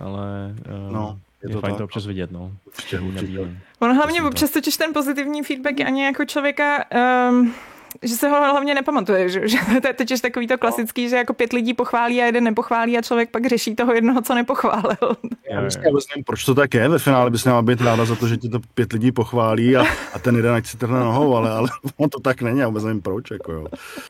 ale 0.00 0.54
uh, 0.86 0.92
no, 0.92 1.18
je, 1.42 1.50
je 1.50 1.54
to 1.54 1.60
fajn 1.60 1.74
tak. 1.74 1.78
to 1.78 1.84
občas 1.84 2.06
vidět. 2.06 2.30
No. 2.30 2.52
Určitě, 2.66 3.00
určitě. 3.00 3.62
On 3.78 3.96
hlavně 3.96 4.22
občas 4.22 4.50
totiž 4.50 4.76
ten 4.76 4.92
pozitivní 4.92 5.42
feedback 5.42 5.80
ani 5.80 6.04
jako 6.04 6.24
člověka 6.24 6.84
um, 7.30 7.54
že 8.02 8.14
se 8.14 8.28
ho 8.28 8.36
hlavně 8.36 8.74
nepamatuje, 8.74 9.28
že, 9.28 9.48
že 9.48 9.58
to 9.82 9.88
je 9.88 9.94
totiž 9.94 10.20
takový 10.20 10.46
to 10.46 10.58
klasický, 10.58 11.08
že 11.08 11.16
jako 11.16 11.34
pět 11.34 11.52
lidí 11.52 11.74
pochválí 11.74 12.22
a 12.22 12.26
jeden 12.26 12.44
nepochválí 12.44 12.98
a 12.98 13.02
člověk 13.02 13.30
pak 13.30 13.46
řeší 13.46 13.74
toho 13.74 13.92
jednoho, 13.92 14.22
co 14.22 14.34
nepochválil. 14.34 15.16
Já 15.50 15.60
vlastně 15.60 15.82
nevím, 15.82 16.24
proč 16.24 16.44
to 16.44 16.54
tak 16.54 16.74
je, 16.74 16.88
ve 16.88 16.98
finále 16.98 17.30
bys 17.30 17.44
měla 17.44 17.62
být 17.62 17.80
ráda 17.80 18.04
za 18.04 18.16
to, 18.16 18.28
že 18.28 18.36
ti 18.36 18.48
to 18.48 18.60
pět 18.74 18.92
lidí 18.92 19.12
pochválí 19.12 19.76
a, 19.76 19.84
a 20.12 20.18
ten 20.18 20.36
jeden 20.36 20.54
ať 20.54 20.66
si 20.66 20.76
trhne 20.76 21.00
nohou, 21.00 21.36
ale, 21.36 21.50
ale 21.50 21.68
on 21.96 22.10
to 22.10 22.20
tak 22.20 22.42
není, 22.42 22.58
já 22.58 22.66
vůbec 22.68 22.84
nevím 22.84 23.02
proč, 23.02 23.30
jako 23.30 23.52
jo. 23.52 23.66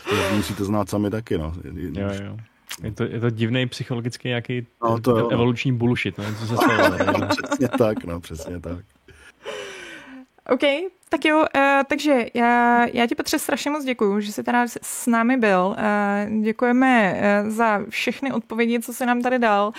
To 0.08 0.36
musíte 0.36 0.64
znát 0.64 0.88
sami 0.88 1.10
taky, 1.10 1.38
no. 1.38 1.52
Jo, 1.74 2.08
jo. 2.24 2.36
Je 2.82 2.92
to, 2.92 3.04
je 3.04 3.20
to 3.20 3.30
divný 3.30 3.66
psychologický 3.66 4.28
nějaký 4.28 4.66
no, 4.82 5.00
to, 5.00 5.18
no. 5.18 5.28
evoluční 5.28 5.72
bullshit, 5.72 6.18
no, 6.18 6.24
co 6.38 6.46
se 6.46 6.56
stalo. 6.56 7.26
přesně 7.28 7.68
tak, 7.68 8.04
no, 8.04 8.20
přesně 8.20 8.60
tak. 8.60 8.78
OK, 10.48 10.62
tak 11.08 11.24
jo, 11.24 11.38
uh, 11.38 11.62
takže 11.86 12.26
já, 12.34 12.86
já 12.92 13.06
ti 13.06 13.14
Petře 13.14 13.38
strašně 13.38 13.70
moc 13.70 13.84
děkuju, 13.84 14.20
že 14.20 14.32
jsi 14.32 14.42
teda 14.42 14.66
s 14.82 15.06
námi 15.06 15.36
byl. 15.36 15.76
Uh, 15.78 16.42
děkujeme 16.42 17.20
uh, 17.44 17.50
za 17.50 17.80
všechny 17.88 18.32
odpovědi, 18.32 18.80
co 18.80 18.92
jsi 18.92 19.06
nám 19.06 19.22
tady 19.22 19.38
dal. 19.38 19.72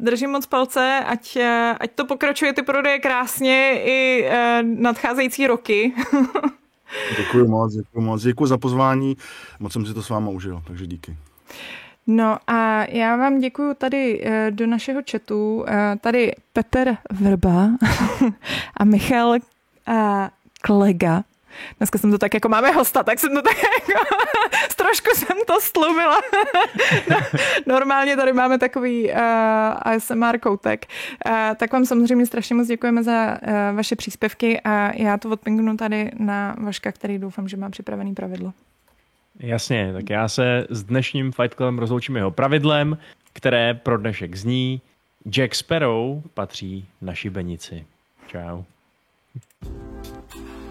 Držím 0.00 0.30
moc 0.30 0.46
palce, 0.46 1.00
ať, 1.06 1.36
uh, 1.36 1.76
ať 1.80 1.90
to 1.94 2.04
pokračuje 2.04 2.52
ty 2.52 2.62
prodeje 2.62 2.98
krásně 2.98 3.80
i 3.84 4.26
uh, 4.26 4.80
nadcházející 4.80 5.46
roky. 5.46 5.92
děkuji 7.18 7.48
moc, 7.48 7.74
děkuji 7.74 8.00
moc. 8.00 8.22
Děkuji 8.22 8.46
za 8.46 8.58
pozvání, 8.58 9.16
moc 9.60 9.72
jsem 9.72 9.86
si 9.86 9.94
to 9.94 10.02
s 10.02 10.08
váma 10.08 10.30
užil, 10.30 10.62
takže 10.66 10.86
díky. 10.86 11.16
No 12.06 12.38
a 12.46 12.84
já 12.84 13.16
vám 13.16 13.38
děkuji 13.38 13.74
tady 13.74 14.24
do 14.50 14.66
našeho 14.66 15.00
chatu. 15.10 15.64
Tady 16.00 16.32
Petr 16.52 16.96
Vrba 17.10 17.70
a 18.76 18.84
Michal 18.84 19.34
Klega. 20.66 21.22
Dneska 21.78 21.98
jsem 21.98 22.10
to 22.10 22.18
tak 22.18 22.34
jako 22.34 22.48
máme 22.48 22.70
hosta, 22.70 23.02
tak 23.02 23.18
jsem 23.18 23.34
to 23.34 23.42
tak 23.42 23.56
jako 23.88 24.04
trošku 24.76 25.10
jsem 25.14 25.36
to 25.46 25.60
stlumila. 25.60 26.20
no, 27.10 27.16
normálně 27.66 28.16
tady 28.16 28.32
máme 28.32 28.58
takový 28.58 29.10
uh, 29.10 29.18
ASMR 29.82 30.38
koutek. 30.38 30.86
Uh, 31.26 31.32
tak 31.56 31.72
vám 31.72 31.86
samozřejmě 31.86 32.26
strašně 32.26 32.54
moc 32.54 32.66
děkujeme 32.68 33.02
za 33.02 33.38
uh, 33.42 33.76
vaše 33.76 33.96
příspěvky 33.96 34.60
a 34.60 35.02
já 35.02 35.18
to 35.18 35.30
odpingnu 35.30 35.76
tady 35.76 36.10
na 36.18 36.56
Vaška, 36.58 36.92
který 36.92 37.18
doufám, 37.18 37.48
že 37.48 37.56
má 37.56 37.70
připravený 37.70 38.14
pravidlo. 38.14 38.52
Jasně, 39.40 39.92
tak 39.92 40.10
já 40.10 40.28
se 40.28 40.66
s 40.70 40.82
dnešním 40.84 41.32
Fight 41.32 41.54
Clubem 41.54 41.78
rozloučím 41.78 42.16
jeho 42.16 42.30
pravidlem, 42.30 42.98
které 43.32 43.74
pro 43.74 43.98
dnešek 43.98 44.36
zní 44.36 44.80
Jack 45.30 45.54
Sparrow 45.54 46.22
patří 46.34 46.88
na 47.00 47.14
šibenici. 47.14 47.86
Ciao. 48.30 48.64
Thank 49.34 50.34
you. 50.36 50.63